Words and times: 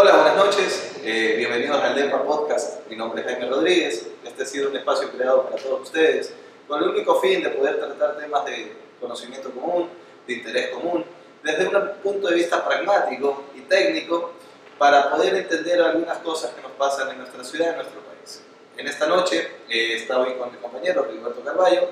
Hola, 0.00 0.16
buenas 0.16 0.34
noches. 0.34 0.92
Eh, 1.04 1.34
bienvenidos 1.36 1.78
al 1.78 1.94
DEPA 1.94 2.22
Podcast. 2.22 2.88
Mi 2.88 2.96
nombre 2.96 3.20
es 3.20 3.26
Jaime 3.26 3.46
Rodríguez. 3.50 4.06
Este 4.24 4.44
ha 4.44 4.46
sido 4.46 4.70
un 4.70 4.76
espacio 4.76 5.10
creado 5.10 5.42
para 5.42 5.62
todos 5.62 5.82
ustedes 5.82 6.32
con 6.66 6.82
el 6.82 6.88
único 6.88 7.20
fin 7.20 7.42
de 7.42 7.50
poder 7.50 7.78
tratar 7.78 8.16
temas 8.16 8.46
de 8.46 8.72
conocimiento 8.98 9.50
común, 9.50 9.90
de 10.26 10.32
interés 10.32 10.70
común, 10.70 11.04
desde 11.42 11.68
un 11.68 11.90
punto 12.02 12.28
de 12.28 12.34
vista 12.34 12.66
pragmático 12.66 13.44
y 13.54 13.60
técnico 13.60 14.32
para 14.78 15.10
poder 15.10 15.34
entender 15.34 15.82
algunas 15.82 16.16
cosas 16.20 16.52
que 16.52 16.62
nos 16.62 16.72
pasan 16.72 17.10
en 17.10 17.18
nuestra 17.18 17.44
ciudad 17.44 17.68
en 17.68 17.76
nuestro 17.76 18.00
país. 18.00 18.42
En 18.78 18.86
esta 18.88 19.06
noche 19.06 19.50
eh, 19.68 19.96
estado 19.96 20.22
hoy 20.22 20.32
con 20.32 20.50
mi 20.50 20.56
compañero 20.56 21.02
Roberto 21.02 21.42
Carballo, 21.44 21.90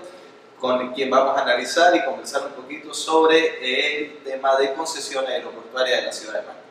con 0.59 0.95
quien 0.95 1.11
vamos 1.11 1.37
a 1.37 1.43
analizar 1.43 1.95
y 1.95 2.03
conversar 2.07 2.47
un 2.47 2.53
poquito 2.53 2.95
sobre 2.95 4.01
el 4.01 4.21
tema 4.25 4.57
de 4.57 4.73
concesión 4.73 5.27
aeroportuaria 5.27 5.97
de 5.97 6.03
la 6.05 6.13
ciudad 6.15 6.41
de 6.41 6.47
Manta. 6.47 6.68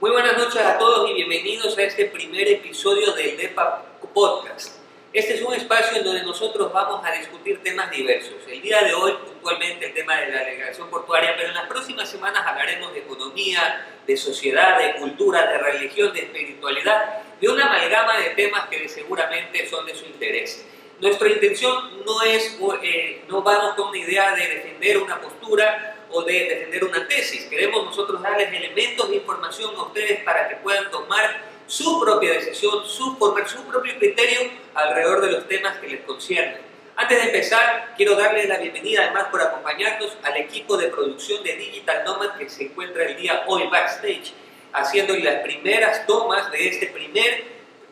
Muy 0.00 0.10
buenas 0.10 0.38
noches 0.38 0.62
a 0.62 0.78
todos 0.78 1.10
y 1.10 1.12
bienvenidos 1.12 1.76
a 1.76 1.82
este 1.82 2.06
primer 2.06 2.48
episodio 2.48 3.12
del 3.12 3.36
DEPA 3.36 3.84
Podcast. 4.14 4.78
Este 5.12 5.34
es 5.34 5.42
un 5.42 5.52
espacio 5.52 5.98
en 5.98 6.04
donde 6.04 6.22
nosotros 6.22 6.72
vamos 6.72 7.04
a 7.04 7.12
discutir 7.12 7.62
temas 7.62 7.90
diversos. 7.90 8.36
El 8.48 8.62
día 8.62 8.80
de 8.80 8.94
hoy, 8.94 9.12
puntualmente, 9.12 9.88
el 9.88 9.92
tema 9.92 10.16
de 10.20 10.32
la 10.32 10.44
delegación 10.44 10.88
portuaria, 10.88 11.34
pero 11.36 11.48
en 11.48 11.54
las 11.56 11.66
próximas 11.66 12.08
semanas 12.08 12.42
hablaremos 12.46 12.94
de 12.94 13.00
economía, 13.00 13.86
de 14.06 14.16
sociedad, 14.16 14.78
de 14.78 14.94
cultura, 14.98 15.46
de 15.46 15.58
religión, 15.58 16.14
de 16.14 16.20
espiritualidad, 16.20 17.22
de 17.38 17.48
una 17.50 17.66
amalgama 17.66 18.16
de 18.16 18.30
temas 18.30 18.66
que 18.68 18.88
seguramente 18.88 19.68
son 19.68 19.84
de 19.84 19.94
su 19.94 20.06
interés. 20.06 20.64
Nuestra 21.00 21.28
intención 21.28 22.02
no 22.06 22.22
es, 22.22 22.58
eh, 22.82 23.24
no 23.28 23.42
vamos 23.42 23.74
con 23.74 23.88
una 23.88 23.98
idea 23.98 24.34
de 24.34 24.48
defender 24.48 24.96
una 24.96 25.20
postura 25.20 25.95
o 26.10 26.22
de 26.22 26.32
defender 26.32 26.84
una 26.84 27.06
tesis. 27.06 27.44
Queremos 27.46 27.84
nosotros 27.84 28.22
darles 28.22 28.52
elementos 28.52 29.08
de 29.10 29.16
información 29.16 29.74
a 29.76 29.82
ustedes 29.82 30.22
para 30.24 30.48
que 30.48 30.56
puedan 30.56 30.90
tomar 30.90 31.44
su 31.66 32.00
propia 32.00 32.32
decisión, 32.32 32.86
su, 32.86 33.16
formar 33.16 33.48
su 33.48 33.62
propio 33.64 33.96
criterio 33.98 34.50
alrededor 34.74 35.20
de 35.20 35.32
los 35.32 35.48
temas 35.48 35.78
que 35.78 35.88
les 35.88 36.00
conciernen. 36.02 36.60
Antes 36.98 37.18
de 37.18 37.24
empezar, 37.26 37.92
quiero 37.96 38.16
darles 38.16 38.48
la 38.48 38.58
bienvenida 38.58 39.02
además 39.02 39.24
por 39.30 39.42
acompañarnos 39.42 40.16
al 40.22 40.36
equipo 40.38 40.76
de 40.76 40.88
producción 40.88 41.42
de 41.42 41.56
Digital 41.56 42.04
Nomad 42.04 42.38
que 42.38 42.48
se 42.48 42.64
encuentra 42.64 43.04
el 43.04 43.16
día 43.16 43.44
hoy 43.46 43.66
backstage, 43.66 44.32
haciendo 44.72 45.14
las 45.16 45.42
primeras 45.42 46.06
tomas 46.06 46.50
de 46.52 46.68
este 46.68 46.86
primer 46.86 47.44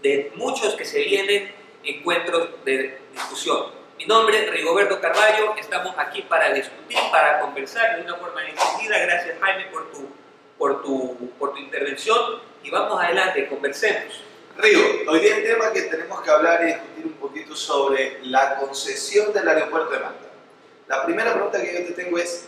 de 0.03 0.33
muchos 0.37 0.75
que 0.75 0.85
se 0.85 1.03
vienen 1.03 1.53
encuentros 1.83 2.49
de 2.65 2.99
discusión. 3.13 3.84
Mi 4.05 4.09
nombre 4.09 4.45
es 4.45 4.51
Rigoberto 4.51 5.01
Carballo, 5.01 5.55
estamos 5.57 5.95
aquí 5.97 6.21
para 6.21 6.53
discutir, 6.53 6.99
para 7.11 7.41
conversar 7.41 7.97
de 7.97 8.03
una 8.03 8.17
forma 8.17 8.43
decidida. 8.43 8.99
Gracias 8.99 9.39
Jaime 9.41 9.65
por 9.73 9.91
tu, 9.91 10.09
por 10.59 10.83
tu, 10.83 11.31
por 11.39 11.55
tu 11.55 11.59
intervención 11.59 12.43
y 12.63 12.69
vamos 12.69 13.03
adelante, 13.03 13.49
conversemos. 13.49 14.23
Rigo, 14.59 14.83
hoy 15.09 15.21
día 15.21 15.39
el 15.39 15.45
tema 15.45 15.73
que 15.73 15.81
tenemos 15.85 16.21
que 16.21 16.31
hablar 16.31 16.61
y 16.65 16.67
discutir 16.67 17.07
un 17.07 17.13
poquito 17.15 17.57
sobre 17.57 18.19
la 18.25 18.57
concesión 18.57 19.33
del 19.33 19.49
aeropuerto 19.49 19.93
de 19.93 20.01
Manta. 20.01 20.29
La 20.87 21.07
primera 21.07 21.33
pregunta 21.33 21.63
que 21.63 21.73
yo 21.73 21.87
te 21.87 21.93
tengo 21.93 22.19
es, 22.19 22.47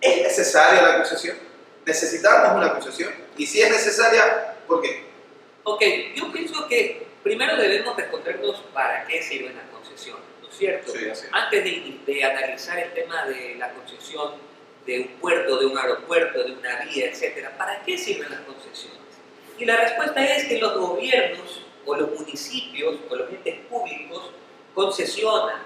¿es 0.00 0.22
necesaria 0.22 0.80
la 0.80 0.94
concesión? 0.96 1.36
¿Necesitamos 1.84 2.56
una 2.56 2.72
concesión? 2.72 3.12
Y 3.36 3.46
si 3.46 3.60
es 3.60 3.70
necesaria, 3.70 4.56
¿por 4.66 4.80
qué? 4.80 5.04
Ok, 5.62 5.82
yo 6.14 6.32
pienso 6.32 6.66
que 6.66 7.06
primero 7.22 7.54
debemos 7.58 7.94
respondernos 7.94 8.64
para 8.72 9.04
qué 9.04 9.22
sirve 9.22 9.52
la 9.52 9.70
concesión. 9.70 10.16
¿Cierto? 10.56 10.92
Antes 11.32 11.64
de, 12.06 12.24
analizar 12.24 12.78
el 12.78 12.92
tema 12.92 13.26
de 13.26 13.56
la 13.56 13.70
concesión 13.72 14.32
de 14.86 15.00
un 15.00 15.08
puerto, 15.20 15.58
de 15.58 15.66
un 15.66 15.76
aeropuerto, 15.76 16.44
de 16.44 16.52
una 16.52 16.84
vía, 16.84 17.10
etcétera, 17.10 17.56
¿para 17.56 17.82
qué 17.82 17.98
sirven 17.98 18.30
las 18.30 18.40
concesiones? 18.40 19.00
Y 19.58 19.64
la 19.64 19.76
respuesta 19.76 20.24
es 20.24 20.44
que 20.44 20.58
los 20.58 20.76
gobiernos 20.76 21.62
o 21.84 21.96
los 21.96 22.10
municipios 22.18 22.96
o 23.08 23.16
los 23.16 23.30
entes 23.30 23.56
públicos 23.68 24.30
concesionan, 24.74 25.62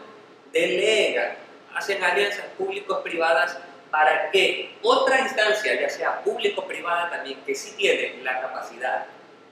delegan, 0.52 1.36
hacen 1.74 2.02
alianzas 2.02 2.46
públicos-privadas 2.56 3.58
para 3.90 4.30
que 4.30 4.76
otra 4.82 5.20
instancia, 5.20 5.80
ya 5.80 5.88
sea 5.88 6.22
público-privada 6.22 7.10
también, 7.10 7.40
que 7.44 7.54
sí 7.54 7.74
tiene 7.76 8.22
la 8.22 8.40
capacidad, 8.40 9.06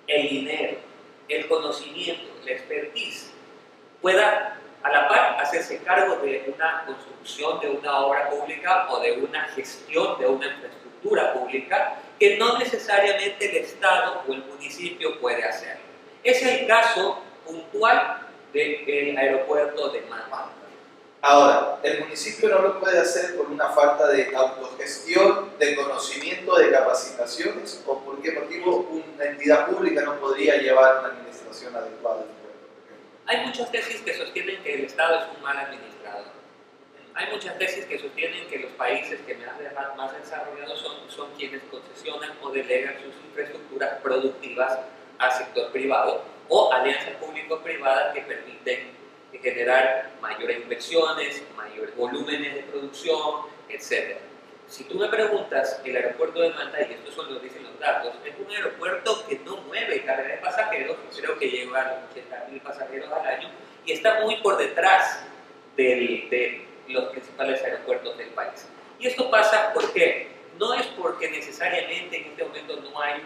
el 0.07 0.29
dinero, 0.29 0.79
el 1.29 1.47
conocimiento, 1.49 2.31
la 2.45 2.53
expertise, 2.53 3.33
pueda 4.01 4.58
a 4.83 4.91
la 4.91 5.09
par 5.09 5.41
hacerse 5.41 5.79
cargo 5.79 6.17
de 6.17 6.53
una 6.55 6.85
construcción 6.87 7.61
de 7.61 7.71
una 7.71 7.99
obra 8.01 8.31
pública 8.31 8.87
o 8.91 9.01
de 9.01 9.13
una 9.13 9.45
gestión 9.49 10.19
de 10.19 10.27
una 10.27 10.47
infraestructura 10.47 11.33
pública 11.33 11.97
que 12.19 12.37
no 12.37 12.59
necesariamente 12.59 13.51
el 13.51 13.65
Estado 13.65 14.23
o 14.27 14.33
el 14.33 14.45
municipio 14.45 15.21
puede 15.21 15.45
hacer. 15.45 15.79
Es 16.23 16.43
el 16.43 16.67
caso 16.67 17.21
puntual 17.45 18.27
del 18.53 19.17
aeropuerto 19.17 19.91
de 19.91 20.03
Manhattan. 20.03 20.59
Ahora, 21.21 21.79
el 21.83 22.01
municipio 22.01 22.49
no 22.49 22.61
lo 22.61 22.81
puede 22.81 23.01
hacer 23.01 23.37
por 23.37 23.47
una 23.47 23.69
falta 23.71 24.07
de 24.09 24.35
autogestión, 24.37 25.51
de 25.59 25.75
conocimiento, 25.75 26.57
de 26.57 26.71
capacitaciones, 26.71 27.83
o 27.87 27.99
por 27.99 28.23
qué 28.23 28.33
motivo 28.33 28.89
una 28.91 29.25
entidad 29.25 29.67
pública 29.67 30.03
no 30.03 30.15
podría 30.21 30.57
llevar 30.59 31.01
una 31.01 31.09
administración 31.09 31.75
adecuada. 31.75 32.25
Hay 33.29 33.45
muchas 33.45 33.71
tesis 33.71 34.01
que 34.01 34.15
sostienen 34.15 34.63
que 34.63 34.75
el 34.75 34.85
Estado 34.87 35.17
es 35.19 35.37
un 35.37 35.43
mal 35.43 35.59
administrador. 35.59 36.33
Hay 37.13 37.31
muchas 37.31 37.59
tesis 37.59 37.85
que 37.85 37.99
sostienen 37.99 38.49
que 38.49 38.59
los 38.59 38.73
países 38.73 39.21
que 39.27 39.35
más, 39.35 40.19
desarrollados 40.19 40.81
son, 40.81 41.11
son 41.11 41.35
quienes 41.37 41.63
concesionan 41.65 42.33
o 42.41 42.51
delegan 42.51 42.95
sus 42.95 43.15
infraestructuras 43.27 44.01
productivas 44.01 44.79
al 45.19 45.33
sector 45.33 45.71
privado 45.73 46.25
o 46.49 46.73
alianzas 46.73 47.17
público-privadas 47.17 48.15
que 48.15 48.23
permiten 48.23 48.93
generar 49.43 50.11
mayores 50.23 50.63
inversiones, 50.63 51.43
mayores 51.55 51.95
volúmenes 51.97 52.55
de 52.55 52.63
producción, 52.63 53.43
etc. 53.69 54.17
Si 54.69 54.85
tú 54.85 54.97
me 54.97 55.09
preguntas, 55.09 55.81
el 55.83 55.97
aeropuerto 55.97 56.41
de 56.41 56.51
Manta, 56.51 56.79
y 56.83 56.93
esto 56.93 57.11
son 57.11 57.33
lo 57.33 57.41
dicen 57.41 57.65
los 57.65 57.79
datos, 57.81 58.15
es 58.23 58.35
un 58.39 58.51
aeropuerto 58.55 59.27
que 59.27 59.39
no 59.39 59.57
mueve 59.63 60.05
carga 60.05 60.29
de 60.29 60.37
pasajeros, 60.37 60.97
creo 61.17 61.39
que 61.39 61.49
lleva 61.49 61.81
a 61.81 62.09
80.000 62.15 62.61
pasajeros 62.61 63.11
al 63.11 63.27
año, 63.27 63.51
y 63.87 63.93
está 63.93 64.21
muy 64.21 64.37
por 64.43 64.59
detrás 64.59 65.25
de 65.77 66.67
los 66.89 67.05
principales 67.07 67.63
aeropuertos 67.63 68.19
del 68.19 68.29
país. 68.31 68.69
Y 68.99 69.07
esto 69.07 69.31
pasa 69.31 69.73
porque 69.73 70.29
no 70.59 70.75
es 70.75 70.87
porque 70.89 71.31
necesariamente 71.31 72.19
en 72.19 72.25
este 72.27 72.45
momento 72.45 72.77
no 72.77 73.01
hay 73.01 73.23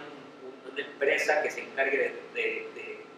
una 0.70 0.80
empresa 0.80 1.42
que 1.42 1.50
se 1.50 1.62
encargue 1.62 2.14
de, 2.34 2.68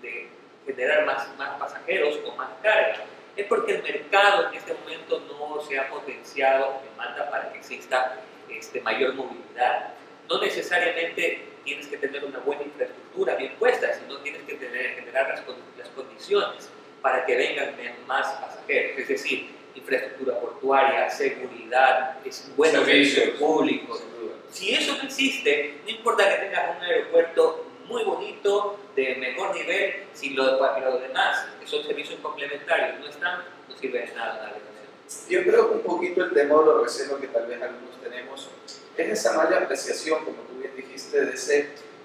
de 0.01 0.29
generar 0.65 1.05
más, 1.05 1.29
más 1.37 1.59
pasajeros 1.59 2.19
o 2.25 2.35
más 2.37 2.49
carga, 2.63 3.05
es 3.37 3.47
porque 3.47 3.77
el 3.77 3.83
mercado 3.83 4.49
en 4.49 4.55
este 4.55 4.75
momento 4.75 5.23
no 5.29 5.61
se 5.61 5.79
ha 5.79 5.89
potenciado 5.89 6.81
demanda 6.89 7.31
para 7.31 7.53
que 7.53 7.59
exista 7.59 8.21
este, 8.49 8.81
mayor 8.81 9.15
movilidad. 9.15 9.95
No 10.29 10.41
necesariamente 10.41 11.49
tienes 11.65 11.87
que 11.87 11.97
tener 11.97 12.25
una 12.25 12.39
buena 12.41 12.63
infraestructura 12.63 13.35
bien 13.37 13.55
puesta, 13.59 13.93
sino 13.95 14.19
tienes 14.19 14.43
que 14.43 14.55
tener, 14.55 14.95
generar 14.95 15.29
las, 15.29 15.43
las 15.79 15.89
condiciones 15.89 16.71
para 17.03 17.25
que 17.27 17.37
vengan 17.37 17.75
más 18.07 18.27
pasajeros, 18.35 18.99
es 18.99 19.09
decir, 19.09 19.51
infraestructura 19.75 20.39
portuaria, 20.39 21.11
seguridad, 21.11 22.17
buenos 22.57 22.85
servicios 22.85 23.31
públicos. 23.39 24.03
Si 24.51 24.73
eso 24.73 24.97
no 24.97 25.03
existe, 25.03 25.81
no 25.85 25.91
importa 25.91 26.29
que 26.29 26.47
tengas 26.47 26.77
un 26.77 26.83
aeropuerto 26.83 27.67
muy 27.87 28.05
bonito, 28.05 28.79
de 28.95 29.17
mejor 29.17 29.55
nivel, 29.55 30.05
si 30.13 30.31
lo, 30.31 30.45
lo 30.45 30.99
demás, 30.99 31.47
que 31.61 31.67
son 31.67 31.85
servicios 31.85 32.19
complementarios, 32.21 33.01
no 33.01 33.07
están, 33.07 33.45
no 33.69 33.77
sirve 33.77 34.01
de 34.01 34.15
nada 34.15 34.53
la 34.53 35.29
Yo 35.29 35.43
creo 35.43 35.69
que 35.69 35.75
un 35.77 35.83
poquito 35.83 36.25
el 36.25 36.33
temor 36.33 36.69
o 36.69 36.85
recelo 36.85 37.21
que 37.21 37.29
tal 37.29 37.47
vez 37.47 37.61
algunos 37.63 38.01
tenemos 38.03 38.49
es 38.97 39.09
esa 39.09 39.33
mala 39.33 39.59
apreciación, 39.59 40.25
como 40.25 40.39
tú 40.43 40.59
bien 40.59 40.75
dijiste, 40.77 41.25
de 41.25 41.35
esa 41.35 41.53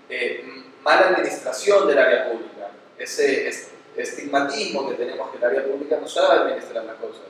eh, 0.10 0.64
mala 0.82 1.10
administración 1.10 1.88
del 1.88 2.00
área 2.00 2.32
pública, 2.32 2.72
ese 2.98 3.50
estigmatismo 3.96 4.90
que 4.90 4.96
tenemos 4.96 5.32
que 5.32 5.38
el 5.38 5.44
área 5.44 5.66
pública 5.66 5.98
no 6.02 6.08
sabe 6.08 6.42
administrar 6.42 6.86
las 6.86 6.96
cosas. 6.96 7.24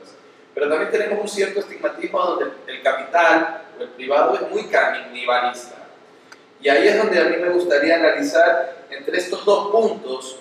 Pero 0.54 0.68
también 0.68 0.90
tenemos 0.90 1.20
un 1.20 1.28
cierto 1.28 1.60
estigmatismo 1.60 2.18
donde 2.20 2.52
el 2.66 2.82
capital 2.82 3.64
o 3.78 3.82
el 3.82 3.88
privado 3.90 4.34
es 4.34 4.50
muy 4.50 4.64
canibalista 4.64 5.79
y 6.62 6.68
ahí 6.68 6.88
es 6.88 6.98
donde 6.98 7.18
a 7.18 7.24
mí 7.24 7.36
me 7.36 7.48
gustaría 7.48 7.96
analizar 7.96 8.84
entre 8.90 9.18
estos 9.18 9.44
dos 9.44 9.70
puntos 9.70 10.38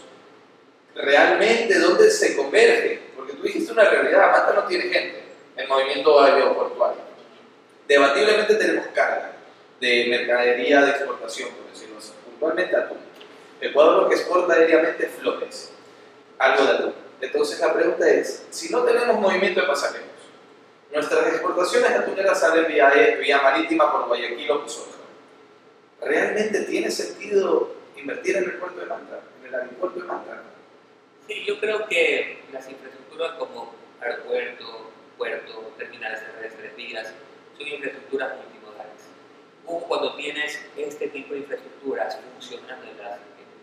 realmente 0.95 1.79
dónde 1.79 2.11
se 2.11 2.35
converge. 2.35 2.99
Porque 3.15 3.33
tú 3.33 3.43
dijiste 3.43 3.71
una 3.71 3.85
realidad, 3.85 4.31
Manta 4.31 4.53
no 4.53 4.67
tiene 4.67 4.85
gente, 4.85 5.23
el 5.55 5.67
movimiento 5.67 6.21
aeroportuario. 6.21 7.01
Debatiblemente 7.87 8.55
tenemos 8.55 8.87
carga 8.87 9.31
de 9.79 10.07
mercadería 10.09 10.81
de 10.81 10.91
exportación, 10.91 11.49
por 11.51 11.71
decirlo 11.71 11.97
así, 11.97 12.11
puntualmente 12.25 12.75
atún. 12.75 12.97
Ecuador 13.61 14.03
lo 14.03 14.09
que 14.09 14.15
exporta 14.15 14.55
diariamente 14.55 15.05
es 15.05 15.11
flores, 15.13 15.71
algo 16.37 16.65
de 16.65 16.71
atún. 16.71 16.93
Entonces 17.21 17.59
la 17.59 17.73
pregunta 17.73 18.09
es, 18.09 18.45
si 18.49 18.69
no 18.69 18.83
tenemos 18.83 19.19
movimiento 19.19 19.61
de 19.61 19.67
pasajeros, 19.67 20.07
nuestras 20.91 21.27
exportaciones 21.27 21.91
atuneras 21.91 22.39
salen 22.39 22.67
vía, 22.67 23.41
marítima 23.41 23.91
por 23.91 24.07
Guayaquil 24.07 24.51
o 24.51 24.63
Pozola 24.63 24.98
¿realmente 26.01 26.61
tiene 26.63 26.91
sentido 26.91 27.75
invertir 27.95 28.37
en 28.37 28.45
el 28.45 28.53
puerto 28.53 28.79
de 28.79 28.85
Manta, 28.85 29.19
en 29.39 29.47
el 29.47 29.55
aeropuerto 29.55 29.99
de 29.99 30.05
Manta? 30.05 30.43
Sí, 31.27 31.43
yo 31.45 31.59
creo 31.59 31.87
que 31.87 32.39
las 32.51 32.69
infraestructuras 32.69 33.33
como 33.33 33.73
aeropuerto, 34.01 34.91
puerto, 35.17 35.73
terminales 35.77 36.21
terrestres, 36.21 36.75
vías, 36.75 37.13
son 37.57 37.67
infraestructuras 37.67 38.35
multimodales. 38.37 39.09
O 39.65 39.79
cuando 39.81 40.15
tienes 40.15 40.59
este 40.75 41.09
tipo 41.09 41.33
de 41.33 41.41
infraestructuras 41.41 42.17
funcionando 42.33 42.87
en, 42.87 42.97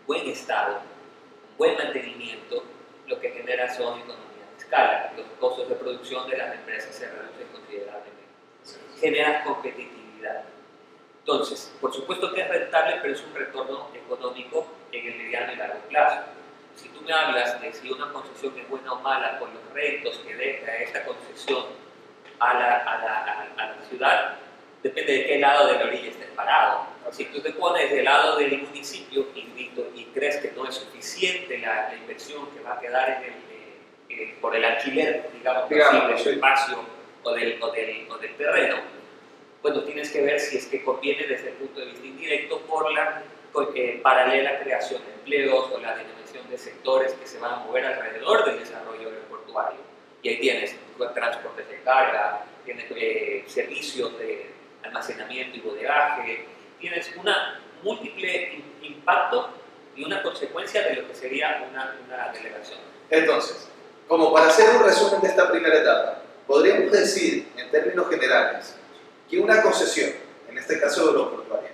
buen 0.05 0.27
estado, 0.29 0.75
con 0.75 1.57
buen 1.57 1.75
mantenimiento, 1.75 2.63
lo 3.07 3.19
que 3.19 3.31
genera 3.31 3.73
son 3.75 3.99
economías 3.99 4.49
de 4.55 4.63
escala. 4.63 5.13
Los 5.17 5.25
costos 5.39 5.67
de 5.67 5.75
producción 5.75 6.29
de 6.29 6.37
las 6.37 6.55
empresas 6.55 6.95
se 6.95 7.07
reducen 7.07 7.47
considerablemente. 7.51 8.23
Generas 9.01 9.45
competitividad. 9.45 10.45
Entonces, 11.29 11.73
por 11.81 11.93
supuesto 11.93 12.33
que 12.33 12.39
es 12.39 12.47
rentable, 12.47 12.99
pero 13.01 13.13
es 13.13 13.21
un 13.21 13.35
retorno 13.35 13.89
económico 13.93 14.65
en 14.93 15.07
el 15.07 15.17
mediano 15.17 15.51
y 15.51 15.55
largo 15.57 15.79
plazo. 15.89 16.21
Si 16.77 16.87
tú 16.87 17.01
me 17.01 17.11
hablas 17.11 17.59
de 17.59 17.73
si 17.73 17.91
una 17.91 18.13
concesión 18.13 18.57
es 18.57 18.69
buena 18.69 18.93
o 18.93 19.01
mala 19.01 19.37
por 19.37 19.49
los 19.49 19.73
retos 19.73 20.21
que 20.25 20.33
deja 20.33 20.77
esta 20.77 21.03
concesión 21.03 21.65
a 22.39 22.53
la, 22.53 22.77
a 22.77 23.03
la, 23.03 23.47
a 23.57 23.75
la 23.75 23.83
ciudad, 23.89 24.35
depende 24.81 25.11
de 25.11 25.25
qué 25.25 25.39
lado 25.39 25.67
de 25.67 25.73
la 25.73 25.83
orilla 25.87 26.11
estés 26.11 26.29
parado. 26.29 26.85
Si 27.11 27.25
tú 27.25 27.41
te 27.41 27.51
pones 27.51 27.91
del 27.91 28.05
lado 28.05 28.37
del 28.37 28.61
municipio 28.61 29.27
y, 29.35 29.69
y 29.95 30.05
crees 30.13 30.37
que 30.37 30.53
no 30.53 30.65
es 30.65 30.75
suficiente 30.75 31.57
la, 31.57 31.93
inversión 31.93 32.49
que 32.51 32.61
va 32.61 32.75
a 32.75 32.79
quedar 32.79 33.09
en 33.09 33.23
el, 33.23 33.29
eh, 33.31 33.77
eh, 34.07 34.37
por 34.39 34.55
el 34.55 34.63
alquiler, 34.63 35.29
digamos, 35.33 35.67
digamos 35.67 36.23
del 36.23 36.35
espacio 36.35 36.79
o 37.23 37.31
del, 37.33 37.61
o, 37.61 37.71
del, 37.71 38.07
o 38.09 38.17
del, 38.17 38.33
terreno, 38.37 38.77
bueno, 39.67 39.83
tienes 39.83 40.09
que 40.11 40.21
ver 40.21 40.39
si 40.39 40.57
es 40.57 40.65
que 40.67 40.81
conviene 40.81 41.27
desde 41.27 41.49
el 41.49 41.55
punto 41.55 41.81
de 41.81 41.87
vista 41.87 42.05
indirecto 42.05 42.61
por 42.61 42.89
la 42.93 43.21
eh, 43.75 43.99
paralela 44.01 44.59
creación 44.59 45.01
de 45.05 45.13
empleos 45.13 45.69
o 45.73 45.79
la 45.79 45.93
denominación 45.93 46.49
de 46.49 46.57
sectores 46.57 47.11
que 47.13 47.27
se 47.27 47.37
van 47.39 47.53
a 47.53 47.55
mover 47.57 47.85
alrededor 47.85 48.45
del 48.45 48.59
desarrollo 48.59 49.09
aeroportuario. 49.09 49.79
Y 50.23 50.29
ahí 50.29 50.39
tienes 50.39 50.73
transportes 51.13 51.67
de 51.67 51.81
carga, 51.81 52.45
tienes 52.63 52.85
servicios 53.51 54.17
de 54.17 54.51
almacenamiento 54.83 55.57
y 55.57 55.59
bodegaje, 55.59 56.45
tienes 56.79 57.11
una 57.17 57.59
múltiple 57.83 58.63
impacto 58.81 59.49
y 59.97 60.05
una 60.05 60.23
consecuencia 60.23 60.81
de 60.83 60.95
lo 60.95 61.07
que 61.09 61.13
sería 61.13 61.67
una, 61.69 61.93
una 62.05 62.31
delegación. 62.31 62.79
Entonces, 63.09 63.67
como 64.07 64.31
para 64.31 64.47
hacer 64.47 64.69
un 64.77 64.85
resumen 64.85 65.19
de 65.19 65.27
esta 65.27 65.51
primera 65.51 65.77
etapa, 65.77 66.21
podríamos 66.45 66.89
decir, 66.89 67.49
en 67.57 67.69
términos 67.69 68.09
generales, 68.09 68.77
que 69.29 69.39
una 69.39 69.61
concesión, 69.61 70.11
en 70.49 70.57
este 70.57 70.79
caso 70.79 71.07
de 71.07 71.13
los 71.13 71.29
portuarios, 71.29 71.71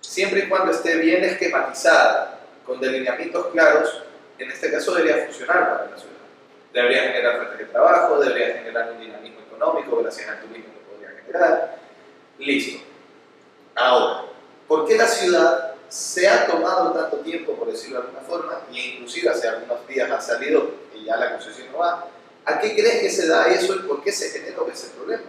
siempre 0.00 0.40
y 0.40 0.48
cuando 0.48 0.72
esté 0.72 0.96
bien 0.96 1.24
esquematizada, 1.24 2.40
con 2.66 2.80
delineamientos 2.80 3.46
claros, 3.48 4.02
en 4.38 4.50
este 4.50 4.70
caso 4.70 4.94
debería 4.94 5.24
funcionar 5.24 5.68
para 5.68 5.90
la 5.90 5.96
ciudad. 5.96 6.12
Debería 6.72 7.02
generar 7.02 7.36
fuentes 7.36 7.58
de 7.58 7.64
trabajo, 7.66 8.18
debería 8.18 8.54
generar 8.54 8.92
un 8.92 9.00
dinamismo 9.00 9.40
económico 9.40 10.00
gracias 10.02 10.28
al 10.28 10.40
turismo 10.40 10.72
que 10.72 10.92
podría 10.92 11.22
generar, 11.22 11.78
Listo. 12.38 12.82
Ahora, 13.74 14.24
¿por 14.66 14.86
qué 14.86 14.96
la 14.96 15.06
ciudad 15.06 15.74
se 15.88 16.28
ha 16.28 16.46
tomado 16.46 16.92
tanto 16.92 17.18
tiempo, 17.18 17.52
por 17.52 17.70
decirlo 17.70 18.00
de 18.00 18.06
alguna 18.06 18.26
forma, 18.26 18.60
y 18.72 18.94
inclusive 18.94 19.28
hace 19.28 19.48
algunos 19.48 19.86
días 19.86 20.10
ha 20.10 20.20
salido 20.20 20.70
y 20.94 21.04
ya 21.04 21.16
la 21.16 21.32
concesión 21.32 21.68
no 21.72 21.78
va? 21.78 22.08
¿A 22.44 22.58
qué 22.58 22.74
crees 22.74 23.00
que 23.00 23.10
se 23.10 23.28
da 23.28 23.46
eso 23.46 23.76
y 23.76 23.80
por 23.80 24.02
qué 24.02 24.10
se 24.10 24.30
generó 24.30 24.68
ese 24.68 24.88
problema? 24.88 25.22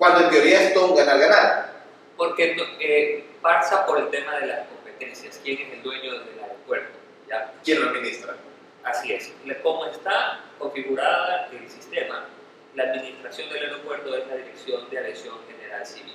Cuando 0.00 0.20
en 0.24 0.30
teoría 0.30 0.62
es 0.62 0.72
todo 0.72 0.92
un 0.92 0.96
ganar-ganar. 0.96 1.74
Porque 2.16 2.56
eh, 2.80 3.22
pasa 3.42 3.84
por 3.84 3.98
el 4.00 4.08
tema 4.08 4.34
de 4.38 4.46
las 4.46 4.66
competencias. 4.68 5.38
¿Quién 5.44 5.60
es 5.60 5.74
el 5.74 5.82
dueño 5.82 6.12
del 6.20 6.40
aeropuerto? 6.40 6.98
¿Ya? 7.28 7.52
¿Quién 7.62 7.82
lo 7.82 7.90
administra? 7.90 8.34
Así 8.82 9.12
es. 9.12 9.30
¿Cómo 9.62 9.84
está 9.84 10.40
configurada 10.58 11.50
el 11.52 11.68
sistema? 11.68 12.24
La 12.76 12.84
administración 12.84 13.50
del 13.50 13.64
aeropuerto 13.64 14.16
es 14.16 14.26
la 14.26 14.36
Dirección 14.36 14.88
de 14.88 14.98
Aviación 15.00 15.34
General 15.46 15.84
Civil. 15.84 16.14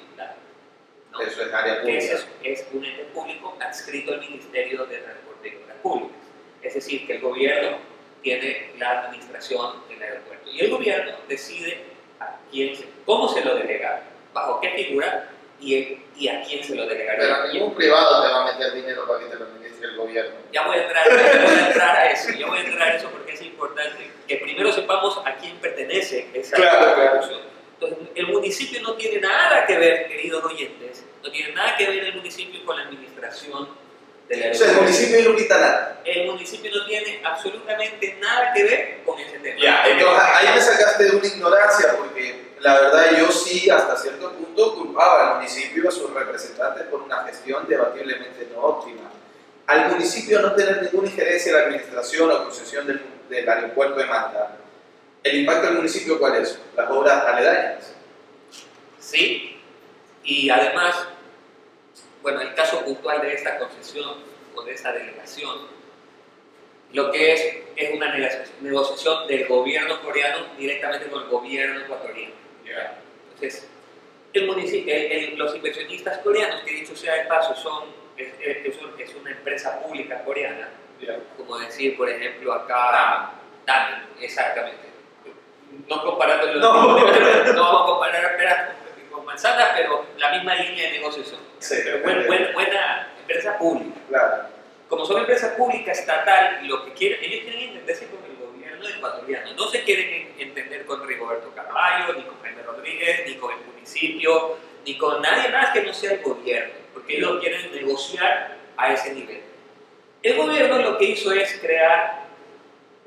Eso 1.22 1.44
es 1.44 1.54
área 1.54 1.82
pública. 1.82 2.00
es, 2.00 2.28
es, 2.44 2.68
un 2.74 2.84
ente 2.84 3.04
público 3.14 3.56
adscrito 3.62 4.14
al 4.14 4.20
Ministerio 4.20 4.86
de 4.88 4.98
Transporte 4.98 5.48
y 5.48 5.64
Obras 5.64 5.78
Públicas. 5.84 6.18
Es 6.64 6.74
decir, 6.74 7.06
que 7.06 7.18
el 7.18 7.22
gobierno 7.22 7.78
tiene 8.24 8.72
la 8.80 9.04
administración 9.04 9.88
del 9.88 10.02
aeropuerto. 10.02 10.50
Y 10.50 10.62
el 10.62 10.72
gobierno 10.72 11.14
decide 11.30 11.95
a 12.20 12.38
quién, 12.52 12.76
cómo 13.06 13.28
se 13.28 13.44
lo 13.44 13.56
delega, 13.56 14.04
bajo 14.34 14.60
qué 14.62 14.70
figura 14.72 15.30
y, 15.60 15.98
y 16.18 16.28
a 16.28 16.42
quién 16.44 16.64
se 16.64 16.76
lo 16.76 16.86
delegaría. 16.86 17.20
Pero 17.20 17.54
ningún 17.54 17.76
privado 17.76 18.24
te 18.24 18.30
va 18.32 18.44
a 18.44 18.54
meter 18.54 18.74
dinero 18.74 19.08
para 19.08 19.20
que 19.20 19.26
te 19.26 19.36
lo 19.36 19.46
administre 19.46 19.88
el 19.88 19.98
gobierno. 19.98 20.36
Ya 20.52 20.68
voy 20.68 20.78
a 20.78 20.84
entrar, 20.84 21.10
voy 21.10 21.20
a, 21.20 21.68
entrar 21.68 21.96
a 21.96 22.12
eso, 22.12 22.32
ya 22.32 22.48
voy 22.48 22.60
a 22.60 22.62
entrar 22.62 22.90
a 22.90 22.96
eso 22.96 23.10
porque 23.10 23.34
es 23.34 23.42
importante 23.42 24.12
que 24.28 24.38
primero 24.38 24.72
sepamos 24.72 25.22
a 25.26 25.36
quién 25.36 25.58
pertenece 25.58 26.30
esa 26.34 26.56
claro, 26.56 27.22
Entonces, 27.74 28.10
el 28.16 28.28
municipio 28.28 28.82
no 28.82 28.94
tiene 28.94 29.20
nada 29.22 29.66
que 29.66 29.78
ver, 29.78 30.08
queridos 30.08 30.44
oyentes, 30.44 31.06
no 31.24 31.32
tiene 31.32 31.54
nada 31.54 31.76
que 31.78 31.88
ver 31.88 32.06
el 32.06 32.16
municipio 32.16 32.66
con 32.66 32.78
la 32.78 32.84
administración 32.84 33.85
de 34.28 34.38
la 34.38 34.52
O 34.52 34.54
sea, 34.54 34.72
el 34.72 34.78
municipio 34.78 35.30
no 35.30 35.36
quita 35.36 35.58
nada. 35.58 36.02
El 36.04 36.28
municipio 36.28 36.72
no 36.74 36.86
tiene 36.86 37.22
absolutamente 37.24 38.18
nada 38.22 38.54
que 38.54 38.64
ver 38.64 39.00
con 39.06 39.20
ese 39.20 39.40
tema. 39.40 39.60
Ya, 39.60 39.84
entonces 39.88 40.24
ahí 40.34 40.48
me 40.56 40.62
sacaste 40.62 41.04
de 41.04 41.16
una 41.16 41.28
ignorancia 41.28 41.96
porque 41.98 42.54
la 42.60 42.80
verdad 42.82 43.18
yo 43.18 43.32
sí 43.32 43.70
hasta 43.70 43.98
cierto 43.98 44.32
punto 44.34 44.76
culpaba 44.76 45.30
al 45.30 45.36
municipio 45.38 45.84
y 45.84 45.88
a 45.88 45.92
sus 45.92 46.14
representantes 46.14 46.84
por 46.88 47.02
una 47.02 47.24
gestión 47.24 47.68
debatiblemente 47.68 48.48
no 48.54 48.62
óptima. 48.62 49.12
Al 49.68 49.90
municipio 49.90 50.42
no 50.42 50.54
tener 50.54 50.84
ninguna 50.84 51.08
injerencia 51.08 51.52
en 51.52 51.58
la 51.58 51.64
administración 51.66 52.32
o 52.32 52.44
concesión 52.44 52.86
del 52.86 53.02
del 53.30 53.48
aeropuerto 53.50 53.98
de 54.00 54.06
Manta, 54.06 54.58
¿el 55.24 55.40
impacto 55.40 55.68
del 55.68 55.78
municipio 55.78 56.20
cuál 56.20 56.36
es? 56.36 56.60
Las 56.76 56.90
obras 56.90 57.24
aledañas. 57.26 57.94
Sí, 59.00 59.60
y 60.24 60.50
además, 60.50 60.96
bueno, 62.26 62.42
el 62.42 62.56
caso 62.56 62.84
puntual 62.84 63.22
de 63.22 63.36
esta 63.36 63.60
concesión 63.60 64.16
o 64.56 64.64
de 64.64 64.74
esta 64.74 64.92
delegación, 64.92 65.68
lo 66.92 67.12
que 67.12 67.34
es 67.34 67.58
es 67.76 67.94
una 67.94 68.12
negociación 68.62 69.28
del 69.28 69.48
gobierno 69.48 70.02
coreano 70.02 70.48
directamente 70.58 71.06
con 71.06 71.22
el 71.22 71.30
gobierno 71.30 71.82
ecuatoriano. 71.82 72.34
Entonces, 73.26 73.70
el 74.34 74.48
municipio, 74.48 74.96
los 75.36 75.56
inversionistas 75.56 76.18
coreanos, 76.18 76.62
que 76.62 76.72
dicho 76.72 76.96
sea 76.96 77.14
de 77.14 77.26
paso, 77.26 77.54
son, 77.54 77.90
es, 78.18 78.34
es 78.42 79.16
una 79.22 79.30
empresa 79.30 79.80
pública 79.82 80.24
coreana, 80.24 80.70
como 81.38 81.60
decir, 81.60 81.96
por 81.96 82.10
ejemplo, 82.10 82.54
acá, 82.54 83.34
Dami, 83.68 83.98
exactamente. 84.20 84.88
No 85.88 86.02
comparando 86.04 86.56
no. 86.56 86.98
no 87.54 87.62
vamos 87.62 87.82
a 87.84 87.86
comparar 87.86 88.36
peras 88.36 88.70
con 89.16 89.26
manzanas, 89.26 89.70
pero 89.76 90.06
la 90.18 90.32
misma 90.32 90.56
línea 90.56 90.90
de 90.90 91.00
negociación. 91.00 91.40
Sí, 91.60 91.76
pero 91.84 92.28
buena 92.54 93.08
empresa 93.20 93.58
pública. 93.58 93.96
Claro. 94.10 94.44
Como 94.90 95.06
son 95.06 95.20
empresa 95.20 95.56
pública 95.56 95.92
estatal, 95.92 96.60
lo 96.68 96.86
que 96.86 96.94
quieren, 96.94 97.24
ellos 97.24 97.42
quieren 97.44 97.70
entenderse 97.70 98.08
con 98.08 98.20
el 98.24 98.36
gobierno 98.38 98.88
ecuatoriano. 98.88 99.54
No 99.54 99.68
se 99.68 99.84
quieren 99.84 100.34
entender 100.38 100.86
con 100.86 101.08
Rigoberto 101.08 101.52
Carvalho, 101.56 102.14
ni 102.14 102.24
con 102.24 102.40
Jaime 102.42 102.62
Rodríguez, 102.62 103.24
ni 103.26 103.36
con 103.36 103.52
el 103.52 103.66
municipio, 103.66 104.58
ni 104.86 104.98
con 104.98 105.22
nadie 105.22 105.50
más 105.50 105.72
que 105.72 105.82
no 105.82 105.94
sea 105.94 106.12
el 106.12 106.22
gobierno, 106.22 106.74
porque 106.94 107.18
ellos 107.18 107.40
quieren 107.40 107.74
negociar 107.74 108.58
a 108.78 108.94
ese 108.94 109.14
nivel. 109.14 109.42
El 110.22 110.38
gobierno 110.38 110.78
lo 110.80 110.98
que 110.98 111.06
hizo 111.06 111.32
es 111.32 111.60
crear 111.60 112.26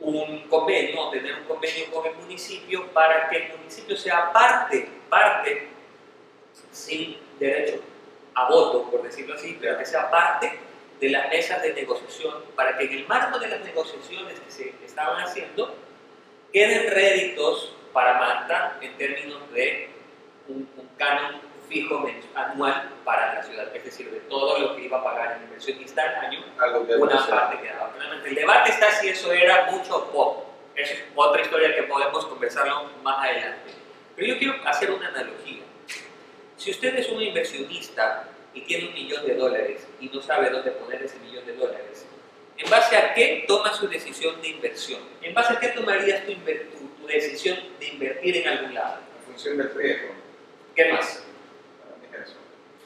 un 0.00 0.48
convenio, 0.48 1.10
tener 1.10 1.34
un 1.34 1.44
convenio 1.44 1.90
con 1.92 2.06
el 2.06 2.14
municipio 2.14 2.86
para 2.88 3.28
que 3.28 3.36
el 3.36 3.58
municipio 3.58 3.96
sea 3.96 4.32
parte, 4.32 4.88
parte, 5.08 5.68
sin 6.78 7.18
derecho 7.38 7.80
a 8.34 8.48
voto, 8.48 8.90
por 8.90 9.02
decirlo 9.02 9.34
así, 9.34 9.58
pero 9.60 9.78
que 9.78 9.84
sea 9.84 10.10
parte 10.10 10.58
de 11.00 11.10
las 11.10 11.28
mesas 11.28 11.62
de 11.62 11.74
negociación, 11.74 12.34
para 12.54 12.76
que 12.76 12.84
en 12.84 12.92
el 12.92 13.06
marco 13.06 13.38
de 13.38 13.48
las 13.48 13.60
negociaciones 13.60 14.38
que 14.40 14.50
se 14.50 14.74
estaban 14.84 15.20
haciendo, 15.22 15.74
queden 16.52 16.90
réditos 16.90 17.74
para 17.92 18.18
Manta 18.18 18.78
en 18.80 18.96
términos 18.96 19.52
de 19.52 19.90
un, 20.48 20.68
un 20.76 20.88
canon 20.96 21.40
fijo 21.68 22.06
anual 22.34 22.90
para 23.04 23.34
la 23.34 23.42
ciudad, 23.42 23.74
es 23.74 23.84
decir, 23.84 24.10
de 24.10 24.20
todo 24.20 24.58
lo 24.58 24.76
que 24.76 24.84
iba 24.84 24.98
a 24.98 25.04
pagar 25.04 25.36
el 25.36 25.44
inversionista 25.44 26.02
al 26.02 26.26
año, 26.26 26.44
una 26.98 27.26
parte 27.26 27.60
quedaba. 27.60 27.92
El 28.24 28.34
debate 28.34 28.70
está 28.70 28.90
si 28.92 29.08
eso 29.08 29.32
era 29.32 29.66
mucho 29.70 29.96
o 29.96 30.04
poco. 30.10 30.46
Esa 30.74 30.94
es 30.94 31.04
otra 31.14 31.42
historia 31.42 31.74
que 31.74 31.82
podemos 31.82 32.24
conversarlo 32.26 32.90
más 33.02 33.18
adelante. 33.24 33.72
Pero 34.16 34.28
yo 34.28 34.38
quiero 34.38 34.54
hacer 34.68 34.90
una 34.90 35.08
analogía. 35.08 35.62
Si 36.58 36.70
usted 36.70 36.94
es 36.96 37.08
un 37.08 37.22
inversionista 37.22 38.28
y 38.52 38.62
tiene 38.62 38.88
un 38.88 38.94
millón 38.94 39.24
de 39.26 39.34
dólares 39.34 39.86
y 40.00 40.08
no 40.08 40.20
sabe 40.20 40.50
dónde 40.50 40.72
poner 40.72 41.02
ese 41.02 41.18
millón 41.20 41.46
de 41.46 41.54
dólares, 41.54 42.04
¿en 42.56 42.68
base 42.68 42.96
a 42.96 43.14
qué 43.14 43.44
toma 43.48 43.72
su 43.72 43.88
decisión 43.88 44.42
de 44.42 44.48
inversión? 44.48 45.00
¿En 45.22 45.32
base 45.32 45.54
a 45.54 45.60
qué 45.60 45.68
tomarías 45.68 46.26
tu, 46.26 46.34
tu 46.34 47.06
decisión 47.06 47.58
de 47.78 47.86
invertir 47.86 48.36
en 48.38 48.48
algún 48.48 48.74
lado? 48.74 48.98
En 49.20 49.32
función 49.32 49.56
del 49.56 49.74
riesgo. 49.74 50.08
¿Qué 50.74 50.92
más? 50.92 51.22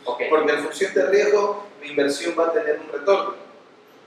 Ok, 0.04 0.22
porque 0.28 0.52
en 0.52 0.58
función 0.64 0.94
de 0.94 1.06
riesgo, 1.06 1.68
mi 1.80 1.88
inversión 1.88 2.34
va 2.38 2.48
a 2.48 2.52
tener 2.52 2.80
un 2.80 2.92
retorno. 2.92 3.36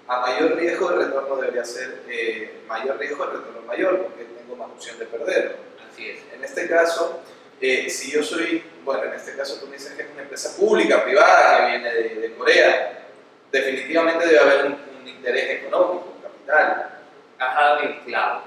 A 0.07 0.19
mayor 0.19 0.57
riesgo, 0.57 0.91
el 0.91 1.05
retorno 1.05 1.37
debería 1.37 1.63
ser 1.63 2.03
eh, 2.07 2.61
mayor 2.67 2.99
riesgo, 2.99 3.23
el 3.23 3.31
retorno 3.31 3.61
mayor, 3.61 4.03
porque 4.03 4.25
tengo 4.25 4.55
más 4.55 4.69
opción 4.71 4.99
de 4.99 5.05
perderlo. 5.05 5.55
Así 5.89 6.09
es. 6.09 6.19
En 6.33 6.43
este 6.43 6.67
caso, 6.67 7.21
eh, 7.61 7.89
si 7.89 8.11
yo 8.11 8.21
soy, 8.21 8.61
bueno, 8.85 9.03
en 9.05 9.13
este 9.13 9.35
caso 9.35 9.59
tú 9.59 9.67
me 9.67 9.73
dices 9.73 9.93
que 9.93 10.03
es 10.03 10.09
una 10.11 10.21
empresa 10.21 10.55
pública, 10.57 11.03
privada, 11.03 11.65
que 11.65 11.71
viene 11.71 11.93
de, 11.93 12.15
de 12.15 12.35
Corea, 12.35 13.05
definitivamente 13.51 14.25
debe 14.27 14.39
haber 14.39 14.65
un, 14.67 14.73
un 15.01 15.07
interés 15.07 15.61
económico, 15.61 16.13
un 16.15 16.21
capital. 16.21 16.91
El 17.83 17.99
clavo. 18.05 18.41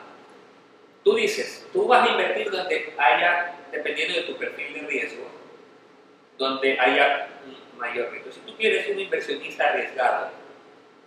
Tú 1.04 1.14
dices, 1.14 1.66
tú 1.72 1.86
vas 1.86 2.08
a 2.08 2.12
invertir 2.12 2.50
donde 2.50 2.94
haya, 2.98 3.54
dependiendo 3.70 4.14
de 4.14 4.22
tu 4.22 4.36
perfil 4.36 4.74
de 4.74 4.80
riesgo, 4.80 5.26
donde 6.38 6.78
haya 6.78 7.28
un 7.46 7.78
mayor 7.78 8.10
riesgo. 8.10 8.32
Si 8.32 8.40
tú 8.40 8.56
quieres 8.56 8.88
un 8.88 8.98
inversionista 8.98 9.68
arriesgado, 9.68 10.30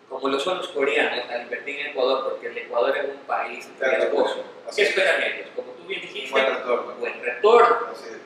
como 0.10 0.28
lo 0.28 0.40
son 0.40 0.58
los 0.58 0.68
coreanos 0.70 1.26
al 1.30 1.44
invertir 1.44 1.80
en 1.80 1.88
Ecuador, 1.88 2.30
porque 2.30 2.48
el 2.48 2.58
Ecuador 2.58 2.98
es 2.98 3.06
un 3.06 3.18
país 3.28 3.70
riesgoso, 3.80 4.44
Así 4.68 4.76
¿qué 4.78 4.82
es. 4.84 4.90
esperan 4.90 5.24
ellos? 5.24 5.48
Como 5.56 5.72
tú 5.74 5.84
bien 5.88 6.02
Un 6.02 6.08
dijiste, 6.08 6.32
buen 6.32 6.46
retorno. 6.46 6.94
buen 6.96 7.24
retorno. 7.24 7.78
Así 7.92 8.06
es. 8.10 8.18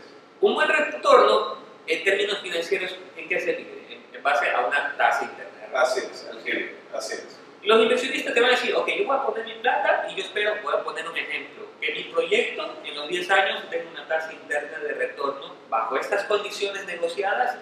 Un 0.42 0.56
buen 0.56 0.68
retorno, 0.70 1.58
en 1.88 2.04
términos 2.04 2.40
financieros, 2.40 2.96
¿en 3.16 3.30
qué 3.30 3.40
se 3.40 3.54
mide? 3.54 3.86
En, 3.90 4.16
en 4.18 4.24
base 4.24 4.50
a 4.50 4.66
una 4.66 4.96
tasa 4.98 5.24
interna. 5.26 5.80
Así 5.82 6.00
es, 6.00 6.28
Ángel, 6.32 6.76
así 6.94 7.14
es. 7.14 7.40
Los 7.64 7.82
inversionistas 7.82 8.34
te 8.34 8.40
van 8.42 8.50
a 8.50 8.54
decir, 8.54 8.76
ok, 8.76 8.88
yo 8.90 9.06
voy 9.06 9.18
a 9.18 9.24
poner 9.26 9.44
mi 9.46 9.54
plata 9.56 10.08
y 10.10 10.16
yo 10.16 10.24
espero, 10.24 10.54
voy 10.62 10.74
a 10.76 10.84
poner 10.84 11.08
un 11.10 11.18
ejemplo, 11.18 11.66
que 11.82 11.94
mi 11.94 12.04
proyecto 12.04 12.76
en 12.84 12.96
los 12.96 13.08
10 13.10 13.32
años 13.32 13.64
tenga 13.72 13.90
una 13.90 14.08
tasa 14.08 14.32
interna 14.34 14.78
de 14.80 14.94
retorno 14.94 15.56
bajo 15.86 15.98
estas 15.98 16.24
condiciones 16.26 16.86
negociadas, 16.86 17.58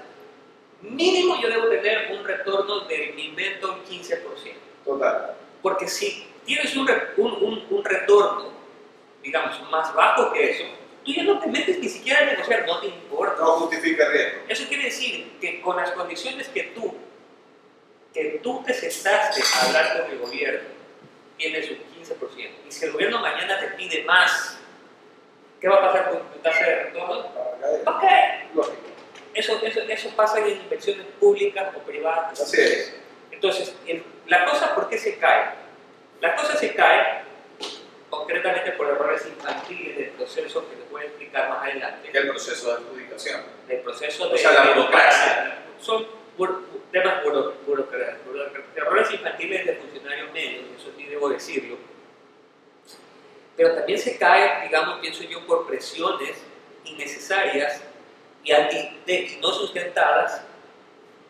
mínimo 0.81 1.39
yo 1.41 1.49
debo 1.49 1.67
tener 1.67 2.11
un 2.11 2.23
retorno 2.23 2.81
de 2.81 3.13
mi 3.15 3.25
invento 3.27 3.73
un 3.73 3.83
15%. 3.85 4.19
Total. 4.85 5.35
Porque 5.61 5.87
si 5.87 6.25
tienes 6.45 6.75
un, 6.75 6.89
un, 7.17 7.31
un- 7.43 7.65
un 7.69 7.85
retorno, 7.85 8.51
digamos, 9.21 9.61
más 9.71 9.93
bajo 9.93 10.31
que 10.33 10.51
eso, 10.51 10.63
tú 11.05 11.11
ya 11.13 11.23
no 11.23 11.39
te 11.39 11.47
metes 11.47 11.79
ni 11.79 11.87
siquiera 11.89 12.19
a 12.21 12.25
negociar, 12.25 12.65
no 12.67 12.79
te 12.79 12.87
importa. 12.87 13.35
No 13.41 13.51
justifica 13.59 14.09
riesgo. 14.09 14.39
Eso 14.47 14.67
quiere 14.67 14.83
decir 14.85 15.33
que 15.39 15.61
con 15.61 15.75
las 15.77 15.91
condiciones 15.91 16.47
que 16.49 16.63
tú, 16.75 16.93
que 18.13 18.39
tú 18.43 18.61
te 18.65 18.73
sentaste 18.73 19.41
a 19.41 19.65
hablar 19.67 20.01
con 20.01 20.11
el 20.11 20.19
gobierno, 20.19 20.69
tienes 21.37 21.69
un 21.71 21.77
15%. 21.77 22.49
Y 22.67 22.71
si 22.71 22.85
el 22.85 22.91
gobierno 22.91 23.19
mañana 23.19 23.59
te 23.59 23.67
pide 23.69 24.03
más, 24.03 24.59
¿qué 25.63 25.69
va 25.69 25.75
a 25.77 25.81
pasar 25.81 26.09
con 26.09 26.19
tu 26.33 26.39
tasa 26.39 26.65
de 26.65 26.75
retorno? 26.83 27.31
Va 27.87 27.97
a 27.97 28.01
caer. 28.01 28.43
Eso, 29.33 29.57
eso, 29.63 29.79
eso 29.81 30.09
pasa 30.15 30.39
en 30.39 30.49
inversiones 30.57 31.05
públicas 31.21 31.73
o 31.73 31.79
privadas. 31.79 32.39
Así 32.39 32.59
es. 32.61 32.95
Entonces, 33.31 33.73
el- 33.87 34.03
la 34.27 34.43
cosa, 34.45 34.75
¿por 34.75 34.89
qué 34.89 34.97
se 34.97 35.17
cae? 35.17 35.45
La 36.19 36.35
cosa 36.35 36.57
se 36.57 36.73
cae 36.75 37.21
concretamente 38.09 38.73
por 38.73 38.87
errores 38.89 39.25
infantiles 39.25 39.97
del 39.97 40.09
proceso 40.09 40.69
que 40.69 40.75
te 40.75 40.83
voy 40.91 41.01
a 41.03 41.05
explicar 41.05 41.49
más 41.49 41.63
adelante. 41.63 42.09
El 42.13 42.27
proceso 42.27 42.67
de 42.67 42.73
adjudicación. 42.73 43.41
del 43.67 43.79
proceso 43.79 44.27
de 44.27 44.35
O 44.35 44.37
sea, 44.37 44.51
la 44.51 44.73
burocracia. 44.73 45.59
Son 45.79 46.05
bur- 46.37 46.59
temas 46.91 47.23
buro- 47.23 47.53
burocra- 47.65 48.17
buro- 48.27 48.51
errores 48.75 49.11
infantiles 49.11 49.65
de 49.65 49.75
funcionarios 49.77 50.31
medios, 50.33 50.65
eso 50.77 50.91
sí 50.97 51.05
debo 51.05 51.29
decirlo. 51.29 51.77
Pero 53.55 53.73
también 53.75 53.99
se 53.99 54.17
cae, 54.17 54.63
digamos, 54.63 54.99
pienso 54.99 55.23
yo, 55.23 55.45
por 55.45 55.67
presiones 55.67 56.31
innecesarias 56.85 57.81
y, 58.43 58.51
anti- 58.51 58.97
y 59.07 59.37
no 59.41 59.49
sustentadas 59.51 60.41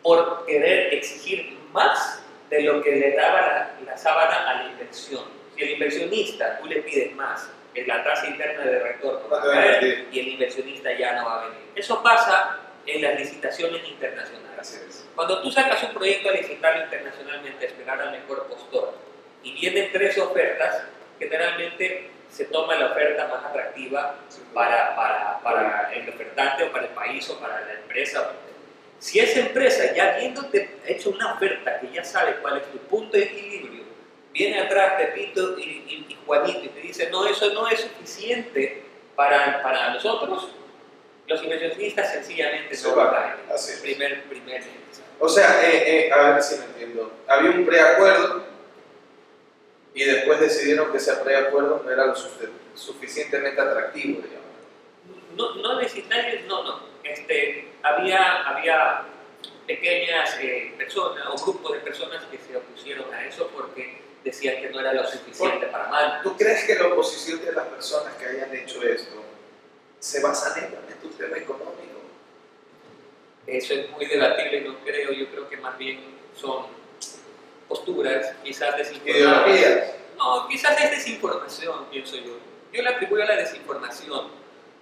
por 0.02 0.44
querer 0.46 0.94
exigir 0.94 1.58
más 1.72 2.22
de 2.50 2.62
lo 2.62 2.82
que 2.82 2.92
le 2.92 3.14
daba 3.16 3.40
la, 3.40 3.74
la 3.84 3.96
sábana 3.98 4.50
a 4.50 4.62
la 4.62 4.70
inversión. 4.70 5.24
Si 5.56 5.62
el 5.62 5.70
inversionista 5.70 6.58
tú 6.58 6.66
le 6.66 6.82
pides 6.82 7.14
más, 7.14 7.48
que 7.74 7.86
la 7.86 8.04
tasa 8.04 8.26
interna 8.28 8.64
de 8.64 8.78
retorno 8.78 9.28
va 9.28 9.40
a 9.40 9.42
caer 9.42 10.06
y 10.12 10.20
el 10.20 10.28
inversionista 10.28 10.92
ya 10.92 11.14
no 11.20 11.26
va 11.26 11.42
a 11.42 11.48
venir. 11.48 11.62
Eso 11.74 12.02
pasa 12.02 12.60
en 12.86 13.02
las 13.02 13.18
licitaciones 13.18 13.86
internacionales. 13.88 14.72
Es. 14.88 15.06
Cuando 15.14 15.42
tú 15.42 15.50
sacas 15.50 15.82
un 15.82 15.92
proyecto 15.94 16.28
a 16.28 16.32
licitarlo 16.32 16.84
internacionalmente, 16.84 17.64
a 17.66 17.68
esperar 17.68 18.00
al 18.00 18.12
mejor 18.12 18.46
postor, 18.46 18.94
y 19.42 19.52
vienen 19.52 19.90
tres 19.92 20.16
ofertas, 20.18 20.84
generalmente 21.18 22.10
se 22.34 22.46
toma 22.46 22.74
la 22.74 22.86
oferta 22.86 23.28
más 23.28 23.44
atractiva 23.44 24.16
para, 24.52 24.96
para, 24.96 25.38
para 25.40 25.92
el 25.94 26.08
ofertante 26.08 26.64
o 26.64 26.72
para 26.72 26.84
el 26.86 26.90
país 26.90 27.28
o 27.30 27.38
para 27.38 27.60
la 27.60 27.74
empresa. 27.74 28.32
Si 28.98 29.20
esa 29.20 29.40
empresa 29.40 29.92
ya 29.94 30.14
habiéndote 30.14 30.78
hecho 30.86 31.10
una 31.10 31.34
oferta 31.34 31.78
que 31.80 31.90
ya 31.92 32.02
sabe 32.04 32.36
cuál 32.42 32.58
es 32.58 32.64
tu 32.72 32.78
punto 32.78 33.16
de 33.16 33.24
equilibrio, 33.24 33.84
viene 34.32 34.60
atrás 34.60 34.94
Pepito 34.98 35.58
y, 35.58 35.62
y- 35.62 36.06
y 36.08 36.18
Juanito 36.26 36.60
y 36.64 36.68
te 36.68 36.80
dice, 36.80 37.10
no, 37.10 37.26
eso 37.26 37.52
no 37.52 37.68
es 37.68 37.80
suficiente 37.80 38.82
para, 39.14 39.62
para 39.62 39.90
nosotros, 39.94 40.48
los 41.26 41.42
inversionistas 41.42 42.12
sencillamente 42.12 42.74
Se 42.74 42.88
no 42.88 42.96
van. 42.96 43.36
es. 43.54 43.78
Primer, 43.82 44.24
primer. 44.24 44.62
O 45.20 45.28
sea, 45.28 45.62
eh, 45.62 46.06
eh, 46.08 46.12
a 46.12 46.30
ver 46.32 46.42
si 46.42 46.56
me 46.58 46.64
entiendo. 46.64 47.12
Había 47.28 47.50
un 47.50 47.64
preacuerdo 47.64 48.43
y 49.94 50.04
después 50.04 50.40
decidieron 50.40 50.90
que 50.90 50.98
ese 50.98 51.14
preacuerdo 51.14 51.82
no 51.84 51.90
era 51.90 52.06
lo 52.06 52.14
suficientemente 52.74 53.60
atractivo, 53.60 54.20
digamos. 54.22 54.44
No, 55.36 55.54
no 55.54 55.80
necesariamente, 55.80 56.44
no, 56.48 56.64
no. 56.64 56.80
Este, 57.04 57.68
había, 57.82 58.42
había 58.42 59.04
pequeñas 59.66 60.36
eh, 60.40 60.74
personas 60.76 61.26
o 61.28 61.36
grupos 61.44 61.72
de 61.74 61.78
personas 61.78 62.24
que 62.24 62.38
se 62.38 62.56
opusieron 62.56 63.12
a 63.14 63.24
eso 63.24 63.48
porque 63.54 64.02
decían 64.24 64.60
que 64.60 64.70
no 64.70 64.80
era 64.80 64.92
lo 64.92 65.06
suficiente 65.06 65.66
para 65.66 65.88
mal. 65.88 66.20
¿Tú 66.22 66.36
crees 66.36 66.64
que 66.64 66.74
la 66.74 66.88
oposición 66.88 67.44
de 67.44 67.52
las 67.52 67.66
personas 67.66 68.14
que 68.14 68.26
hayan 68.26 68.54
hecho 68.54 68.82
esto 68.82 69.22
se 70.00 70.20
basa 70.20 70.60
netamente 70.60 70.94
en 71.00 71.08
un 71.08 71.16
tema 71.16 71.36
económico? 71.36 72.00
Eso 73.46 73.74
es 73.74 73.90
muy 73.90 74.06
debatible, 74.06 74.62
no 74.62 74.78
creo. 74.80 75.12
Yo 75.12 75.28
creo 75.28 75.48
que 75.48 75.56
más 75.58 75.76
bien 75.78 76.00
son 76.34 76.66
posturas, 77.68 78.34
quizás. 78.42 78.74
Ideologías. 79.04 79.94
No, 80.16 80.48
quizás 80.48 80.80
es 80.82 80.90
desinformación, 80.90 81.86
pienso 81.90 82.16
yo. 82.16 82.38
Yo 82.72 82.82
le 82.82 82.88
atribuyo 82.88 83.22
a 83.22 83.26
la 83.26 83.36
desinformación. 83.36 84.28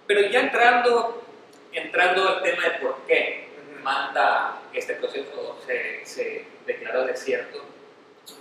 Pero 0.07 0.21
ya 0.29 0.41
entrando, 0.41 1.23
entrando 1.71 2.27
al 2.27 2.43
tema 2.43 2.63
de 2.63 2.71
por 2.79 2.97
qué 3.07 3.47
manda 3.81 4.61
este 4.73 4.95
proceso 4.95 5.59
se, 5.65 6.05
se 6.05 6.45
declaró 6.65 7.05
desierto, 7.05 7.63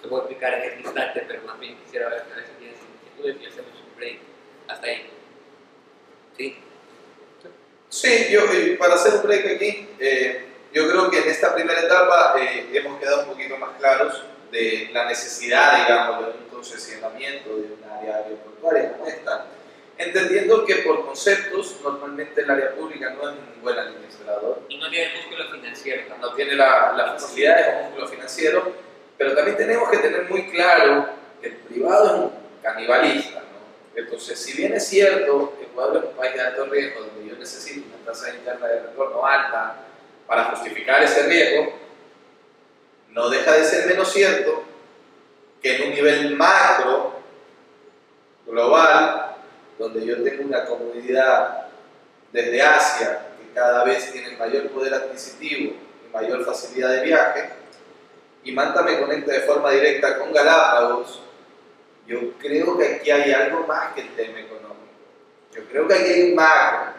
te 0.00 0.08
voy 0.08 0.20
a 0.20 0.22
explicar 0.22 0.54
en 0.54 0.62
este 0.62 0.80
instante, 0.80 1.24
pero 1.26 1.42
más 1.42 1.58
bien 1.58 1.76
quisiera 1.78 2.08
ver 2.08 2.20
a 2.20 2.34
ver 2.36 2.46
si 2.46 2.52
tienes 2.58 2.78
inquietudes 2.80 3.36
y 3.42 3.46
hacemos 3.46 3.72
un 3.80 3.96
break. 3.96 4.18
Hasta 4.68 4.86
ahí. 4.86 5.10
¿Sí? 6.36 6.58
Sí, 7.88 8.26
yo, 8.30 8.42
para 8.78 8.94
hacer 8.94 9.14
un 9.14 9.22
break 9.22 9.46
aquí, 9.56 9.88
eh, 9.98 10.46
yo 10.72 10.88
creo 10.88 11.10
que 11.10 11.18
en 11.18 11.28
esta 11.28 11.54
primera 11.54 11.80
etapa 11.80 12.34
eh, 12.38 12.68
hemos 12.72 12.98
quedado 12.98 13.22
un 13.22 13.26
poquito 13.26 13.56
más 13.58 13.76
claros 13.78 14.24
de 14.52 14.90
la 14.92 15.06
necesidad, 15.06 15.78
digamos, 15.78 16.26
de 16.26 16.32
un 16.38 16.48
concesionamiento 16.50 17.56
de 17.56 17.72
un 17.72 17.84
área 17.90 18.16
aeroportuaria 18.16 18.92
como 18.92 19.06
esta, 19.08 19.46
entendiendo 19.96 20.64
que 20.66 20.76
por 20.76 21.06
conceptos 21.06 21.76
normalmente 21.82 22.42
el 22.42 22.50
área 22.50 22.74
pública 22.74 23.10
no 23.10 23.30
es 23.30 23.36
un 23.36 23.62
buen 23.62 23.78
administrador, 23.78 24.62
Y 24.68 24.76
no 24.76 24.90
tiene 24.90 25.16
músculo 25.16 25.50
financiero 25.50 26.02
no 26.20 26.34
tiene 26.34 26.54
la, 26.54 26.92
la 26.96 27.12
facilidad 27.14 27.56
de 27.56 27.76
un 27.76 27.84
músculo 27.86 28.08
financiero, 28.08 28.72
pero 29.16 29.34
también 29.34 29.56
tenemos 29.56 29.90
que 29.90 29.98
tener 29.98 30.28
muy 30.28 30.50
claro 30.50 31.08
que 31.40 31.48
el 31.48 31.56
privado 31.56 32.06
es 32.06 32.12
un 32.12 32.32
canibalista. 32.62 33.40
¿no? 33.40 34.00
Entonces, 34.00 34.38
si 34.38 34.56
bien 34.56 34.74
es 34.74 34.86
cierto 34.86 35.54
que 35.58 35.64
Ecuador 35.64 35.96
es 35.96 36.10
un 36.10 36.16
país 36.16 36.34
de 36.34 36.40
alto 36.40 36.66
riesgo, 36.66 37.00
donde 37.00 37.30
yo 37.30 37.36
necesito 37.36 37.86
una 37.88 38.04
tasa 38.04 38.34
interna 38.34 38.66
de 38.66 38.80
retorno 38.82 39.24
alta 39.26 39.76
para 40.26 40.44
justificar 40.44 41.02
ese 41.02 41.22
riesgo, 41.24 41.81
no 43.12 43.28
deja 43.28 43.52
de 43.52 43.64
ser 43.64 43.86
menos 43.86 44.10
cierto 44.10 44.62
que 45.60 45.76
en 45.76 45.88
un 45.88 45.94
nivel 45.94 46.34
macro, 46.34 47.12
global, 48.46 49.36
donde 49.78 50.04
yo 50.04 50.22
tengo 50.22 50.44
una 50.44 50.64
comunidad 50.64 51.66
desde 52.32 52.62
Asia 52.62 53.26
que 53.38 53.54
cada 53.54 53.84
vez 53.84 54.10
tiene 54.12 54.36
mayor 54.36 54.68
poder 54.70 54.94
adquisitivo 54.94 55.74
y 56.04 56.12
mayor 56.12 56.44
facilidad 56.44 56.90
de 56.90 57.02
viaje, 57.02 57.50
y 58.44 58.52
Manta 58.52 58.82
me 58.82 58.98
conecta 58.98 59.32
de 59.32 59.40
forma 59.40 59.70
directa 59.70 60.18
con 60.18 60.32
Galápagos, 60.32 61.22
yo 62.06 62.32
creo 62.38 62.76
que 62.76 62.96
aquí 62.96 63.10
hay 63.10 63.32
algo 63.32 63.64
más 63.66 63.94
que 63.94 64.00
el 64.00 64.08
tema 64.16 64.40
económico. 64.40 64.72
Yo 65.54 65.64
creo 65.68 65.86
que 65.86 65.94
aquí 65.94 66.10
hay 66.10 66.30
un 66.30 66.34
macro, 66.34 66.94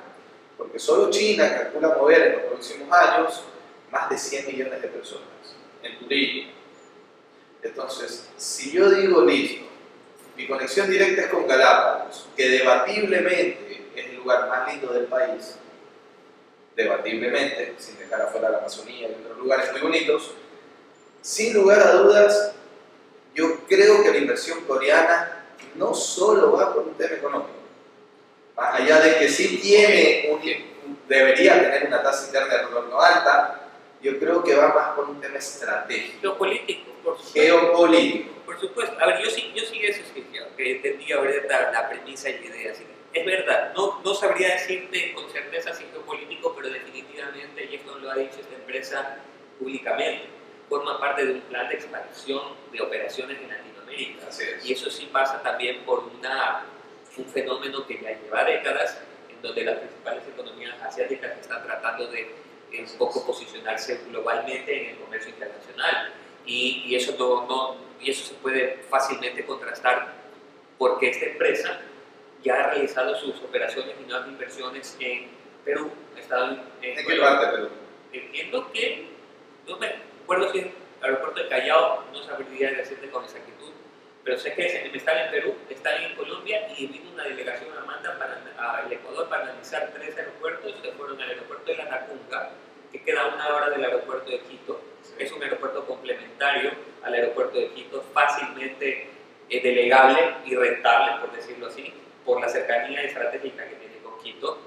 porque 0.57 0.79
solo 0.79 1.09
China 1.09 1.51
calcula 1.53 1.89
mover 1.89 2.21
en 2.21 2.33
los 2.33 2.41
próximos 2.43 2.97
años 2.97 3.43
más 3.91 4.09
de 4.09 4.17
100 4.17 4.47
millones 4.47 4.81
de 4.81 4.87
personas 4.87 5.32
en 5.83 5.99
turismo. 5.99 6.51
Entonces, 7.61 8.29
si 8.37 8.71
yo 8.71 8.89
digo 8.89 9.21
listo, 9.21 9.65
mi 10.35 10.47
conexión 10.47 10.89
directa 10.89 11.23
es 11.23 11.27
con 11.27 11.47
Galápagos, 11.47 12.27
que 12.35 12.49
debatiblemente 12.49 13.85
es 13.95 14.05
el 14.05 14.15
lugar 14.15 14.49
más 14.49 14.71
lindo 14.71 14.91
del 14.91 15.05
país, 15.05 15.55
debatiblemente, 16.75 17.75
sin 17.77 17.97
dejar 17.99 18.23
afuera 18.23 18.49
la 18.49 18.57
Amazonía 18.57 19.07
y 19.07 19.13
otros 19.13 19.37
lugares 19.37 19.71
muy 19.71 19.81
bonitos, 19.81 20.31
sin 21.21 21.53
lugar 21.53 21.79
a 21.81 21.91
dudas, 21.93 22.53
yo 23.35 23.59
creo 23.67 24.03
que 24.03 24.11
la 24.11 24.17
inversión 24.17 24.61
coreana 24.61 25.45
no 25.75 25.93
solo 25.93 26.51
va 26.51 26.73
por 26.73 26.83
un 26.83 26.95
tema 26.95 27.15
económico, 27.15 27.49
más 28.55 28.79
allá 28.79 28.99
de 28.99 29.17
que 29.19 29.29
sí 29.29 29.59
tiene 29.61 30.29
un, 30.31 30.41
debería 31.07 31.59
tener 31.59 31.87
una 31.87 32.03
tasa 32.03 32.25
interna 32.27 32.53
de 32.53 32.63
retorno 32.63 32.99
alta, 32.99 33.62
yo 34.03 34.19
creo 34.19 34.43
que 34.43 34.53
va 34.53 34.73
más 34.73 34.89
por 34.95 35.09
un 35.09 35.19
tema 35.21 35.37
estratégico. 35.37 36.19
Geopolítico, 36.19 36.91
por 37.03 37.17
supuesto. 37.17 37.41
Geopolítico. 37.41 38.33
Por 38.45 38.59
supuesto. 38.59 38.97
A 38.99 39.07
ver, 39.07 39.23
yo 39.23 39.29
sí, 39.29 39.51
yo 39.55 39.63
sí 39.63 39.79
eso 39.83 40.01
que 40.57 40.71
entendí 40.71 41.11
ahorita 41.11 41.71
la 41.71 41.89
premisa 41.89 42.29
y 42.29 42.39
la 42.39 42.45
idea. 42.45 42.73
Es 43.13 43.25
verdad, 43.25 43.73
no, 43.75 44.01
no 44.03 44.13
sabría 44.13 44.53
decirte 44.53 45.13
con 45.13 45.29
certeza 45.31 45.73
si 45.73 45.85
geopolítico, 45.85 46.53
pero 46.55 46.69
definitivamente, 46.69 47.65
y 47.71 47.75
esto 47.75 47.97
lo 47.99 48.11
ha 48.11 48.15
dicho 48.15 48.39
esta 48.41 48.55
empresa 48.55 49.17
públicamente, 49.57 50.25
forma 50.67 50.99
parte 50.99 51.25
de 51.25 51.33
un 51.33 51.41
plan 51.41 51.69
de 51.69 51.75
expansión 51.75 52.41
de 52.71 52.81
operaciones 52.81 53.37
en 53.39 53.49
Latinoamérica. 53.49 54.27
Y 54.63 54.73
eso 54.73 54.89
sí 54.89 55.09
pasa 55.11 55.41
también 55.41 55.85
por 55.85 55.99
una, 55.99 56.65
un 57.15 57.25
fenómeno 57.25 57.85
que 57.87 58.01
ya 58.01 58.19
lleva 58.19 58.43
décadas, 58.43 58.99
en 59.29 59.41
donde 59.41 59.63
las 59.63 59.77
principales 59.77 60.23
economías 60.27 60.81
asiáticas 60.81 61.37
están 61.39 61.63
tratando 61.63 62.07
de 62.07 62.42
un 62.79 62.97
poco 62.97 63.25
posicionarse 63.25 64.01
globalmente 64.09 64.81
en 64.81 64.89
el 64.91 64.97
comercio 64.97 65.29
internacional. 65.29 66.13
Y, 66.45 66.83
y 66.87 66.95
eso, 66.95 67.15
no, 67.17 67.45
no, 67.45 67.75
y 68.01 68.11
eso 68.11 68.25
se 68.25 68.33
puede 68.35 68.83
fácilmente 68.89 69.45
contrastar 69.45 70.13
porque 70.77 71.09
esta 71.09 71.25
empresa 71.25 71.79
ya 72.43 72.55
ha 72.55 72.67
realizado 72.71 73.15
sus 73.15 73.39
operaciones 73.41 73.95
y 74.01 74.09
nuevas 74.09 74.27
inversiones 74.27 74.97
en 74.99 75.29
Perú. 75.63 75.91
Estado 76.17 76.57
en, 76.81 76.97
¿En 76.97 77.05
qué 77.05 77.15
parte 77.17 77.45
de 77.45 77.51
Perú? 77.51 77.69
Entiendo 78.11 78.71
que, 78.71 79.07
no 79.67 79.77
me 79.77 79.95
acuerdo 80.23 80.51
si 80.51 80.59
el 80.59 80.71
aeropuerto 81.01 81.41
de 81.41 81.49
Callao, 81.49 82.03
no 82.11 82.23
sabría 82.23 82.71
decirte 82.71 83.09
con 83.09 83.23
exactitud, 83.23 83.71
pero 84.23 84.37
sé 84.37 84.53
que 84.53 84.91
están 84.93 85.17
en 85.17 85.31
Perú, 85.31 85.55
están 85.69 86.01
en 86.01 86.15
Colombia 86.15 86.67
y 86.77 86.87
vino 86.87 87.11
una 87.11 87.23
delegación 87.23 87.77
a 87.77 87.81
Manta 87.83 88.17
para, 88.17 88.79
al 88.79 88.91
Ecuador 88.91 89.27
para 89.27 89.43
analizar 89.43 89.91
tres 89.93 90.17
aeropuertos. 90.17 90.73
Se 90.81 90.91
fueron 90.93 91.21
al 91.21 91.29
aeropuerto 91.29 91.65
de 91.65 91.77
La 91.77 91.89
Tacunga, 91.89 92.51
que 92.91 93.03
queda 93.03 93.23
a 93.23 93.35
una 93.35 93.47
hora 93.53 93.69
del 93.69 93.83
aeropuerto 93.83 94.31
de 94.31 94.39
Quito. 94.39 94.81
Es 95.19 95.31
un 95.31 95.43
aeropuerto 95.43 95.85
complementario 95.85 96.71
al 97.03 97.13
aeropuerto 97.13 97.59
de 97.59 97.69
Quito, 97.71 98.01
fácilmente 98.13 99.09
eh, 99.49 99.61
delegable 99.61 100.35
y 100.45 100.55
rentable, 100.55 101.19
por 101.19 101.35
decirlo 101.35 101.67
así, 101.67 101.93
por 102.23 102.39
la 102.39 102.47
cercanía 102.47 103.03
estratégica 103.03 103.67
que 103.67 103.75
tiene 103.75 103.97
con 103.97 104.17
Quito 104.19 104.57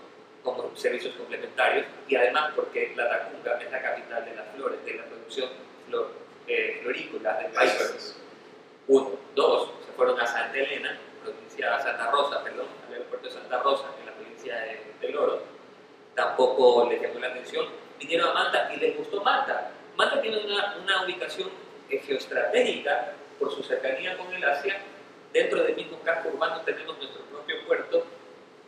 como 0.43 0.77
servicios 0.77 1.15
complementarios 1.15 1.87
y 2.07 2.15
además 2.15 2.53
porque 2.55 2.93
La 2.95 3.09
Tacunga 3.09 3.59
es 3.59 3.73
la 3.73 3.81
capital 3.81 4.25
de 4.25 4.35
las 4.37 4.55
flores, 4.55 4.85
de 4.85 4.95
la 4.95 5.05
producción 5.05 5.49
eh, 6.47 6.79
florícola 6.83 7.39
del 7.39 7.53
país. 7.53 8.17
Uno. 8.89 9.11
Dos, 9.35 9.71
se 9.85 9.93
fueron 9.93 10.19
a 10.21 10.27
Santa 10.27 10.57
Elena, 10.57 10.99
provincia 11.23 11.79
Santa 11.81 12.11
Rosa, 12.11 12.43
perdón, 12.43 12.67
al 12.87 12.93
aeropuerto 12.95 13.29
de 13.29 13.35
Santa 13.35 13.63
Rosa, 13.63 13.85
en 14.01 14.07
la 14.07 14.13
provincia 14.13 14.57
de, 14.61 14.81
del 15.01 15.17
Oro. 15.17 15.43
Tampoco 16.15 16.89
les 16.89 17.03
llamó 17.03 17.21
la 17.21 17.29
atención. 17.29 17.67
Vinieron 17.99 18.31
a 18.31 18.35
Manta 18.35 18.73
y 18.73 18.79
les 18.79 18.97
gustó 18.97 19.23
Manta. 19.23 19.71
Manta 19.97 20.23
tiene 20.23 20.45
una, 20.47 20.77
una 20.83 21.05
ubicación 21.05 21.51
eh, 21.91 21.99
geoestratégica 21.99 23.13
por 23.39 23.55
su 23.55 23.63
cercanía 23.63 24.17
con 24.17 24.33
el 24.33 24.43
Asia. 24.45 24.79
Dentro 25.33 25.63
del 25.63 25.77
mismo 25.77 26.01
casco 26.01 26.29
urbano 26.29 26.63
tenemos 26.63 26.97
nuestro 26.97 27.23
propio 27.25 27.57
puerto 27.67 28.07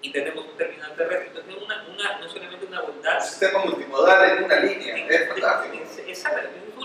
y 0.02 0.12
tenemos 0.12 0.44
un 0.44 0.56
terminal 0.56 0.94
terrestre. 0.94 1.28
Entonces, 1.28 1.54
una, 1.62 1.86
una, 1.88 2.18
no 2.18 2.28
solamente 2.28 2.66
una 2.66 2.82
bondad. 2.82 3.16
Un 3.16 3.22
sistema 3.22 3.64
multimodal 3.64 4.38
en 4.38 4.44
una 4.44 4.60
línea, 4.60 5.06
es 5.08 5.28
fantástico. 5.28 5.82
Es, 5.82 5.98
es, 5.98 6.24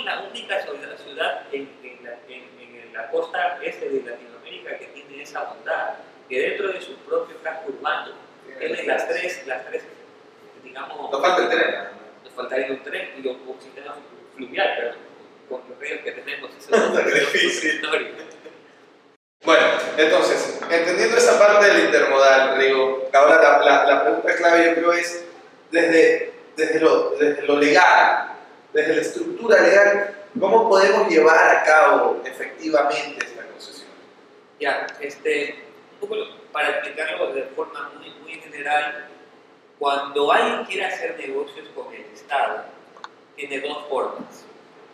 la 0.03 0.21
única 0.21 0.61
ciudad 0.97 1.43
en, 1.51 1.77
en, 1.83 2.03
la, 2.03 2.13
en, 2.27 2.52
la, 2.93 3.09
costa 3.09 3.59
este 3.61 3.89
de 3.89 4.01
Latinoamérica 4.09 4.77
que 4.77 4.85
tiene 4.87 5.23
esa 5.23 5.43
bondad, 5.43 5.95
que 6.29 6.39
dentro 6.39 6.71
de 6.71 6.81
su 6.81 6.95
propio 6.97 7.35
casco 7.43 7.69
urbano 7.69 8.13
tiene 8.59 8.83
las 8.83 9.07
tres, 9.07 9.45
las 9.45 9.65
tres, 9.65 9.83
digamos. 10.63 11.11
Nos 11.11 11.21
falta 11.21 11.43
el 11.43 11.49
tren. 11.49 11.75
Nos 12.23 12.33
faltaría 12.33 12.67
un 12.67 12.83
tren 12.83 13.09
y 13.17 13.27
un, 13.27 13.61
sistema 13.61 13.95
fluvial, 14.35 14.73
pero 14.77 14.91
con 15.49 15.69
los 15.69 15.79
ríos 15.79 16.01
que 16.03 16.11
tenemos, 16.11 16.51
eso 16.57 16.99
es 16.99 17.13
difícil. 17.13 17.81
Bueno, 19.43 19.65
entonces, 19.97 20.61
entendiendo 20.69 21.17
esa 21.17 21.37
parte 21.37 21.67
del 21.67 21.85
intermodal, 21.85 22.57
Rigo, 22.57 23.09
ahora 23.11 23.61
la, 23.61 23.85
la, 23.85 24.03
pregunta 24.03 24.35
clave 24.35 24.65
yo 24.67 24.75
creo 24.75 24.93
es, 24.93 25.25
desde, 25.69 26.31
desde, 26.55 26.79
lo, 26.79 27.11
desde 27.11 27.41
lo 27.41 27.59
legal, 27.59 28.29
desde 28.71 28.95
la 28.95 29.01
estructura 29.01 29.61
legal, 29.61 30.15
¿cómo 30.39 30.69
podemos 30.69 31.07
llevar 31.07 31.57
a 31.57 31.63
cabo 31.63 32.21
efectivamente 32.25 33.25
esta 33.25 33.45
concesión? 33.47 33.89
Ya, 34.59 34.87
este, 34.99 35.63
un 36.01 36.07
poco 36.07 36.15
para 36.51 36.69
explicarlo 36.69 37.33
de 37.33 37.43
forma 37.43 37.91
muy, 37.97 38.09
muy 38.21 38.33
general, 38.41 39.07
cuando 39.79 40.31
alguien 40.31 40.65
quiere 40.65 40.85
hacer 40.85 41.17
negocios 41.17 41.67
con 41.75 41.93
el 41.93 42.05
Estado, 42.13 42.65
tiene 43.35 43.59
dos 43.59 43.85
formas. 43.89 44.45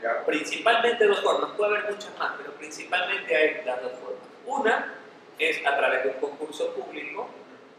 ¿Ya? 0.01 0.25
Principalmente 0.25 1.05
dos 1.05 1.21
formas, 1.21 1.51
puede 1.57 1.77
haber 1.77 1.91
muchas 1.91 2.17
más, 2.17 2.33
pero 2.37 2.53
principalmente 2.53 3.35
hay 3.35 3.61
las 3.65 3.81
dos 3.81 3.91
formas. 3.93 4.23
Una 4.45 4.95
es 5.37 5.65
a 5.65 5.77
través 5.77 6.03
de 6.03 6.09
un 6.09 6.15
concurso 6.15 6.73
público 6.73 7.27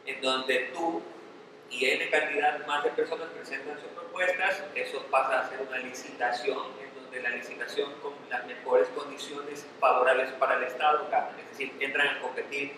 en 0.06 0.20
donde 0.20 0.70
tú 0.74 1.02
y 1.70 1.86
N 1.86 2.10
cantidad 2.10 2.66
más 2.66 2.84
de 2.84 2.90
personas 2.90 3.28
presentan 3.34 3.78
sus 3.80 3.88
propuestas, 3.90 4.62
eso 4.74 5.02
pasa 5.10 5.40
a 5.40 5.48
ser 5.48 5.60
una 5.66 5.78
licitación 5.78 6.58
donde 7.10 7.28
la 7.28 7.34
licitación 7.34 7.92
con 8.02 8.12
las 8.28 8.46
mejores 8.46 8.86
condiciones 8.94 9.66
favorables 9.80 10.30
para 10.34 10.58
el 10.58 10.62
Estado 10.62 11.08
gana, 11.10 11.30
es 11.40 11.50
decir, 11.50 11.72
entran 11.80 12.06
a 12.06 12.20
competir 12.20 12.72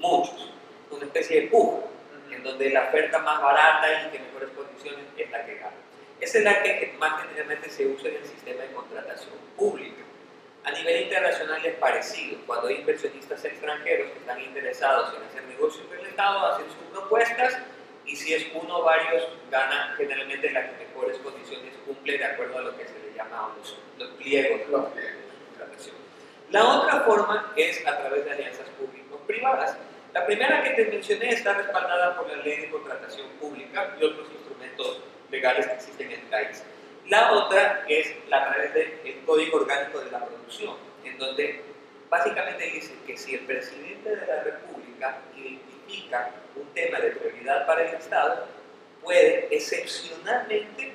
muchos, 0.00 0.52
una 0.90 1.04
especie 1.04 1.42
de 1.42 1.46
puja, 1.46 1.86
en 2.32 2.42
donde 2.42 2.70
la 2.70 2.88
oferta 2.88 3.20
más 3.20 3.40
barata 3.40 4.08
y 4.08 4.10
de 4.10 4.18
mejores 4.18 4.50
condiciones 4.50 5.06
es 5.16 5.30
la 5.30 5.46
que 5.46 5.54
gana. 5.54 5.76
Esa 6.20 6.38
es 6.38 6.44
la 6.44 6.62
que 6.64 6.96
más 6.98 7.22
generalmente 7.22 7.70
se 7.70 7.86
usa 7.86 8.08
en 8.08 8.16
el 8.16 8.26
sistema 8.26 8.62
de 8.62 8.72
contratación 8.72 9.34
pública. 9.56 10.02
A 10.64 10.72
nivel 10.72 11.02
internacional 11.02 11.64
es 11.64 11.74
parecido. 11.76 12.40
Cuando 12.44 12.66
hay 12.66 12.76
inversionistas 12.76 13.44
extranjeros 13.44 14.10
que 14.10 14.18
están 14.18 14.40
interesados 14.40 15.14
en 15.16 15.22
hacer 15.22 15.44
negocios 15.44 15.86
con 15.86 15.98
el 16.00 16.06
Estado, 16.06 16.46
hacen 16.46 16.66
sus 16.66 16.90
propuestas 16.92 17.58
y 18.06 18.14
si 18.14 18.34
es 18.34 18.46
uno 18.54 18.78
o 18.78 18.84
varios, 18.84 19.28
ganan 19.50 19.96
generalmente 19.96 20.50
las 20.50 20.66
mejores 20.78 21.18
condiciones, 21.18 21.74
cumple 21.84 22.18
de 22.18 22.24
acuerdo 22.24 22.58
a 22.58 22.62
lo 22.62 22.76
que 22.76 22.84
se 22.84 22.98
le 23.00 23.14
llama 23.16 23.52
los, 23.58 23.76
los 23.98 24.08
pliegos 24.16 24.60
de 24.60 25.14
contratación. 25.48 25.96
La 26.50 26.64
otra 26.64 27.00
forma 27.00 27.52
es 27.56 27.84
a 27.86 27.98
través 27.98 28.24
de 28.24 28.30
alianzas 28.30 28.68
público-privadas. 28.78 29.76
La 30.14 30.24
primera 30.24 30.62
que 30.62 30.70
te 30.70 30.84
mencioné 30.86 31.30
está 31.30 31.54
respaldada 31.54 32.16
por 32.16 32.28
la 32.28 32.36
ley 32.36 32.60
de 32.60 32.70
contratación 32.70 33.28
pública 33.40 33.94
y 34.00 34.04
otros 34.04 34.28
instrumentos 34.30 35.02
legales 35.30 35.66
que 35.66 35.74
existen 35.74 36.12
en 36.12 36.20
el 36.20 36.26
país. 36.26 36.62
La 37.08 37.32
otra 37.32 37.84
es 37.88 38.14
a 38.32 38.46
través 38.46 38.74
del 38.74 39.22
Código 39.24 39.58
Orgánico 39.58 40.00
de 40.00 40.10
la 40.10 40.24
Producción, 40.24 40.76
en 41.04 41.18
donde 41.18 41.62
básicamente 42.08 42.64
dice 42.70 42.94
que 43.06 43.16
si 43.16 43.34
el 43.34 43.40
presidente 43.40 44.16
de 44.16 44.26
la 44.26 44.42
República 44.42 45.18
identifica 45.36 45.75
un 46.56 46.66
tema 46.74 46.98
de 47.00 47.10
prioridad 47.10 47.66
para 47.66 47.88
el 47.88 47.94
Estado, 47.94 48.46
puede 49.02 49.48
excepcionalmente, 49.54 50.92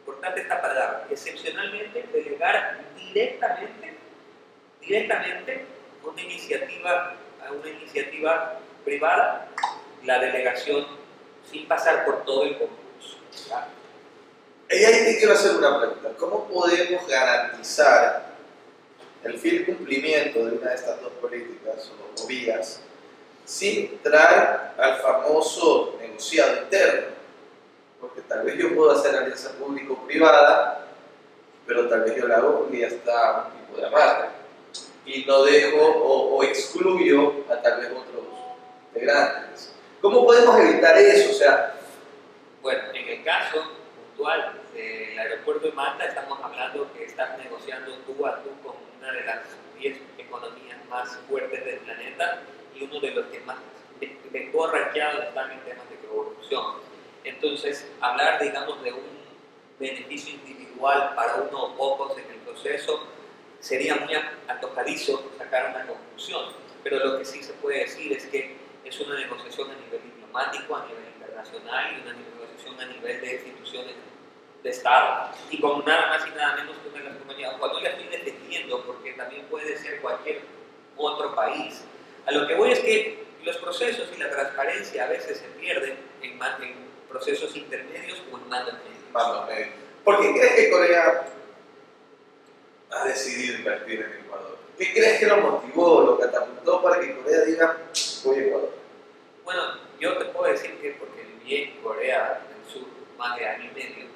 importante 0.00 0.40
esta 0.40 0.60
palabra, 0.60 1.06
excepcionalmente 1.10 2.04
delegar 2.12 2.80
directamente, 2.96 3.94
directamente 4.80 5.64
una 6.04 6.22
iniciativa, 6.22 7.14
a 7.46 7.52
una 7.52 7.68
iniciativa 7.68 8.58
privada 8.84 9.48
la 10.04 10.18
delegación 10.20 10.86
sin 11.50 11.66
pasar 11.66 12.04
por 12.04 12.24
todo 12.24 12.44
el 12.44 12.58
concurso. 12.58 13.18
Y 14.70 14.84
ahí 14.84 15.04
te 15.04 15.18
quiero 15.18 15.34
hacer 15.34 15.56
una 15.56 15.78
pregunta. 15.78 16.10
¿Cómo 16.18 16.48
podemos 16.48 17.06
garantizar 17.06 18.26
el 19.22 19.38
fiel 19.38 19.66
cumplimiento 19.66 20.44
de 20.44 20.56
una 20.56 20.70
de 20.70 20.76
estas 20.76 21.00
dos 21.00 21.12
políticas 21.14 21.92
o, 22.22 22.26
vías 22.26 22.80
sin 23.46 23.86
entrar 23.86 24.74
al 24.76 24.96
famoso 24.96 25.96
negociado 26.00 26.62
interno? 26.62 27.06
Porque 28.00 28.20
tal 28.22 28.44
vez 28.44 28.58
yo 28.58 28.74
puedo 28.74 28.90
hacer 28.90 29.14
alianza 29.14 29.52
público-privada, 29.52 30.86
pero 31.66 31.88
tal 31.88 32.02
vez 32.02 32.16
yo 32.16 32.28
la 32.28 32.36
hago 32.36 32.60
porque 32.60 32.80
ya 32.80 32.88
está 32.88 33.46
un 33.46 33.66
tipo 33.66 33.80
de 33.80 33.86
amarre. 33.86 34.28
Y 35.06 35.24
no 35.24 35.44
dejo 35.44 35.80
o, 35.80 36.42
excluyo 36.42 37.44
a 37.48 37.62
tal 37.62 37.80
vez 37.80 37.90
otros 37.92 38.24
integrantes. 38.88 39.72
¿Cómo 40.02 40.26
podemos 40.26 40.58
evitar 40.60 40.98
eso? 40.98 41.30
O 41.30 41.34
sea, 41.34 41.74
bueno, 42.60 42.82
en 42.92 43.08
el 43.08 43.24
caso 43.24 43.62
del 44.74 45.18
aeropuerto 45.18 45.68
de 45.68 45.72
Manta, 45.72 46.04
estamos 46.04 46.38
hablando 46.42 46.92
que 46.92 47.04
estás 47.04 47.38
negociando 47.38 47.92
tú 48.06 48.26
a 48.26 48.42
tú 48.42 48.50
con 48.64 48.74
una 48.98 49.12
de 49.12 49.24
las 49.24 49.40
10 49.78 49.98
economías 50.18 50.78
más 50.88 51.16
fuertes 51.28 51.64
del 51.64 51.78
planeta 51.78 52.40
y 52.78 52.84
uno 52.84 53.00
de 53.00 53.10
los 53.12 53.26
que 53.26 53.40
más 53.40 53.56
mejor 54.30 54.72
rankeados 54.72 55.24
están 55.24 55.50
en 55.50 55.60
temas 55.60 55.88
de 55.88 55.96
corrupción. 55.96 56.74
Entonces, 57.24 57.90
hablar, 58.00 58.42
digamos, 58.42 58.82
de 58.82 58.92
un 58.92 59.16
beneficio 59.78 60.34
individual 60.34 61.14
para 61.14 61.36
uno 61.36 61.64
o 61.64 61.76
pocos 61.76 62.18
en 62.18 62.30
el 62.30 62.38
proceso 62.40 63.06
sería 63.60 63.96
muy 63.96 64.14
antojadizo 64.48 65.30
sacar 65.38 65.70
una 65.70 65.86
conclusión, 65.86 66.52
pero 66.82 66.98
lo 66.98 67.18
que 67.18 67.24
sí 67.24 67.42
se 67.42 67.52
puede 67.54 67.80
decir 67.80 68.12
es 68.12 68.26
que 68.26 68.56
es 68.84 69.00
una 69.00 69.18
negociación 69.18 69.70
a 69.70 69.74
nivel 69.74 70.02
diplomático, 70.02 70.76
a 70.76 70.86
nivel 70.86 71.04
internacional 71.14 71.96
y 71.96 72.02
una 72.02 72.12
negociación 72.12 72.80
a 72.80 72.86
nivel 72.86 73.20
de 73.20 73.34
instituciones 73.34 73.94
de 74.62 74.70
Estado. 74.70 75.30
Y 75.50 75.60
con 75.60 75.84
nada 75.84 76.08
más 76.08 76.26
y 76.26 76.30
nada 76.30 76.56
menos 76.56 76.76
que 76.78 76.88
una 76.88 76.98
de 76.98 77.04
las 77.04 77.58
cuando 77.58 77.80
la 77.80 77.90
estoy 77.90 78.06
defendiendo, 78.06 78.84
porque 78.84 79.12
también 79.12 79.46
puede 79.46 79.76
ser 79.76 80.00
cualquier 80.00 80.42
otro 80.96 81.34
país. 81.34 81.84
A 82.26 82.32
lo 82.32 82.46
que 82.46 82.54
voy 82.54 82.72
es 82.72 82.80
que 82.80 83.24
los 83.44 83.56
procesos 83.58 84.08
y 84.14 84.18
la 84.18 84.30
transparencia 84.30 85.04
a 85.04 85.08
veces 85.08 85.38
se 85.38 85.46
pierden 85.60 85.96
en, 86.22 86.32
en 86.32 86.74
procesos 87.08 87.54
intermedios 87.56 88.20
o 88.32 88.36
en 88.36 88.48
mandos 88.48 88.74
medios. 88.74 89.76
¿Por 90.04 90.20
qué 90.20 90.32
crees 90.32 90.52
que 90.54 90.70
Corea 90.70 91.26
ha 92.90 93.04
decidido 93.04 93.58
invertir 93.58 94.00
en 94.00 94.24
Ecuador? 94.24 94.58
¿Qué 94.76 94.92
crees 94.92 95.20
que 95.20 95.26
lo 95.26 95.36
motivó, 95.38 96.02
lo 96.02 96.18
catapultó 96.18 96.82
para 96.82 97.00
que 97.00 97.16
Corea 97.16 97.40
diga, 97.42 97.76
voy 98.24 98.38
a 98.38 98.42
Ecuador? 98.42 98.70
Bueno, 99.44 99.62
yo 100.00 100.18
te 100.18 100.24
puedo 100.26 100.52
decir 100.52 100.72
que 100.80 100.90
porque 100.98 101.22
viví 101.22 101.62
en 101.62 101.80
Corea 101.80 102.42
del 102.48 102.72
Sur 102.72 102.88
más 103.16 103.38
de 103.38 103.46
año 103.46 103.70
y 103.70 103.74
medio, 103.74 104.06